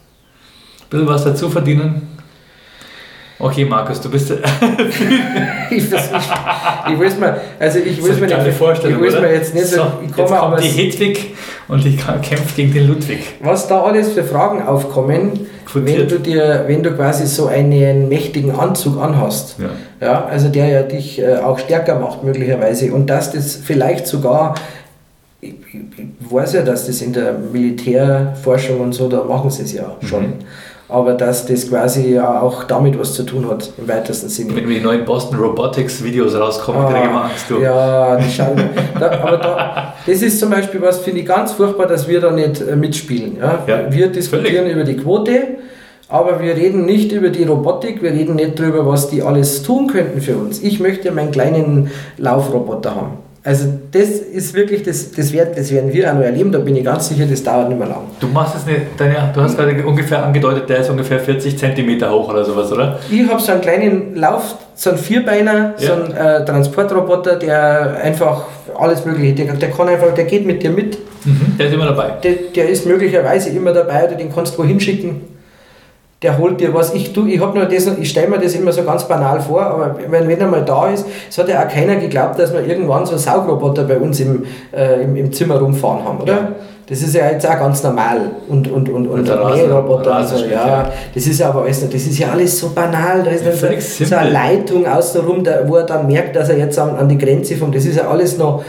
[0.83, 2.14] ein bisschen was dazu verdienen.
[3.39, 4.31] Okay, Markus, du bist.
[5.71, 9.33] ich, das, ich, ich weiß mal, also ich weiß mir nicht, Vorstellung, ich weiß mir
[9.33, 11.35] jetzt nicht, so, ich jetzt kommt die Hedwig
[11.67, 13.35] und die kämpft gegen den Ludwig.
[13.43, 18.53] Was da alles für Fragen aufkommen, wenn du dir, wenn du quasi so einen mächtigen
[18.53, 23.33] Anzug anhast, ja, ja also der ja dich äh, auch stärker macht möglicherweise und dass
[23.33, 24.55] das vielleicht sogar
[25.41, 29.73] ich, ich weiß ja, dass das in der Militärforschung und so, da machen sie es
[29.73, 30.23] ja schon.
[30.23, 30.35] Mhm
[30.95, 34.55] aber dass das quasi auch damit was zu tun hat, im weitesten Sinne.
[34.55, 37.51] Wenn die neuen Boston Robotics Videos rauskommen, ah, kriege ich Angst.
[37.51, 37.59] Du.
[37.61, 38.63] Ja, die schauen,
[39.01, 42.31] da, aber da, das ist zum Beispiel was, finde ich ganz furchtbar, dass wir da
[42.31, 43.39] nicht äh, mitspielen.
[43.41, 43.65] Ja?
[43.67, 44.73] ja wir diskutieren völlig.
[44.73, 45.41] über die Quote,
[46.09, 49.89] aber wir reden nicht über die Robotik, wir reden nicht darüber, was die alles tun
[49.89, 50.63] könnten für uns.
[50.63, 53.24] Ich möchte meinen kleinen Laufroboter haben.
[53.47, 56.77] Also das ist wirklich, das, das, werden, das werden wir auch noch erleben, da bin
[56.77, 58.05] ich ganz sicher, das dauert nicht mehr lang.
[58.19, 62.11] Du machst es nicht, deine, du hast gerade ungefähr angedeutet, der ist ungefähr 40 cm
[62.11, 62.99] hoch oder sowas, oder?
[63.11, 65.87] Ich habe so einen kleinen Lauf, so einen Vierbeiner, ja.
[65.87, 68.45] so einen äh, Transportroboter, der einfach
[68.79, 70.97] alles mögliche, der, der kann einfach, der geht mit dir mit.
[71.27, 72.13] Mhm, der ist immer dabei.
[72.23, 75.34] Der, der ist möglicherweise immer dabei oder den kannst du wohin schicken
[76.25, 76.95] der holt dir was.
[76.95, 77.41] Ich, ich,
[78.01, 80.89] ich stelle mir das immer so ganz banal vor, aber wenn, wenn er mal da
[80.89, 84.45] ist, es hat ja auch keiner geglaubt, dass wir irgendwann so Saugroboter bei uns im,
[84.75, 86.33] äh, im, im, Zimmer rumfahren haben, oder?
[86.33, 86.49] Ja.
[86.87, 88.31] Das ist ja jetzt auch ganz normal.
[88.49, 90.91] Und, und, und, und Mähroboter und so, ja.
[91.15, 93.23] Das ist ja aber alles, das ist ja alles so banal.
[93.23, 96.59] Da ist dann so, so, eine Leitung außenrum, da, wo er dann merkt, dass er
[96.59, 97.75] jetzt an, an die Grenze kommt.
[97.75, 98.65] Das ist ja alles noch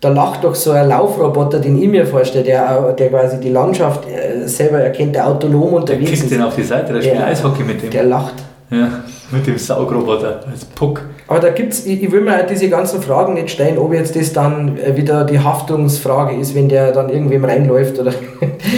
[0.00, 4.04] da lacht doch so ein Laufroboter, den ich mir vorstelle, der, der quasi die Landschaft
[4.08, 6.30] äh, selber erkennt, der autonom unterwegs der ist.
[6.30, 7.90] Der den auf die Seite, der spielt Eishockey mit dem.
[7.90, 8.34] Der lacht.
[8.70, 8.88] Ja,
[9.30, 11.02] mit dem Saugroboter als Puck.
[11.26, 14.16] Aber da gibt's, ich, ich will mir halt diese ganzen Fragen nicht stellen, ob jetzt
[14.16, 18.12] das dann äh, wieder die Haftungsfrage ist, wenn der dann irgendwem reinläuft oder.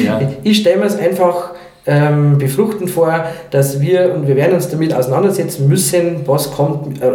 [0.05, 0.20] Ja.
[0.43, 1.51] Ich stelle mir es einfach
[1.87, 7.11] ähm, befruchtend vor, dass wir, und wir werden uns damit auseinandersetzen müssen, was kommt, äh,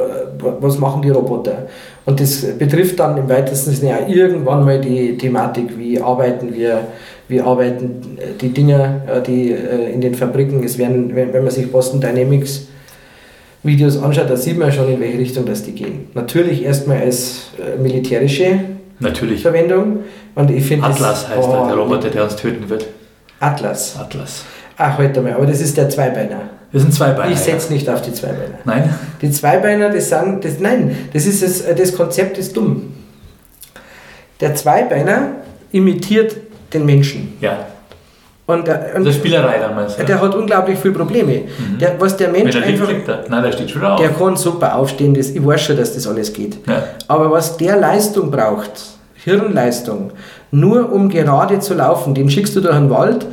[0.59, 1.67] was machen die Roboter.
[2.07, 6.87] Und das betrifft dann im weitesten Sinne auch irgendwann mal die Thematik, wie arbeiten wir,
[7.27, 11.49] wie arbeiten äh, die Dinge, äh, die äh, in den Fabriken, es werden, wenn man
[11.49, 12.67] sich Boston Dynamics
[13.61, 16.07] Videos anschaut, da sieht man schon, in welche Richtung das die gehen.
[16.13, 17.49] Natürlich erstmal als
[17.81, 18.57] militärische
[18.99, 19.41] Natürlich.
[19.41, 20.05] Verwendung.
[20.33, 22.87] Und ich Atlas das, heißt oh, der Roboter, der uns töten wird.
[23.41, 23.97] Atlas.
[23.99, 24.45] Atlas.
[24.77, 26.56] Ach, heute mal, aber das ist der Zweibeiner.
[26.73, 27.33] Das sind zwei Beine.
[27.33, 28.55] Ich setze nicht auf die Zweibeiner.
[28.65, 28.93] Nein?
[29.21, 32.93] Die Zweibeiner, das sind, das, nein, das ist das, das Konzept ist dumm.
[34.41, 35.29] Der Zweibeiner
[35.71, 36.35] imitiert
[36.73, 37.37] den Menschen.
[37.41, 37.57] Ja.
[38.45, 39.97] Und, der- und ist Spielerei damals.
[39.97, 40.03] Ja.
[40.05, 41.43] der hat unglaublich viele Probleme.
[41.81, 43.29] Der, was der Wenn Mensch er liegt, einfach, liegt.
[43.29, 43.99] Nein, der steht schon auf.
[43.99, 46.57] der kann super aufstehen, das, ich weiß schon, dass das alles geht.
[46.67, 46.83] Ja.
[47.09, 48.71] Aber was der Leistung braucht,
[49.15, 50.11] Hirnleistung,
[50.51, 53.25] nur um gerade zu laufen, den schickst du durch den Wald,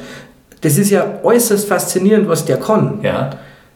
[0.64, 2.98] das ist ja äußerst faszinierend, was der kann.
[3.02, 3.30] ja.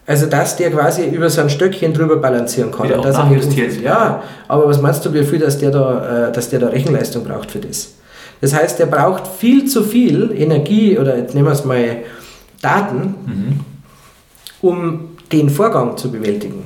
[0.07, 2.85] Also, dass der quasi über so ein Stöckchen drüber balancieren kann.
[2.85, 3.83] Wie der Und auch dass er nicht.
[3.83, 7.25] Ja, aber was meinst du, wie viel, dass der, da, äh, dass der da Rechenleistung
[7.25, 7.93] braucht für das?
[8.41, 11.99] Das heißt, der braucht viel zu viel Energie oder jetzt nehmen wir es mal
[12.63, 13.61] Daten, Mhm.
[14.63, 16.65] um den Vorgang zu bewältigen.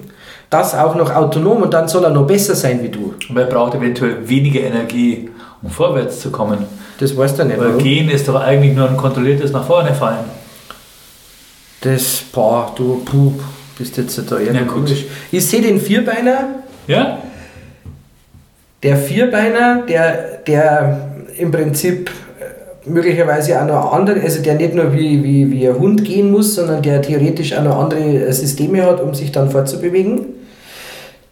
[0.48, 3.14] Das auch noch autonom und dann soll er noch besser sein wie du.
[3.28, 5.30] Aber er braucht eventuell weniger Energie,
[5.62, 6.58] um vorwärts zu kommen.
[7.02, 7.58] Das weißt du nicht.
[7.58, 7.82] Weil warum.
[7.82, 10.24] gehen ist doch eigentlich nur ein kontrolliertes nach vorne fallen.
[11.80, 13.32] Das, boah, du, puh,
[13.76, 14.68] bist jetzt da eher Ja, gut.
[14.86, 15.04] komisch.
[15.32, 17.18] Ich sehe den Vierbeiner, Ja?
[18.84, 24.92] der Vierbeiner, der, der im Prinzip äh, möglicherweise auch noch andere, also der nicht nur
[24.94, 28.80] wie, wie, wie ein Hund gehen muss, sondern der theoretisch auch noch andere äh, Systeme
[28.84, 30.26] hat, um sich dann fortzubewegen.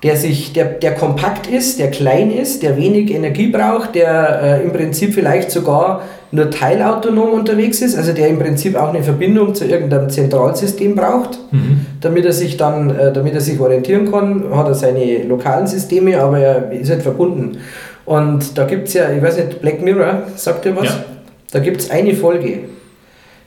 [0.03, 4.63] Der, sich, der, der kompakt ist, der klein ist, der wenig Energie braucht, der äh,
[4.63, 9.55] im Prinzip vielleicht sogar nur teilautonom unterwegs ist, also der im Prinzip auch eine Verbindung
[9.55, 11.85] zu irgendeinem Zentralsystem braucht Mhm.
[12.01, 16.19] damit er sich dann, äh, damit er sich orientieren kann, hat er seine lokalen Systeme,
[16.19, 17.59] aber er ist halt verbunden.
[18.07, 20.87] Und da gibt es ja, ich weiß nicht, Black Mirror, sagt ihr was?
[20.87, 21.05] Ja.
[21.53, 22.61] Da gibt es eine Folge,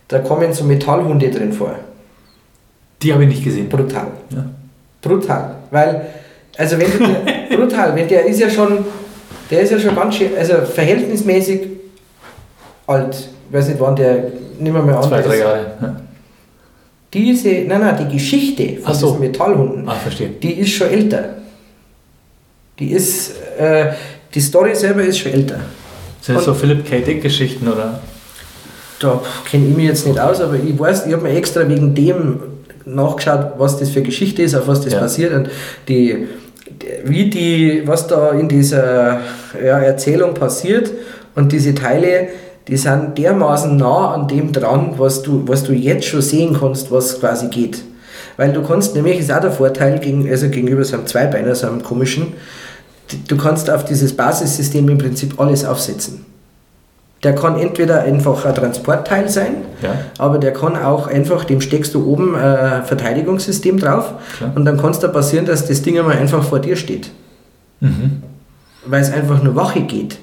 [0.09, 1.73] da kommen so Metallhunde drin vor.
[3.01, 3.69] Die habe ich nicht gesehen.
[3.69, 4.07] Brutal.
[4.29, 4.45] Ja.
[5.01, 5.55] Brutal.
[5.71, 6.01] Weil,
[6.57, 6.91] also wenn
[7.49, 8.85] du, brutal, wenn der ist ja schon,
[9.49, 11.61] der ist ja schon ganz schön, also verhältnismäßig
[12.87, 13.15] alt.
[13.49, 15.65] Ich weiß nicht, wann der, nehmen wir mal an, Zwei, der drei Jahre.
[15.81, 15.95] Ja.
[17.13, 19.07] diese, nein, nein, die Geschichte von Ach so.
[19.07, 20.29] diesen Metallhunden, Ah, verstehe.
[20.29, 21.35] die ist schon älter.
[22.79, 23.91] Die ist, äh,
[24.33, 25.59] die Story selber ist schon älter.
[26.21, 27.01] Sind das so Philip K.
[27.01, 27.99] Dick Geschichten oder?
[28.99, 31.93] Da kenne ich mich jetzt nicht aus, aber ich weiß, ich habe mir extra wegen
[31.93, 32.39] dem
[32.85, 34.99] nachgeschaut, was das für Geschichte ist, auf was das Ja.
[34.99, 35.49] passiert und
[35.87, 36.27] die,
[37.03, 39.21] wie die, was da in dieser
[39.63, 40.91] ja, Erzählung passiert
[41.35, 42.27] und diese Teile,
[42.67, 46.91] die sind dermaßen nah an dem dran, was du, was du jetzt schon sehen kannst,
[46.91, 47.83] was quasi geht.
[48.37, 51.67] Weil du kannst, nämlich ist auch der Vorteil gegen, also gegenüber so einem Zweibeiner, so
[51.67, 52.33] einem komischen,
[53.27, 56.25] du kannst auf dieses Basissystem im Prinzip alles aufsetzen.
[57.23, 59.95] Der kann entweder einfach ein Transportteil sein, Ja.
[60.17, 64.51] aber der kann auch einfach, dem steckst du oben ein Verteidigungssystem drauf Klar.
[64.55, 67.11] und dann kann es da passieren, dass das Ding einmal einfach vor dir steht,
[67.79, 68.23] Mhm.
[68.85, 70.17] weil es einfach nur Wache geht.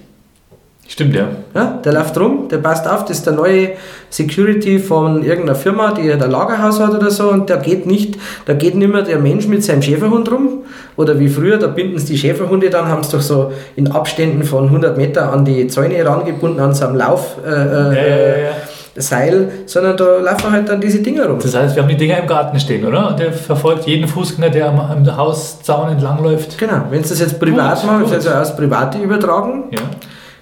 [0.93, 1.29] Stimmt, ja.
[1.55, 3.71] Ja, der läuft rum, der passt auf, das ist der neue
[4.11, 8.17] Security von irgendeiner Firma, die ein Lagerhaus hat oder so und da geht nicht,
[8.47, 10.65] da geht nicht mehr der Mensch mit seinem Schäferhund rum
[10.97, 14.43] oder wie früher, da binden sie die Schäferhunde dann, haben sie doch so in Abständen
[14.43, 18.39] von 100 Meter an die Zäune herangebunden, an so einem Lauf, äh, äh, Ja, ja,
[18.47, 18.51] ja.
[18.97, 21.39] Seil, sondern da laufen halt dann diese Dinger rum.
[21.41, 23.11] Das heißt, wir haben die Dinger im Garten stehen, oder?
[23.11, 26.59] Und der verfolgt jeden Fußgänger, der am, am Hauszaun entlangläuft.
[26.59, 28.13] Genau, wenn du das jetzt privat Gut, gut.
[28.13, 29.79] also aus Private übertragen, Ja.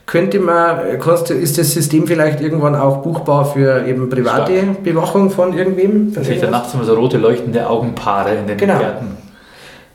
[0.08, 5.30] Könnte man, kannst du, ist das System vielleicht irgendwann auch buchbar für eben private Bewachung
[5.30, 6.14] von irgendwem?
[6.28, 8.78] Ich dann nachts immer so rote leuchtende Augenpaare in den Genau.
[8.78, 9.18] Gärten.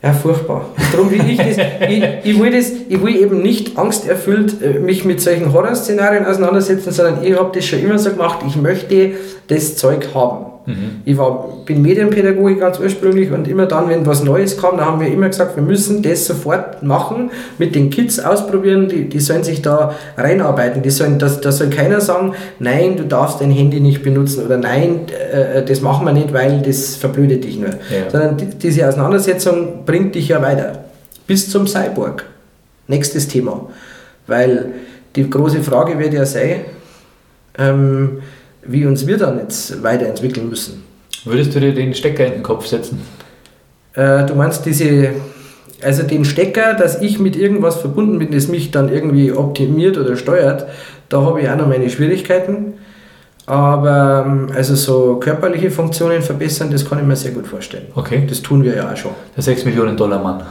[0.03, 0.66] Ja, furchtbar.
[0.91, 1.57] Darum will ich das,
[1.89, 6.91] ich, ich, will das, ich will eben nicht angsterfüllt äh, mich mit solchen Horrorszenarien auseinandersetzen,
[6.91, 9.11] sondern ich habe das schon immer so gemacht, ich möchte
[9.47, 10.53] das Zeug haben.
[10.66, 11.01] Mhm.
[11.03, 15.01] Ich war, bin Medienpädagoge ganz ursprünglich und immer dann, wenn was Neues kam, da haben
[15.01, 19.43] wir immer gesagt, wir müssen das sofort machen, mit den Kids ausprobieren, die, die sollen
[19.43, 20.82] sich da reinarbeiten.
[20.82, 24.57] Die sollen, das, da soll keiner sagen, nein, du darfst dein Handy nicht benutzen oder
[24.57, 25.01] nein,
[25.32, 27.70] äh, das machen wir nicht, weil das verblödet dich nur.
[27.70, 28.09] Ja.
[28.09, 30.86] Sondern die, diese Auseinandersetzung bringt dich ja weiter.
[31.28, 32.26] Bis zum Cyborg.
[32.88, 33.68] Nächstes Thema.
[34.28, 34.74] Weil
[35.16, 36.61] die große Frage wird ja sein,
[37.57, 38.22] ähm,
[38.66, 40.84] wie uns wir dann jetzt weiterentwickeln müssen.
[41.26, 43.02] Würdest du dir den Stecker in den Kopf setzen?
[43.94, 45.11] Äh, du meinst diese,
[45.81, 50.18] also den Stecker, dass ich mit irgendwas verbunden bin, das mich dann irgendwie optimiert oder
[50.18, 50.65] steuert,
[51.10, 52.73] da habe ich auch noch meine Schwierigkeiten.
[53.45, 57.88] Aber ähm, also so körperliche Funktionen verbessern, das kann ich mir sehr gut vorstellen.
[57.94, 58.23] Okay.
[58.27, 59.11] Das tun wir ja auch schon.
[59.35, 60.41] Der 6 Millionen Dollar Mann.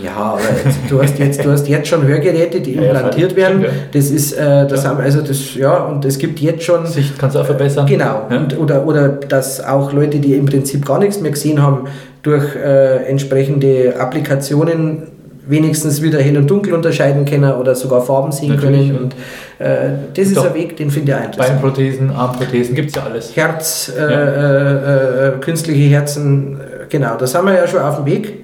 [0.00, 3.36] Ja, aber jetzt, du, hast jetzt, du hast jetzt schon Hörgeräte, die Ja, ja, implantiert
[3.36, 3.62] werden.
[3.62, 3.68] ja.
[3.92, 6.86] Das ist, äh, das haben, also das, ja, und es gibt jetzt schon.
[6.86, 7.86] Sicht kannst du auch verbessern.
[7.86, 8.22] Genau.
[8.30, 8.36] Ja.
[8.38, 11.88] Und, oder, oder dass auch Leute, die im Prinzip gar nichts mehr gesehen haben,
[12.22, 15.08] durch äh, entsprechende Applikationen
[15.46, 19.04] wenigstens wieder hell und dunkel unterscheiden können oder sogar Farben sehen Natürlich, können.
[19.04, 19.14] Und
[19.58, 20.46] äh, das ist Doch.
[20.46, 21.60] ein Weg, den finde ich auch interessant.
[21.60, 23.36] Beinprothesen, Armprothesen, gibt es ja alles.
[23.36, 24.08] Herz, äh, Ja.
[24.10, 28.41] äh, äh, künstliche Herzen, äh, genau, da sind wir ja schon auf dem Weg.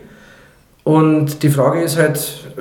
[0.89, 2.19] Und die Frage ist halt,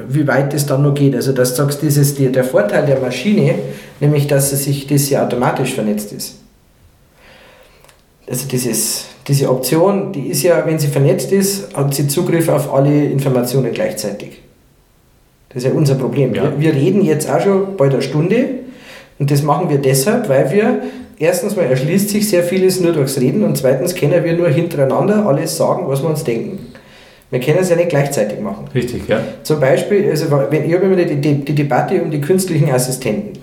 [0.09, 1.15] wie weit es dann noch geht.
[1.15, 3.55] Also, dass du sagst, dieses, die, der Vorteil der Maschine,
[4.01, 6.35] nämlich, dass sie sich das ja automatisch vernetzt ist.
[8.29, 12.73] Also, dieses, diese Option, die ist ja, wenn sie vernetzt ist, hat sie Zugriff auf
[12.73, 14.41] alle Informationen gleichzeitig.
[15.47, 16.35] Das ist ja unser Problem.
[16.35, 16.43] Ja.
[16.43, 18.49] Wir, wir reden jetzt auch schon bald eine Stunde
[19.19, 20.81] und das machen wir deshalb, weil wir
[21.17, 25.25] erstens mal erschließt sich sehr vieles nur durchs Reden und zweitens können wir nur hintereinander
[25.25, 26.73] alles sagen, was wir uns denken.
[27.29, 28.65] Wir können es ja nicht gleichzeitig machen.
[28.73, 29.19] Richtig, ja.
[29.43, 33.37] Zum Beispiel, also wenn ich habe immer die, die, die Debatte um die künstlichen Assistenten.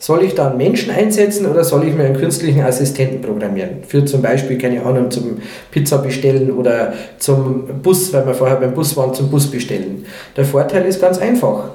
[0.00, 3.84] Soll ich da einen Menschen einsetzen oder soll ich mir einen künstlichen Assistenten programmieren?
[3.86, 5.38] Für zum Beispiel, keine Ahnung, zum
[5.70, 10.04] Pizza bestellen oder zum Bus, weil wir vorher beim Bus waren, zum Bus bestellen.
[10.36, 11.70] Der Vorteil ist ganz einfach.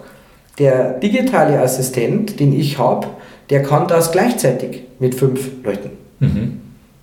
[0.60, 3.08] Der digitale Assistent, den ich habe,
[3.50, 5.90] der kann das gleichzeitig mit fünf Leuten.
[6.20, 6.59] Mhm.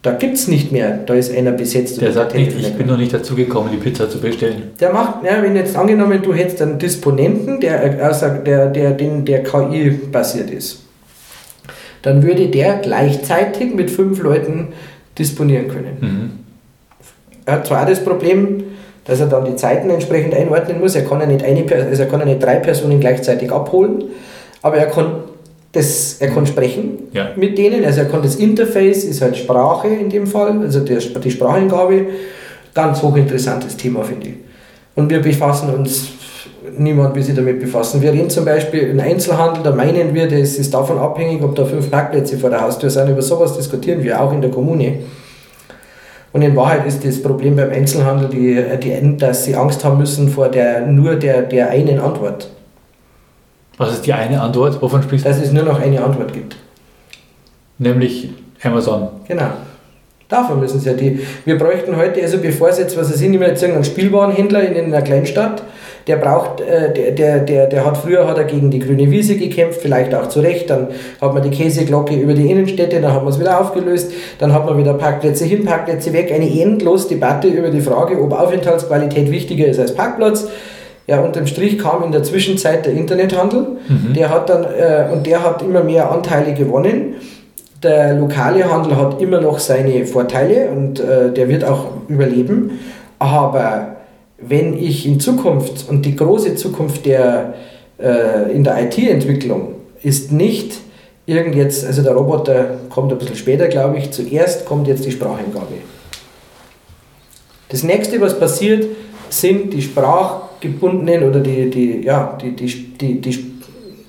[0.06, 2.00] Da gibt es nicht mehr, da ist einer besetzt.
[2.00, 4.70] Der sagt nicht, ich bin noch nicht dazu gekommen, die Pizza zu bestellen.
[4.78, 9.24] Der macht, ja, wenn jetzt angenommen, du hättest einen Disponenten, der, also der, der, den,
[9.24, 10.84] der KI-basiert ist,
[12.02, 14.68] dann würde der gleichzeitig mit fünf Leuten
[15.18, 15.96] disponieren können.
[16.00, 16.30] Mhm.
[17.44, 18.62] Er hat zwar das Problem,
[19.06, 22.08] dass er dann die Zeiten entsprechend einordnen muss, er kann ja nicht, eine, also er
[22.08, 24.04] kann ja nicht drei Personen gleichzeitig abholen,
[24.62, 25.24] aber er kann,
[25.76, 27.30] das, er kann sprechen Ja.
[27.36, 30.98] mit denen, also er kann das Interface, ist halt Sprache in dem Fall, also der,
[30.98, 32.06] die Spracheingabe,
[32.74, 34.34] ganz hochinteressantes Thema, finde ich.
[34.94, 36.08] Und wir befassen uns,
[36.76, 38.02] niemand will sich damit befassen.
[38.02, 41.64] Wir reden zum Beispiel im Einzelhandel, da meinen wir, das ist davon abhängig, ob da
[41.64, 43.08] fünf Parkplätze vor der Haustür sind.
[43.08, 44.98] Über sowas diskutieren wir auch in der Kommune.
[46.32, 50.28] Und in Wahrheit ist das Problem beim Einzelhandel, die, die, dass sie Angst haben müssen
[50.28, 52.50] vor der, nur der, der einen Antwort.
[53.78, 54.80] Was ist die eine Antwort?
[54.80, 55.30] Wovon sprichst du?
[55.30, 56.56] Dass es nur noch eine Antwort gibt.
[57.78, 58.30] Nämlich
[58.62, 59.08] Amazon.
[59.28, 59.48] Genau.
[60.28, 61.20] Davon müssen sie ja die.
[61.44, 64.86] Wir bräuchten heute, also bevor es jetzt, was es sind, immer jetzt irgendein Spielwarenhändler in
[64.86, 65.62] einer Kleinstadt,
[66.08, 69.36] der braucht, äh, der, der, der, der hat früher hat er gegen die grüne Wiese
[69.36, 70.88] gekämpft, vielleicht auch zu Recht, dann
[71.20, 74.66] hat man die Käseglocke über die Innenstädte, dann hat man es wieder aufgelöst, dann hat
[74.66, 79.66] man wieder Parkplätze hin, Parkplätze weg, eine endlos Debatte über die Frage, ob Aufenthaltsqualität wichtiger
[79.66, 80.48] ist als Parkplatz.
[81.06, 83.78] Ja, unterm Strich kam in der Zwischenzeit der Internethandel,
[84.14, 87.14] der hat dann, äh, und der hat immer mehr Anteile gewonnen.
[87.82, 92.80] Der lokale Handel hat immer noch seine Vorteile und äh, der wird auch überleben.
[93.18, 93.96] Aber
[94.38, 97.54] wenn ich in Zukunft, und die große Zukunft der,
[97.98, 100.78] äh, in der IT-Entwicklung ist nicht
[101.26, 105.10] irgend jetzt, also der Roboter kommt ein bisschen später, glaube ich, zuerst kommt jetzt die
[105.10, 105.74] Spracheingabe.
[107.68, 108.86] Das nächste, was passiert,
[109.28, 109.82] sind die
[110.66, 113.52] sprachgebundenen oder die, die, ja, die, die, die, die,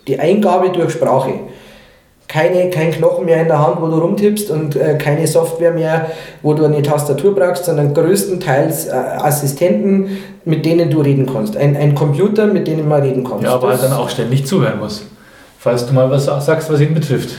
[0.08, 1.34] die Eingabe durch Sprache.
[2.28, 6.12] Keine, kein Knochen mehr in der Hand, wo du rumtippst und äh, keine Software mehr,
[6.42, 11.56] wo du eine Tastatur brauchst, sondern größtenteils äh, Assistenten, mit denen du reden kannst.
[11.56, 13.42] Ein, ein Computer, mit dem man reden kann.
[13.42, 15.06] Ja, aber das, dann auch ständig zuhören muss.
[15.58, 17.30] Falls du mal was sagst, was ihn betrifft.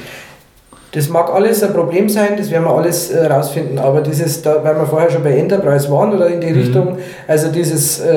[0.92, 4.64] Das mag alles ein Problem sein, das werden wir alles äh, rausfinden, aber dieses, da,
[4.64, 6.58] weil wir vorher schon bei Enterprise waren oder in die Mhm.
[6.58, 8.16] Richtung, also dieses äh,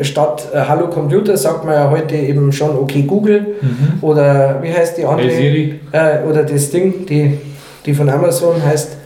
[0.00, 3.98] äh, statt äh, Hallo Computer sagt man ja heute eben schon okay Google Mhm.
[4.02, 5.28] oder wie heißt die andere?
[5.28, 7.38] Hey Siri, Äh, oder das Ding, die,
[7.86, 8.96] die von Amazon heißt,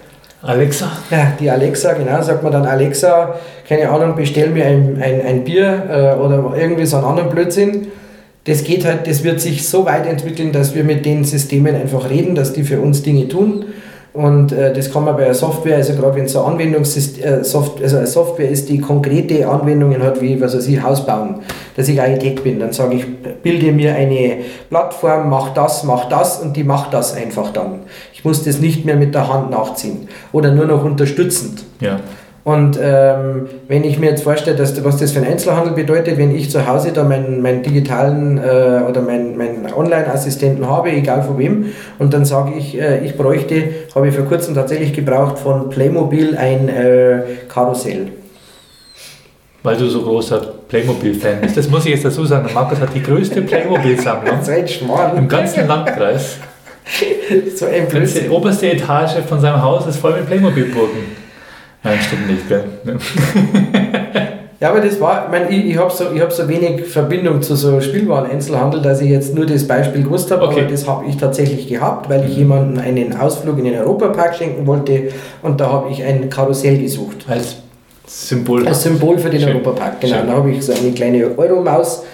[0.43, 0.87] Alexa.
[1.11, 3.37] ja, die Alexa, genau, sagt man dann Alexa,
[3.69, 7.87] keine Ahnung, bestell mir ein, ein, ein Bier oder irgendwie so einen anderen Blödsinn.
[8.45, 12.11] Das geht halt, das wird sich so weit entwickeln, dass wir mit den Systemen einfach
[12.11, 13.67] reden, dass die für uns Dinge tun.
[14.13, 17.97] Und äh, das kann man bei einer Software, also gerade wenn es so äh, also
[17.97, 21.37] eine Software ist, die konkrete Anwendungen hat, wie was weiß ich, Haus bauen,
[21.77, 23.07] dass ich Architekt bin, dann sage ich,
[23.43, 24.39] bilde mir eine
[24.69, 27.81] Plattform, mach das, mach das und die macht das einfach dann.
[28.13, 31.65] Ich muss das nicht mehr mit der Hand nachziehen oder nur noch unterstützend.
[31.81, 32.01] Ja.
[32.45, 36.35] Und ähm, wenn ich mir jetzt vorstelle, dass, was das für ein Einzelhandel bedeutet, wenn
[36.35, 41.39] ich zu Hause da meinen, meinen digitalen äh, oder meinen, meinen Online-Assistenten habe, egal von
[41.39, 41.67] wem,
[42.01, 43.63] und dann sage ich, äh, ich bräuchte,
[43.95, 48.09] habe ich vor kurzem tatsächlich gebraucht, von Playmobil ein äh, Karussell.
[49.63, 51.57] Weil du so großer Playmobil-Fan bist.
[51.57, 52.49] Das muss ich jetzt dazu sagen.
[52.53, 54.41] Markus hat die größte Playmobil-Sammlung
[55.17, 56.39] im ganzen Landkreis.
[57.55, 61.22] So ein Die oberste Etage von seinem Haus ist voll mit Playmobil-Burgen.
[61.85, 62.65] Nein, stimmt nicht, gell?
[64.61, 67.43] Ja, aber das war, ich meine, ich, ich habe so, ich hab so wenig Verbindung
[67.43, 70.61] zu so Spielwaren-Einzelhandel, dass ich jetzt nur das Beispiel gewusst habe, Okay.
[70.61, 74.65] aber das habe ich tatsächlich gehabt, weil ich jemandem einen Ausflug in den Europapark schenken
[74.69, 75.09] wollte
[75.43, 77.27] und da habe ich ein Karussell gesucht.
[77.29, 77.57] Als
[78.07, 78.69] Symbol.
[78.69, 79.49] Als Symbol für den Schön.
[79.57, 80.19] Europapark, genau.
[80.19, 80.27] Schön.
[80.29, 82.05] Da habe ich so eine kleine Euromaus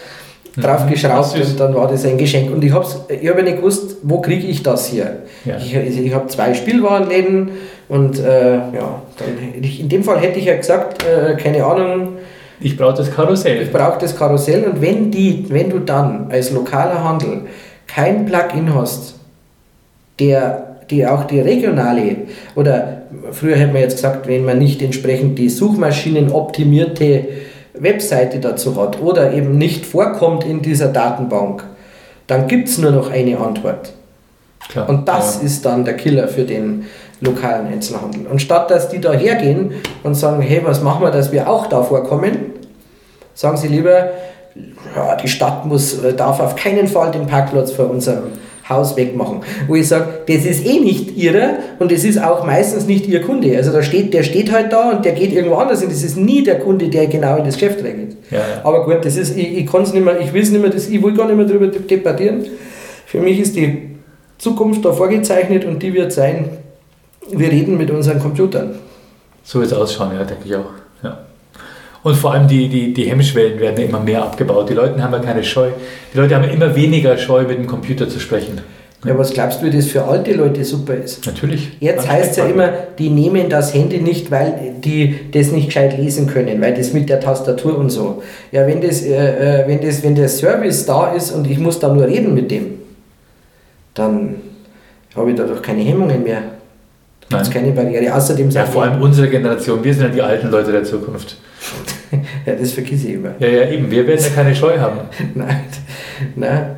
[0.60, 1.40] draufgeschraubt Mhm.
[1.40, 1.50] Ach, süß.
[1.52, 2.50] und dann war das ein Geschenk.
[2.52, 5.20] Und ich habe ich hab ja nicht gewusst, wo kriege ich das hier?
[5.44, 5.56] Ja.
[5.56, 7.50] Ich, also ich habe zwei Spielwarenläden
[7.88, 12.14] und äh, ja, dann, in dem Fall hätte ich ja gesagt, äh, keine Ahnung,
[12.60, 13.62] Ich brauche das Karussell.
[13.62, 17.42] ich brauche das Karussell und wenn, die, wenn du dann als lokaler Handel
[17.86, 19.14] kein Plugin hast,
[20.18, 22.16] der die auch die regionale
[22.56, 23.02] oder
[23.32, 27.24] früher hätte man jetzt gesagt, wenn man nicht entsprechend die Suchmaschinen optimierte
[27.80, 31.64] Webseite dazu hat oder eben nicht vorkommt in dieser Datenbank,
[32.26, 33.92] dann gibt es nur noch eine Antwort.
[34.68, 34.88] Klar.
[34.88, 35.46] Und das ja.
[35.46, 36.86] ist dann der Killer für den
[37.20, 38.26] lokalen Einzelhandel.
[38.26, 39.72] Und statt dass die da hergehen
[40.02, 42.52] und sagen, hey, was machen wir, dass wir auch da vorkommen,
[43.34, 44.10] sagen sie lieber,
[44.94, 48.24] ja, die Stadt muss, äh, darf auf keinen Fall den Parkplatz vor unserem
[48.68, 49.40] Haus wegmachen.
[49.66, 53.22] Wo ich sage, das ist eh nicht ihrer und es ist auch meistens nicht ihr
[53.22, 53.56] Kunde.
[53.56, 56.16] Also da steht, der steht halt da und der geht irgendwo anders und das ist
[56.16, 58.16] nie der Kunde, der genau in das Geschäft reingeht.
[58.30, 58.44] Ja, ja.
[58.64, 60.70] Aber gut, das ist, ich, ich kann es nicht mehr, ich will es nicht mehr,
[60.70, 62.44] das, ich will gar nicht mehr darüber de- debattieren.
[63.06, 63.96] Für mich ist die
[64.36, 66.50] Zukunft da vorgezeichnet und die wird sein,
[67.30, 68.74] wir reden mit unseren Computern.
[69.44, 70.66] So wird es ausschauen, ja, denke ich auch.
[72.02, 74.70] Und vor allem die, die, die Hemmschwellen werden ja immer mehr abgebaut.
[74.70, 75.70] Die Leute haben ja keine Scheu.
[76.12, 78.60] Die Leute haben immer weniger Scheu, mit dem Computer zu sprechen.
[79.04, 81.24] Ja, was glaubst du, wie das für alte Leute super ist?
[81.24, 81.70] Natürlich.
[81.78, 85.96] Jetzt heißt es ja immer, die nehmen das Handy nicht, weil die das nicht gescheit
[85.96, 88.22] lesen können, weil das mit der Tastatur und so.
[88.50, 91.78] Ja, wenn das, äh, äh, wenn das, wenn der Service da ist und ich muss
[91.78, 92.80] da nur reden mit dem,
[93.94, 94.36] dann
[95.14, 96.42] habe ich da doch keine Hemmungen mehr.
[97.28, 98.14] Gibt es keine Barriere.
[98.14, 99.82] Außerdem Ja, vor allem unsere Generation.
[99.84, 101.36] Wir sind ja die alten Leute der Zukunft.
[102.46, 103.30] ja, das vergiss ich immer.
[103.38, 103.90] Ja, ja, eben.
[103.90, 105.00] Wir werden ja keine Scheu haben.
[105.34, 105.64] Nein,
[106.36, 106.76] nein.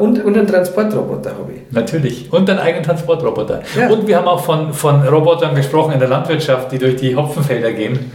[0.00, 1.72] Und, und einen Transportroboter habe ich.
[1.72, 2.30] Natürlich.
[2.30, 3.62] Und einen eigenen Transportroboter.
[3.78, 3.88] Ja.
[3.88, 7.72] Und wir haben auch von, von Robotern gesprochen in der Landwirtschaft, die durch die Hopfenfelder
[7.72, 8.12] gehen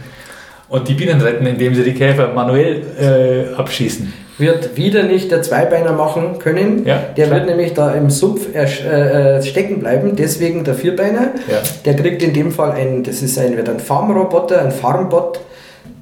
[0.68, 4.12] und die Bienen retten, indem sie die Käfer manuell äh, abschießen.
[4.40, 6.84] Wird wieder nicht der Zweibeiner machen können.
[6.84, 7.38] Ja, der klar.
[7.38, 11.32] wird nämlich da im Sumpf äh, äh, stecken bleiben, deswegen der Vierbeiner.
[11.48, 11.58] Ja.
[11.84, 15.40] Der kriegt in dem Fall ein, das ist ein, wird ein Farmroboter, ein Farmbot.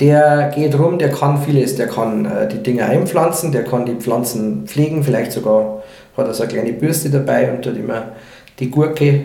[0.01, 1.77] Der geht rum, der kann vieles.
[1.77, 5.83] Der kann äh, die Dinge einpflanzen, der kann die Pflanzen pflegen, vielleicht sogar
[6.17, 8.13] hat er so eine kleine Bürste dabei und tut immer
[8.59, 9.25] die Gurke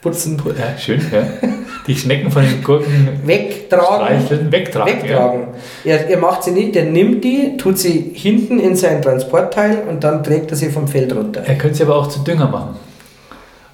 [0.00, 1.22] putzen, Ja, schön, ja.
[1.86, 3.86] Die Schnecken von den Gurken wegtragen.
[4.20, 5.02] streicheln, wegtragen.
[5.02, 5.40] wegtragen.
[5.84, 10.04] Er, er macht sie nicht, der nimmt die, tut sie hinten in sein Transportteil und
[10.04, 11.40] dann trägt er sie vom Feld runter.
[11.42, 11.48] Ja.
[11.48, 12.76] Er könnte sie aber auch zu Dünger machen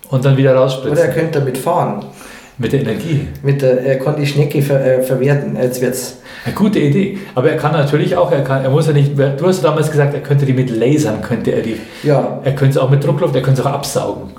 [0.08, 1.10] und dann wieder Oder er rausspritzen.
[1.12, 2.04] könnte damit fahren.
[2.58, 3.28] Mit der Energie.
[3.42, 5.56] Mit der, er kann die Schnecke ver, äh, verwerten.
[5.60, 6.18] Jetzt wird's.
[6.46, 7.18] Eine gute Idee.
[7.34, 10.14] Aber er kann natürlich auch, er, kann, er muss ja nicht, du hast damals gesagt,
[10.14, 13.34] er könnte die mit Lasern, könnte er die, Ja, er könnte es auch mit Druckluft,
[13.34, 14.30] er könnte es auch absaugen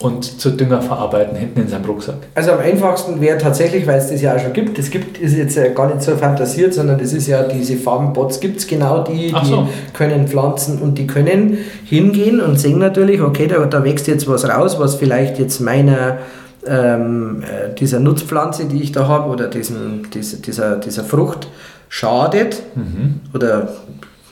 [0.00, 2.14] und zu Dünger verarbeiten, hinten in seinem Rucksack.
[2.36, 5.34] also am einfachsten wäre tatsächlich, weil es das ja auch schon gibt, das gibt, ist
[5.36, 9.32] jetzt gar nicht so fantasiert, sondern das ist ja, diese Farmbots gibt es genau, die,
[9.34, 9.68] Ach die so.
[9.94, 14.48] können pflanzen und die können hingehen und sehen natürlich, okay, da, da wächst jetzt was
[14.48, 16.18] raus, was vielleicht jetzt meiner
[16.66, 21.48] ähm, äh, dieser Nutzpflanze, die ich da habe, oder diesen, diese, dieser, dieser Frucht
[21.88, 23.20] schadet Mhm.
[23.34, 23.68] oder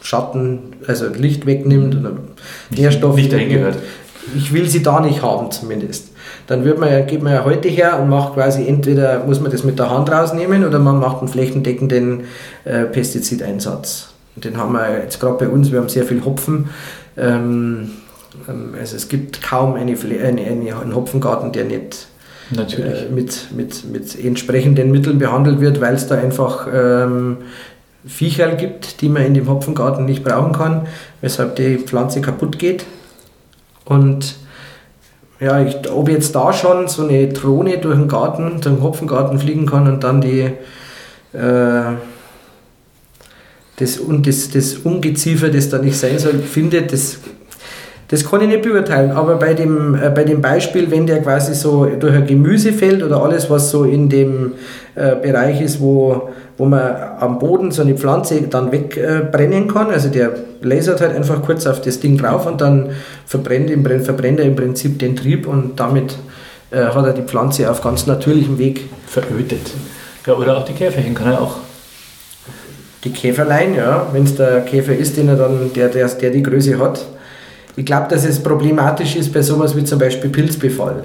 [0.03, 2.13] Schatten, also Licht wegnimmt oder
[2.71, 3.17] Nährstoffe.
[3.17, 3.77] nicht dahin wegnimmt.
[4.35, 6.09] Ich will sie da nicht haben zumindest.
[6.47, 9.51] Dann wird man ja, geht man ja heute her und macht quasi entweder muss man
[9.51, 12.25] das mit der Hand rausnehmen oder man macht einen flächendeckenden
[12.65, 14.09] äh, Pestizideinsatz.
[14.35, 16.71] Und den haben wir jetzt gerade bei uns, wir haben sehr viel Hopfen.
[17.17, 17.91] Ähm,
[18.49, 22.09] ähm, also es gibt kaum eine, eine, eine, einen Hopfengarten, der nicht
[22.57, 27.39] äh, mit, mit, mit entsprechenden Mitteln behandelt wird, weil es da einfach ähm,
[28.05, 30.87] Viecherl gibt, die man in dem Hopfengarten nicht brauchen kann,
[31.21, 32.85] weshalb die Pflanze kaputt geht.
[33.87, 34.37] Und
[35.41, 39.39] ja, ich, ob jetzt da schon so eine Drohne durch den Garten, durch den Hopfengarten
[39.39, 40.51] fliegen kann und dann die
[41.33, 41.95] äh,
[43.79, 47.19] das, und das, das Ungeziefer, das da nicht sein soll, findet, das
[48.09, 51.55] das kann ich nicht beurteilen, aber bei dem, äh, bei dem Beispiel, wenn der quasi
[51.55, 54.53] so durch ein Gemüsefeld oder alles, was so in dem
[54.95, 59.91] äh, Bereich ist, wo, wo man am Boden so eine Pflanze dann wegbrennen brennen kann,
[59.91, 62.91] also der lasert halt einfach kurz auf das Ding drauf und dann
[63.27, 66.17] verbrennt, im, Brenn- verbrennt er im Prinzip den Trieb und damit
[66.71, 68.87] äh, hat er die Pflanze auf ganz natürlichem Weg.
[69.07, 69.71] Verödet.
[70.27, 71.57] Ja, oder auch die Käferchen kann er auch.
[73.05, 76.43] Die Käferlein, ja, wenn es der Käfer ist, den er dann, der, der, der die
[76.43, 77.05] Größe hat.
[77.77, 81.05] Ich glaube, dass es problematisch ist bei sowas wie zum Beispiel Pilzbefall.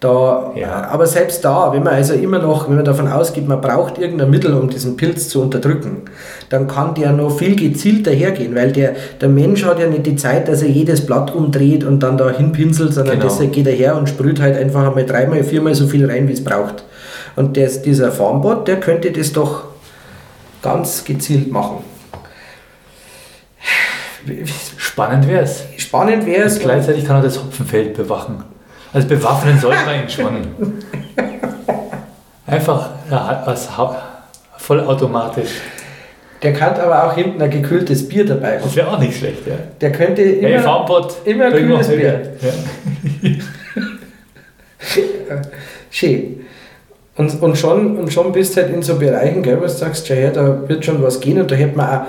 [0.00, 0.88] Da, Ja.
[0.90, 4.30] Aber selbst da, wenn man also immer noch, wenn man davon ausgeht, man braucht irgendein
[4.30, 6.02] Mittel, um diesen Pilz zu unterdrücken,
[6.48, 10.16] dann kann der noch viel gezielter hergehen, weil der, der Mensch hat ja nicht die
[10.16, 13.28] Zeit, dass er jedes Blatt umdreht und dann da hinpinselt, sondern Genau.
[13.30, 16.32] deshalb geht er her und sprüht halt einfach einmal dreimal, viermal so viel rein, wie
[16.32, 16.82] es braucht.
[17.36, 19.64] Und das, dieser Farmbot, der könnte das doch
[20.62, 21.84] ganz gezielt machen.
[24.76, 25.64] Spannend wäre es.
[25.76, 26.58] Spannend wäre es.
[26.58, 28.44] Gleichzeitig kann er das Hopfenfeld bewachen.
[28.92, 30.82] Also bewaffnen sollte man ihn schon.
[32.46, 33.96] Einfach ja, als Hau-
[34.58, 35.50] vollautomatisch.
[36.42, 38.64] Der kann aber auch hinten ein gekühltes Bier dabei haben.
[38.64, 39.54] Das wäre auch nicht schlecht, ja.
[39.80, 42.32] Der könnte immer, Farmbot, immer kühles Bier.
[42.40, 43.30] Ja.
[45.90, 46.40] schön.
[47.16, 50.08] Und, und, schon, und schon bist du halt in so Bereichen, gell, wo du sagst,
[50.08, 52.02] ja, ja, da wird schon was gehen und da hätte man auch,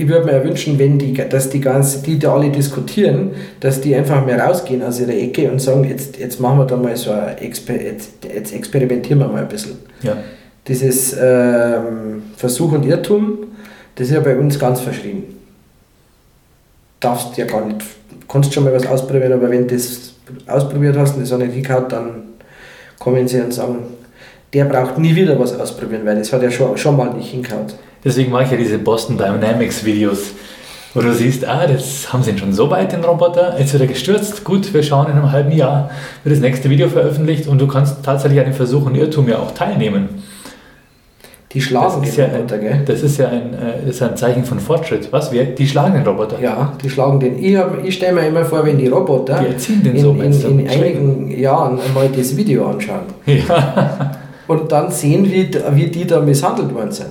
[0.00, 3.80] ich würde mir ja wünschen, wenn die, dass die ganz, die da alle diskutieren, dass
[3.82, 6.96] die einfach mal rausgehen aus ihrer Ecke und sagen, jetzt, jetzt machen wir da mal
[6.96, 9.78] so ein Exper jetzt, jetzt experimentieren wir mal ein bisschen.
[10.02, 10.16] ja.
[10.66, 13.38] Dieses ähm, Versuch und Irrtum,
[13.94, 15.24] das ist ja bei uns ganz verschrien.
[17.00, 17.80] Darfst ja gar nicht,
[18.28, 20.14] kannst schon mal was ausprobieren, aber wenn du das
[20.46, 22.22] ausprobiert hast und das auch nicht hingehaut, dann
[22.98, 23.78] kommen sie und sagen,
[24.52, 27.66] der braucht nie wieder was ausprobieren, weil das hat ja schon, schon mal nicht hingehauen.
[28.04, 30.30] Deswegen mag ich ja diese Boston Dynamics Videos,
[30.94, 33.82] wo du siehst, ah, das haben sie ihn schon so weit, den Roboter, jetzt wird
[33.82, 35.90] er gestürzt, gut, wir schauen in einem halben Jahr,
[36.24, 39.38] wird das nächste Video veröffentlicht und du kannst tatsächlich an dem Versuch und Irrtum ja
[39.38, 40.08] auch teilnehmen.
[41.52, 42.82] Die schlagen den ja, Roboter, ein, gell?
[42.86, 45.12] das ist ja ein, äh, das ist ein Zeichen von Fortschritt.
[45.12, 45.32] Was?
[45.32, 46.40] Wir, die schlagen den Roboter.
[46.40, 47.42] Ja, die schlagen den.
[47.42, 50.12] Ich, hab- ich stelle mir immer vor, wenn die Roboter Die erziehen den in, so,
[50.12, 54.12] in, in einigen Jahren einmal das Video anschauen Ja.
[54.46, 57.10] und dann sehen, wie, wie die da misshandelt worden sind.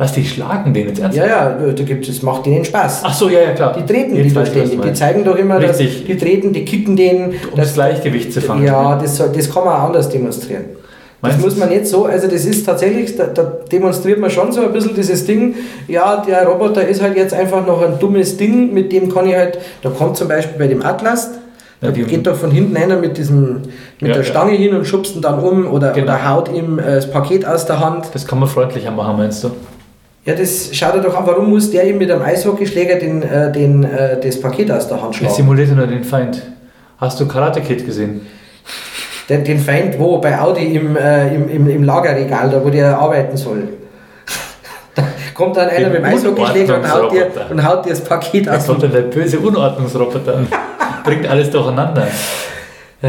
[0.00, 1.28] Was, die schlagen den jetzt ernsthaft?
[1.28, 3.02] Ja, ja, da gibt es, macht denen Spaß.
[3.04, 3.76] Ach so, ja, ja, klar.
[3.78, 4.80] Die treten Jetzt die ständig.
[4.80, 7.34] Die zeigen doch immer, dass die treten, die kicken den.
[7.52, 8.64] Um das Gleichgewicht zu fangen.
[8.64, 10.64] Ja, das, das kann man auch anders demonstrieren.
[11.20, 11.60] Das Meinst muss du?
[11.60, 14.94] man nicht so, also das ist tatsächlich, da, da demonstriert man schon so ein bisschen
[14.94, 15.54] dieses Ding,
[15.86, 19.34] ja, der Roboter ist halt jetzt einfach noch ein dummes Ding, mit dem kann ich
[19.36, 21.32] halt, da kommt zum Beispiel bei dem Atlas,
[21.82, 23.62] da Ja, geht doch von hinten einer mit diesem, mit
[24.00, 24.24] Ja, der ja.
[24.24, 26.04] Stange hin und schubst ihn dann um oder, Genau.
[26.06, 28.06] oder haut ihm äh, das Paket aus der Hand.
[28.14, 29.50] Das kann man freundlicher machen, meinst du?
[30.24, 33.50] Ja, das schaut er doch an, warum muss der ihm mit einem Eishockeyschläger den, äh,
[33.50, 35.34] den, äh, das Paket aus der Hand Er schlagen?
[35.34, 36.42] simuliert nur den Feind.
[36.98, 38.26] Hast du Karate Kid gesehen?
[39.30, 40.18] Den, den Feind wo?
[40.18, 43.68] Bei Audi im, äh, im, im, im Lagerregal, da wo der arbeiten soll.
[44.94, 48.02] Da kommt dann einer Den mit dem Eishockeyschläger und haut, dir, und haut dir das
[48.04, 48.66] Paket Da aus.
[48.66, 50.40] kommt dann der böse Unordnungsroboter.
[51.04, 52.08] Bringt alles durcheinander.
[53.00, 53.08] Äh,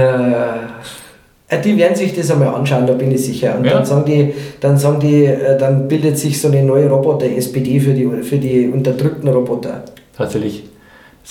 [1.58, 3.58] die werden sich das einmal anschauen, da bin ich sicher.
[3.58, 3.74] Und Ja.
[3.74, 7.94] dann sagen die, dann sagen die, äh, dann bildet sich so eine neue Roboter-SPD für
[7.94, 9.84] die, für die unterdrückten Roboter.
[10.16, 10.64] Tatsächlich.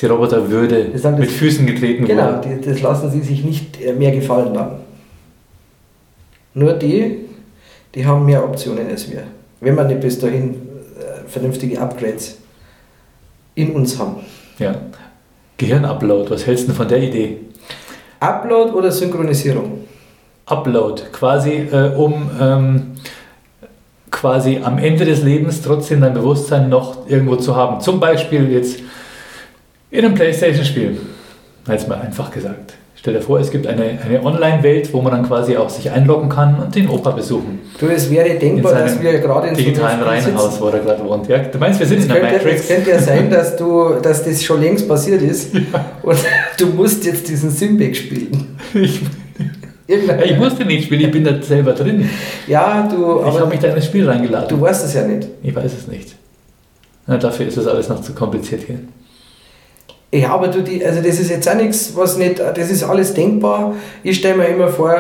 [0.01, 2.57] Die Roboterwürde sagen das- mit Füßen getreten Genau, wurde.
[2.63, 4.71] die, das lassen sie sich nicht äh, mehr gefallen dann.
[6.55, 7.19] Nur die,
[7.95, 9.23] die haben mehr Optionen als wir.
[9.61, 12.39] Wenn wir nicht bis dahin äh, vernünftige Upgrades
[13.55, 14.17] in uns haben.
[14.59, 14.75] Ja.
[15.59, 17.37] Gehirnupload, was hältst du von der Idee?
[18.21, 19.80] Upload oder Synchronisierung?
[20.51, 22.83] Upload, quasi äh, um ähm,
[24.11, 27.81] quasi am Ende des Lebens trotzdem dein Bewusstsein noch irgendwo zu haben.
[27.81, 28.81] Zum Beispiel jetzt
[29.91, 30.99] in einem Playstation-Spiel.
[31.69, 32.75] Jetzt mal einfach gesagt.
[32.97, 36.29] Stell dir vor, es gibt eine, eine Online-Welt, wo man dann quasi auch sich einloggen
[36.29, 37.61] kann und den Opa besuchen.
[37.79, 41.27] Du, es wäre denkbar, dass wir gerade in digitalen so Reihenhaus, wo er gerade wohnt.
[41.27, 42.69] Ja, du meinst, wir sind Es in der könnte, es Matrix?
[42.69, 45.55] könnte ja sein, dass, du, dass das schon längst passiert ist
[46.03, 46.19] und
[46.59, 48.59] du musst jetzt diesen Simbeck spielen.
[48.75, 49.01] Ich,
[49.91, 52.09] ich musste nicht spielen, ich bin da selber drin.
[52.47, 54.49] Ja, du, Ich habe mich da in das Spiel reingeladen.
[54.49, 55.29] du weißt es ja nicht.
[55.43, 56.15] Ich weiß es nicht.
[57.07, 58.79] Na, dafür ist das alles noch zu kompliziert hier.
[60.13, 63.15] Ja, aber du, die, also das ist jetzt auch nichts, was nicht, das ist alles
[63.15, 63.75] denkbar.
[64.03, 64.97] Ich stelle mir immer vor,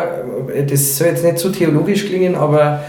[0.68, 2.80] das soll jetzt nicht zu theologisch klingen, aber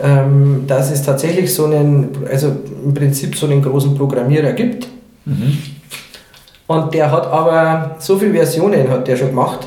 [0.00, 2.52] ähm, dass es tatsächlich so einen, also
[2.84, 4.88] im Prinzip so einen großen Programmierer gibt.
[5.24, 5.58] Mhm.
[6.66, 9.66] Und der hat aber so viele Versionen hat der schon gemacht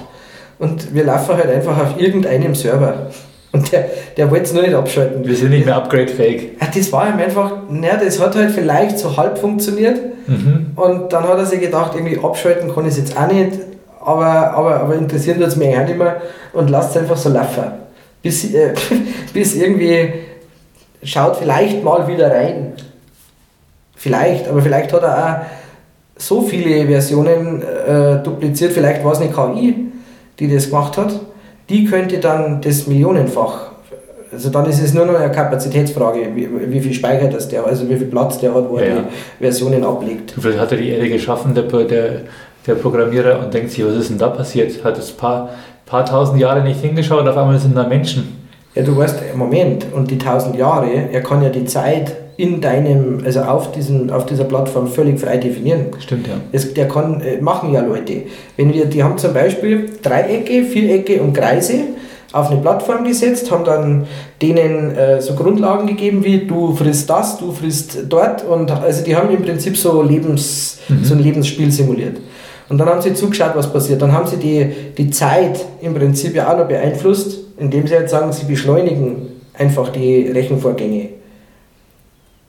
[0.62, 3.08] und wir laufen halt einfach auf irgendeinem Server.
[3.52, 3.86] Und der,
[4.16, 5.26] der wollte es nur nicht abschalten.
[5.26, 6.52] Wir sind nicht mehr upgrade-fähig.
[6.62, 10.00] Ja, das war ihm einfach, naja, das hat halt vielleicht so halb funktioniert.
[10.28, 10.68] Mhm.
[10.76, 13.54] Und dann hat er sich gedacht, irgendwie abschalten kann ich es jetzt auch nicht,
[14.00, 16.22] aber, aber, aber interessiert es mich auch nicht mehr
[16.54, 17.64] und lasst es einfach so laufen.
[18.22, 18.74] Bis, äh,
[19.34, 20.14] bis irgendwie
[21.02, 22.74] schaut vielleicht mal wieder rein.
[23.96, 29.32] Vielleicht, aber vielleicht hat er auch so viele Versionen äh, dupliziert, vielleicht war es eine
[29.32, 29.91] KI,
[30.42, 31.14] die das gemacht hat.
[31.70, 33.72] Die könnte dann das millionenfach.
[34.34, 37.88] Also dann ist es nur noch eine Kapazitätsfrage, wie, wie viel speichert das der, also
[37.90, 38.96] wie viel Platz der hat, wo er Ja.
[39.40, 40.34] die Versionen ablegt.
[40.40, 42.10] Vielleicht hat er die Erde geschaffen, der, der,
[42.66, 44.84] der Programmierer, und denkt sich, was ist denn da passiert?
[44.84, 45.50] Hat das paar,
[45.86, 48.38] paar tausend Jahre nicht hingeschaut und auf einmal sind da Menschen.
[48.74, 53.22] Ja, du weißt, Moment, und die tausend Jahre, er kann ja die Zeit in deinem,
[53.26, 55.88] also auf, diesen, auf dieser Plattform völlig frei definieren.
[56.00, 56.34] Stimmt, ja.
[56.52, 58.24] Das, der kann, äh, machen ja Leute.
[58.58, 61.76] Wenn wir, die haben zum Beispiel Dreiecke, Vierecke und Kreise
[62.34, 64.08] auf eine Plattform gesetzt, haben dann
[64.42, 69.16] denen äh, so Grundlagen gegeben wie du frisst das, du frisst dort und also die
[69.16, 71.04] haben im Prinzip so, Lebens, mhm.
[71.04, 72.18] so ein Lebensspiel simuliert.
[72.70, 74.02] Und dann haben sie zugeschaut, was passiert.
[74.02, 78.12] Dann haben sie die, die Zeit im Prinzip ja auch noch beeinflusst, indem sie jetzt
[78.12, 81.10] sagen, sie beschleunigen einfach die Rechenvorgänge.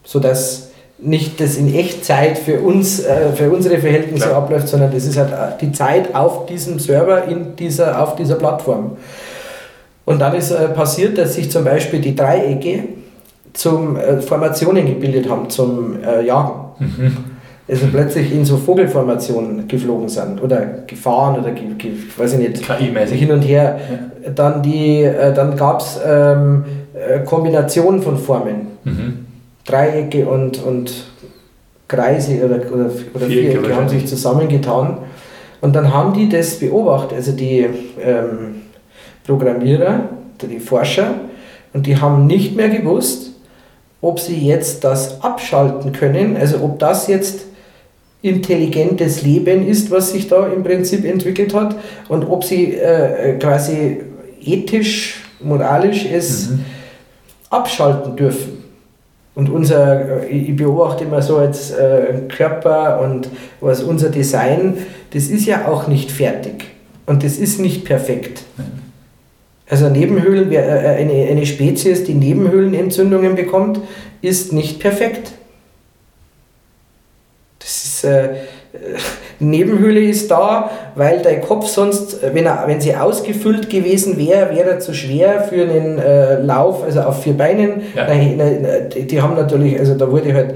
[0.05, 4.43] Sodass nicht das in Echtzeit für uns, äh, für unsere Verhältnisse Klar.
[4.43, 8.37] abläuft, sondern das ist halt äh, die Zeit auf diesem Server, in dieser, auf dieser
[8.37, 8.97] Plattform.
[10.05, 12.85] Und dann ist äh, passiert, dass sich zum Beispiel die Dreiecke
[13.53, 16.53] zum äh, Formationen gebildet haben, zum äh, Jagen.
[16.79, 17.33] Mhm
[17.69, 22.63] also plötzlich in so Vogelformationen geflogen sind oder gefahren oder ge, ge, weiß ich nicht,
[22.63, 23.79] KI-mäßig hin und her.
[24.25, 24.31] Ja.
[24.31, 26.65] Dann, äh, dann gab es ähm,
[26.95, 28.67] äh, Kombinationen von Formen.
[28.85, 29.27] Mhm.
[29.65, 31.07] Dreiecke und, und
[31.89, 34.99] Kreise oder, oder, oder Vierecke, Vierecke haben sich zusammengetan.
[35.61, 37.67] Und dann haben die das beobachtet, also die
[38.01, 38.63] ähm,
[39.25, 40.09] Programmierer,
[40.41, 41.15] die Forscher,
[41.73, 43.31] und die haben nicht mehr gewusst,
[44.01, 47.47] ob sie jetzt das abschalten können, also ob das jetzt
[48.21, 51.77] intelligentes Leben ist, was sich da im Prinzip entwickelt hat
[52.09, 54.01] und ob sie äh, quasi
[54.41, 56.65] ethisch, moralisch es mhm.
[57.51, 58.62] abschalten dürfen.
[59.35, 63.29] Und unser, äh, ich beobachte immer so als äh, Körper und
[63.61, 64.79] was unser Design,
[65.13, 66.65] das ist ja auch nicht fertig
[67.07, 68.43] und das ist nicht perfekt.
[69.69, 73.81] Also Nebenhöhlen, äh, eine, eine Spezies, die Nebenhöhlenentzündungen bekommt,
[74.21, 75.33] ist nicht perfekt.
[77.59, 78.35] Das ist, äh,
[79.39, 84.71] Nebenhöhle ist da, weil dein Kopf sonst, wenn, er, wenn sie ausgefüllt gewesen wäre, wäre
[84.71, 87.83] er zu schwer für einen äh, Lauf, also auf vier Beinen.
[87.95, 88.07] Ja.
[88.07, 90.55] Die, die haben natürlich, also da wurde halt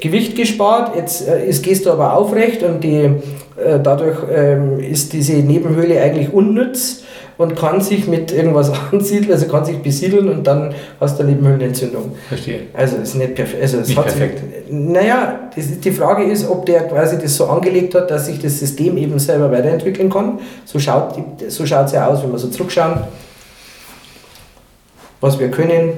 [0.00, 5.12] Gewicht gespart, jetzt, äh, jetzt gehst du aber aufrecht und die, äh, dadurch ähm, ist
[5.12, 7.04] diese Nebenhöhle eigentlich unnütz
[7.40, 11.32] und kann sich mit irgendwas ansiedeln, also kann sich besiedeln und dann hast du eine
[11.32, 12.12] Nebenhöhlenentzündung.
[12.28, 12.64] Verstehe.
[12.74, 14.40] Also ist nicht, perf also nicht perfekt.
[14.40, 18.40] Sich, naja, ist, die Frage ist, ob der quasi das so angelegt hat, dass sich
[18.40, 20.38] das System eben selber weiterentwickeln kann.
[20.66, 23.04] So schaut es so ja aus, wenn wir so zurückschauen,
[25.22, 25.94] was wir können,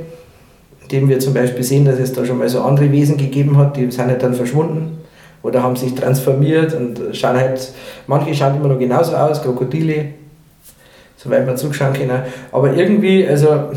[0.82, 3.77] indem wir zum Beispiel sehen, dass es da schon mal so andere Wesen gegeben hat,
[3.77, 5.01] die sind halt dann verschwunden
[5.43, 7.73] oder haben sich transformiert und schauen halt,
[8.06, 10.22] manche schauen immer noch genauso aus, Krokodile,
[11.23, 12.23] soweit man zuschauen können.
[12.51, 13.70] Aber irgendwie, also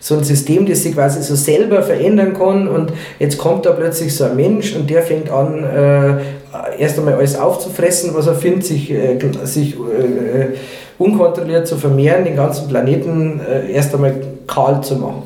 [0.00, 4.14] so ein System, das sich quasi so selber verändern kann und jetzt kommt da plötzlich
[4.14, 6.16] so ein Mensch und der fängt an, äh,
[6.78, 10.56] erst einmal alles aufzufressen, was er findet, sich, äh, sich äh,
[10.98, 14.14] unkontrolliert zu vermehren, den ganzen Planeten äh, erst einmal
[14.46, 15.22] kahl zu machen.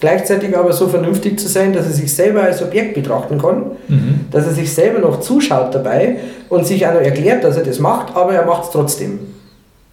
[0.00, 4.20] Gleichzeitig aber so vernünftig zu sein, dass er sich selber als Objekt betrachten kann, mhm.
[4.32, 6.16] dass er sich selber noch zuschaut dabei
[6.48, 9.20] und sich auch noch erklärt, dass er das macht, aber er macht es trotzdem.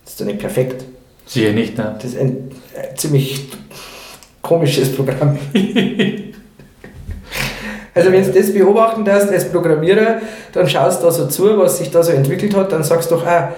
[0.10, 0.86] Das ist doch nicht perfekt.
[1.27, 1.95] Siehe nicht, ne?
[2.02, 3.48] Das ist ein äh, ziemlich
[4.41, 5.38] komisches Programm.
[7.94, 10.19] also wenn du das beobachten darfst als Programmierer,
[10.52, 13.15] dann schaust du da so zu, was sich da so entwickelt hat, dann sagst du
[13.18, 13.53] doch, ah,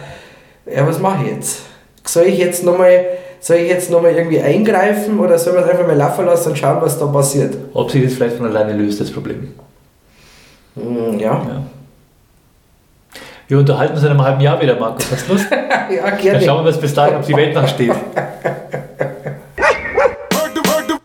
[0.70, 1.62] ja, was mache ich jetzt?
[2.04, 3.06] Soll ich jetzt nochmal
[3.40, 6.58] soll ich jetzt nochmal irgendwie eingreifen oder soll man es einfach mal laufen lassen und
[6.58, 7.56] schauen, was da passiert?
[7.74, 9.54] Ob sich das vielleicht von alleine löst, das Problem.
[10.76, 11.32] Mm, ja.
[11.48, 11.64] ja.
[13.52, 15.12] Wir unterhalten uns in einem halben Jahr wieder, Markus.
[15.12, 15.48] Hast du Lust?
[15.52, 16.40] ja, gerne.
[16.40, 17.92] Dann schauen wir, was bis dahin, ob die Welt noch steht.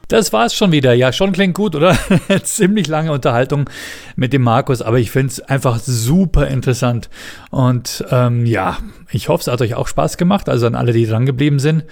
[0.08, 0.92] Das war's schon wieder.
[0.94, 1.96] Ja, schon klingt gut, oder?
[2.44, 3.68] Ziemlich lange Unterhaltung
[4.14, 7.10] mit dem Markus, aber ich finde es einfach super interessant.
[7.50, 8.78] Und ähm, ja,
[9.10, 11.84] ich hoffe, es hat euch auch Spaß gemacht, also an alle, die dran geblieben sind.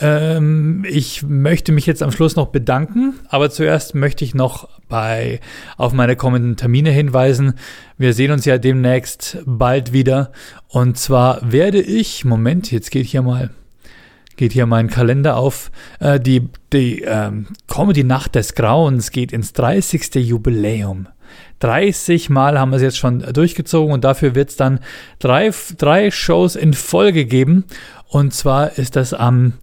[0.00, 5.40] Ähm, ich möchte mich jetzt am Schluss noch bedanken, aber zuerst möchte ich noch bei,
[5.78, 7.54] auf meine kommenden Termine hinweisen.
[7.96, 10.32] Wir sehen uns ja demnächst bald wieder.
[10.68, 13.50] Und zwar werde ich, Moment, jetzt geht hier mal,
[14.36, 15.70] geht hier mein Kalender auf.
[16.00, 20.14] Äh, die die ähm, Comedy Nacht des Grauens geht ins 30.
[20.16, 21.08] Jubiläum.
[21.60, 24.80] 30 Mal haben wir es jetzt schon durchgezogen und dafür wird es dann
[25.18, 27.64] drei, drei Shows in Folge geben.
[28.08, 29.54] Und zwar ist das am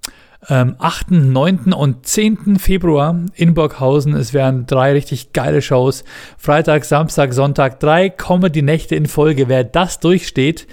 [0.50, 1.74] ähm, 8., 9.
[1.74, 2.58] und 10.
[2.58, 4.14] Februar in Burghausen.
[4.16, 6.04] Es werden drei richtig geile Shows.
[6.38, 9.48] Freitag, Samstag, Sonntag, drei Comedy-Nächte in Folge.
[9.48, 10.68] Wer das durchsteht,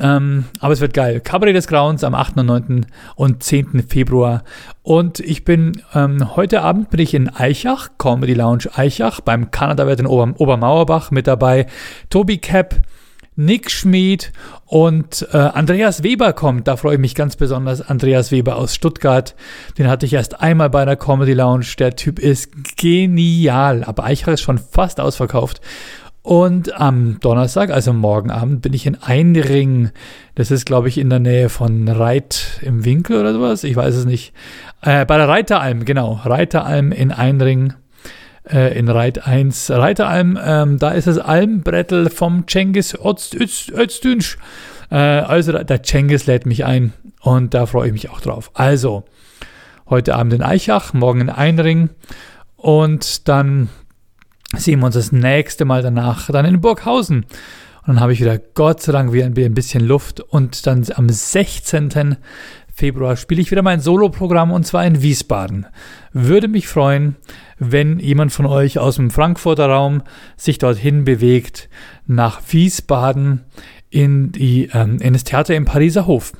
[0.00, 1.20] ähm, aber es wird geil.
[1.20, 2.86] Cabaret des Grauens am 8., 9.
[3.16, 3.84] und 10.
[3.88, 4.42] Februar.
[4.82, 10.00] Und ich bin ähm, heute Abend bin ich in Eichach, Comedy Lounge Eichach, beim Kanada-Wirt
[10.00, 11.66] in Ober Obermauerbach mit dabei.
[12.10, 12.74] Tobi Cap,
[13.36, 14.32] Nick Schmid
[14.66, 16.68] und äh, Andreas Weber kommt.
[16.68, 17.80] Da freue ich mich ganz besonders.
[17.80, 19.34] Andreas Weber aus Stuttgart.
[19.78, 21.66] Den hatte ich erst einmal bei einer Comedy Lounge.
[21.78, 23.84] Der Typ ist genial.
[23.84, 25.60] Aber Eichach ist schon fast ausverkauft.
[26.22, 29.90] Und am Donnerstag, also morgen Abend, bin ich in Einring.
[30.34, 33.62] Das ist, glaube ich, in der Nähe von Reit im Winkel oder sowas.
[33.62, 34.32] Ich weiß es nicht.
[34.80, 36.20] Äh, bei der Reiteralm, genau.
[36.24, 37.74] Reiteralm in Einring
[38.50, 40.38] äh, in Reit 1 Reiteralm.
[40.42, 44.38] Ähm, da ist das Almbrettel vom Cengiz Özdünsch.
[44.90, 48.50] Äh, also der Cengiz lädt mich ein und da freue ich mich auch drauf.
[48.54, 49.04] Also
[49.88, 51.90] heute Abend in Eichach, morgen in Einring
[52.56, 53.68] und dann
[54.56, 57.26] sehen wir uns das nächste Mal danach dann in Burghausen.
[57.86, 61.08] Und dann habe ich wieder Gott sei Dank wieder ein bisschen Luft und dann am
[61.08, 62.16] 16.
[62.72, 65.66] Februar spiele ich wieder mein Soloprogramm und zwar in Wiesbaden.
[66.16, 67.16] Würde mich freuen,
[67.58, 70.02] wenn jemand von euch aus dem Frankfurter Raum
[70.36, 71.68] sich dorthin bewegt
[72.06, 73.44] nach Wiesbaden
[73.90, 76.32] in, die, ähm, in das Theater im Pariser Hof.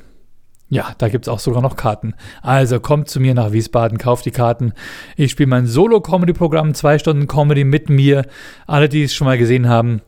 [0.69, 2.15] Ja, da gibt es auch sogar noch Karten.
[2.41, 4.75] Also kommt zu mir nach Wiesbaden, kauft die Karten.
[5.17, 8.27] Ich spiele mein Solo-Comedy-Programm, zwei Stunden Comedy mit mir.
[8.69, 10.03] Alle, die es schon mal gesehen haben,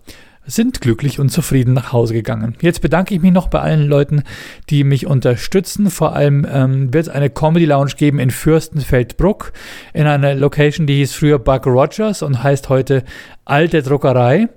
[0.47, 2.56] sind glücklich und zufrieden nach Hause gegangen.
[2.60, 4.23] Jetzt bedanke ich mich noch bei allen Leuten,
[4.70, 5.90] die mich unterstützen.
[5.90, 9.52] Vor allem ähm, wird es eine Comedy Lounge geben in Fürstenfeldbruck,
[9.93, 13.05] in einer Location, die hieß früher Buck Rogers und heißt heute
[13.44, 14.48] Alte Druckerei.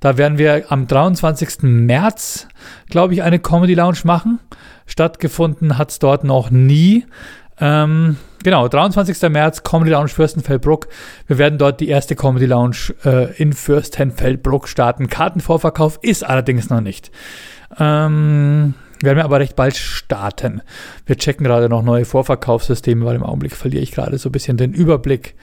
[0.00, 1.62] Da werden wir am 23.
[1.62, 2.48] März,
[2.90, 4.38] glaube ich, eine Comedy Lounge machen.
[4.86, 7.06] Stattgefunden hat es dort noch nie.
[7.58, 9.28] Ähm, genau, 23.
[9.30, 10.86] März, Comedy Lounge Fürstenfeldbruck.
[11.26, 15.08] Wir werden dort die erste Comedy Lounge äh, in Fürstenfeldbruck starten.
[15.08, 17.10] Kartenvorverkauf ist allerdings noch nicht.
[17.80, 20.62] Ähm, werden wir aber recht bald starten.
[21.06, 24.56] Wir checken gerade noch neue Vorverkaufssysteme, weil im Augenblick verliere ich gerade so ein bisschen
[24.56, 25.34] den Überblick.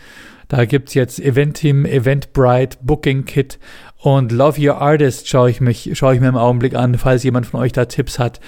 [0.48, 3.60] Da gibt es jetzt Event-Team, Eventbrite, Booking Kit
[3.98, 7.46] und Love Your Artist schaue ich, mich, schaue ich mir im Augenblick an, falls jemand
[7.46, 8.40] von euch da Tipps hat.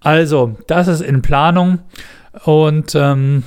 [0.00, 1.80] Also, das ist in Planung.
[2.44, 3.42] Und ähm,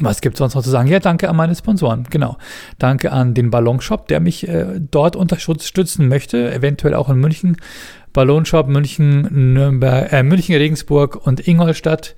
[0.00, 0.88] was gibt es sonst noch zu sagen?
[0.88, 2.06] Ja, danke an meine Sponsoren.
[2.10, 2.36] Genau.
[2.78, 7.56] Danke an den Ballonshop, der mich äh, dort unterstützen möchte, eventuell auch in München.
[8.12, 12.14] Ballonshop München, Nürnberg, äh, München, Regensburg und Ingolstadt.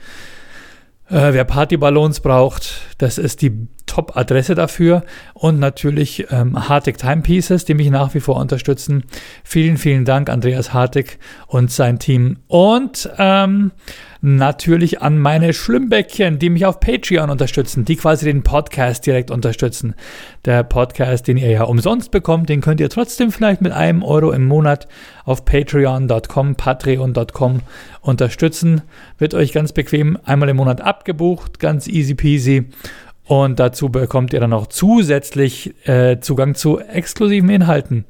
[1.08, 5.02] Äh, wer Partyballons braucht, das ist die Top-Adresse dafür.
[5.34, 9.04] Und natürlich ähm, Hartig Timepieces, die mich nach wie vor unterstützen.
[9.42, 11.18] Vielen, vielen Dank, Andreas Hartig
[11.48, 12.38] und sein Team.
[12.46, 13.72] Und ähm,
[14.22, 19.94] natürlich an meine Schlimmbäckchen, die mich auf Patreon unterstützen, die quasi den Podcast direkt unterstützen.
[20.44, 24.30] Der Podcast, den ihr ja umsonst bekommt, den könnt ihr trotzdem vielleicht mit einem Euro
[24.30, 24.88] im Monat
[25.24, 27.60] auf patreon.com, patreon.com
[28.02, 28.82] unterstützen.
[29.18, 32.66] Wird euch ganz bequem einmal im Monat abgebucht, ganz easy peasy.
[33.30, 38.04] Und dazu bekommt ihr dann auch zusätzlich äh, Zugang zu exklusiven Inhalten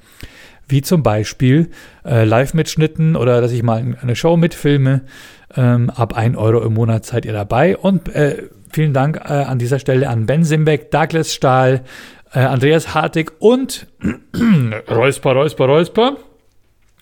[0.66, 1.68] wie zum Beispiel
[2.06, 5.02] äh, Live-Mitschnitten oder dass ich mal eine Show mitfilme.
[5.54, 7.76] Ähm, ab 1 Euro im Monat seid ihr dabei.
[7.76, 11.82] Und äh, vielen Dank äh, an dieser Stelle an Ben Simbeck, Douglas Stahl,
[12.32, 13.88] äh, Andreas Hartig und
[14.90, 16.16] Räusper, Räusper, Räusper,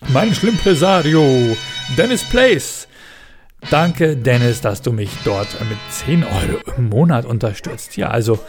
[0.09, 1.55] mein Schlimmpresario,
[1.97, 2.88] Dennis Place.
[3.69, 7.97] Danke, Dennis, dass du mich dort mit 10 Euro im Monat unterstützt.
[7.97, 8.39] Ja, also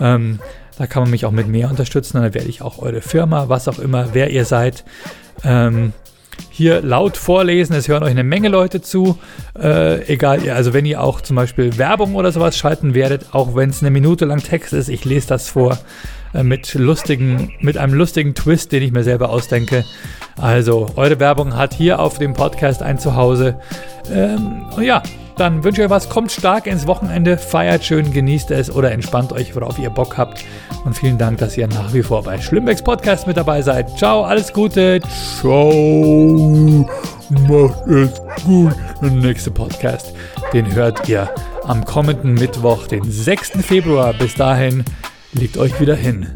[0.00, 0.40] ähm,
[0.78, 2.20] da kann man mich auch mit mehr unterstützen.
[2.20, 4.84] Dann werde ich auch eure Firma, was auch immer, wer ihr seid,
[5.44, 5.92] ähm,
[6.50, 7.74] hier laut vorlesen.
[7.76, 9.18] Es hören euch eine Menge Leute zu.
[9.56, 13.70] Äh, egal, also wenn ihr auch zum Beispiel Werbung oder sowas schalten werdet, auch wenn
[13.70, 15.78] es eine Minute lang Text ist, ich lese das vor
[16.42, 19.84] mit lustigen, mit einem lustigen Twist, den ich mir selber ausdenke.
[20.40, 23.56] Also, eure Werbung hat hier auf dem Podcast ein Zuhause.
[24.12, 25.02] Ähm, ja,
[25.36, 29.32] dann wünsche ich euch was, kommt stark ins Wochenende, feiert schön, genießt es oder entspannt
[29.32, 30.44] euch, worauf ihr Bock habt.
[30.84, 33.96] Und vielen Dank, dass ihr nach wie vor bei Schlimmbecks Podcast mit dabei seid.
[33.98, 35.00] Ciao, alles Gute.
[35.40, 36.88] Ciao.
[37.30, 38.74] Macht es gut.
[39.02, 40.14] Der nächste Podcast,
[40.52, 41.28] den hört ihr
[41.64, 43.52] am kommenden Mittwoch, den 6.
[43.62, 44.12] Februar.
[44.12, 44.84] Bis dahin,
[45.34, 46.28] Legt euch wieder hin.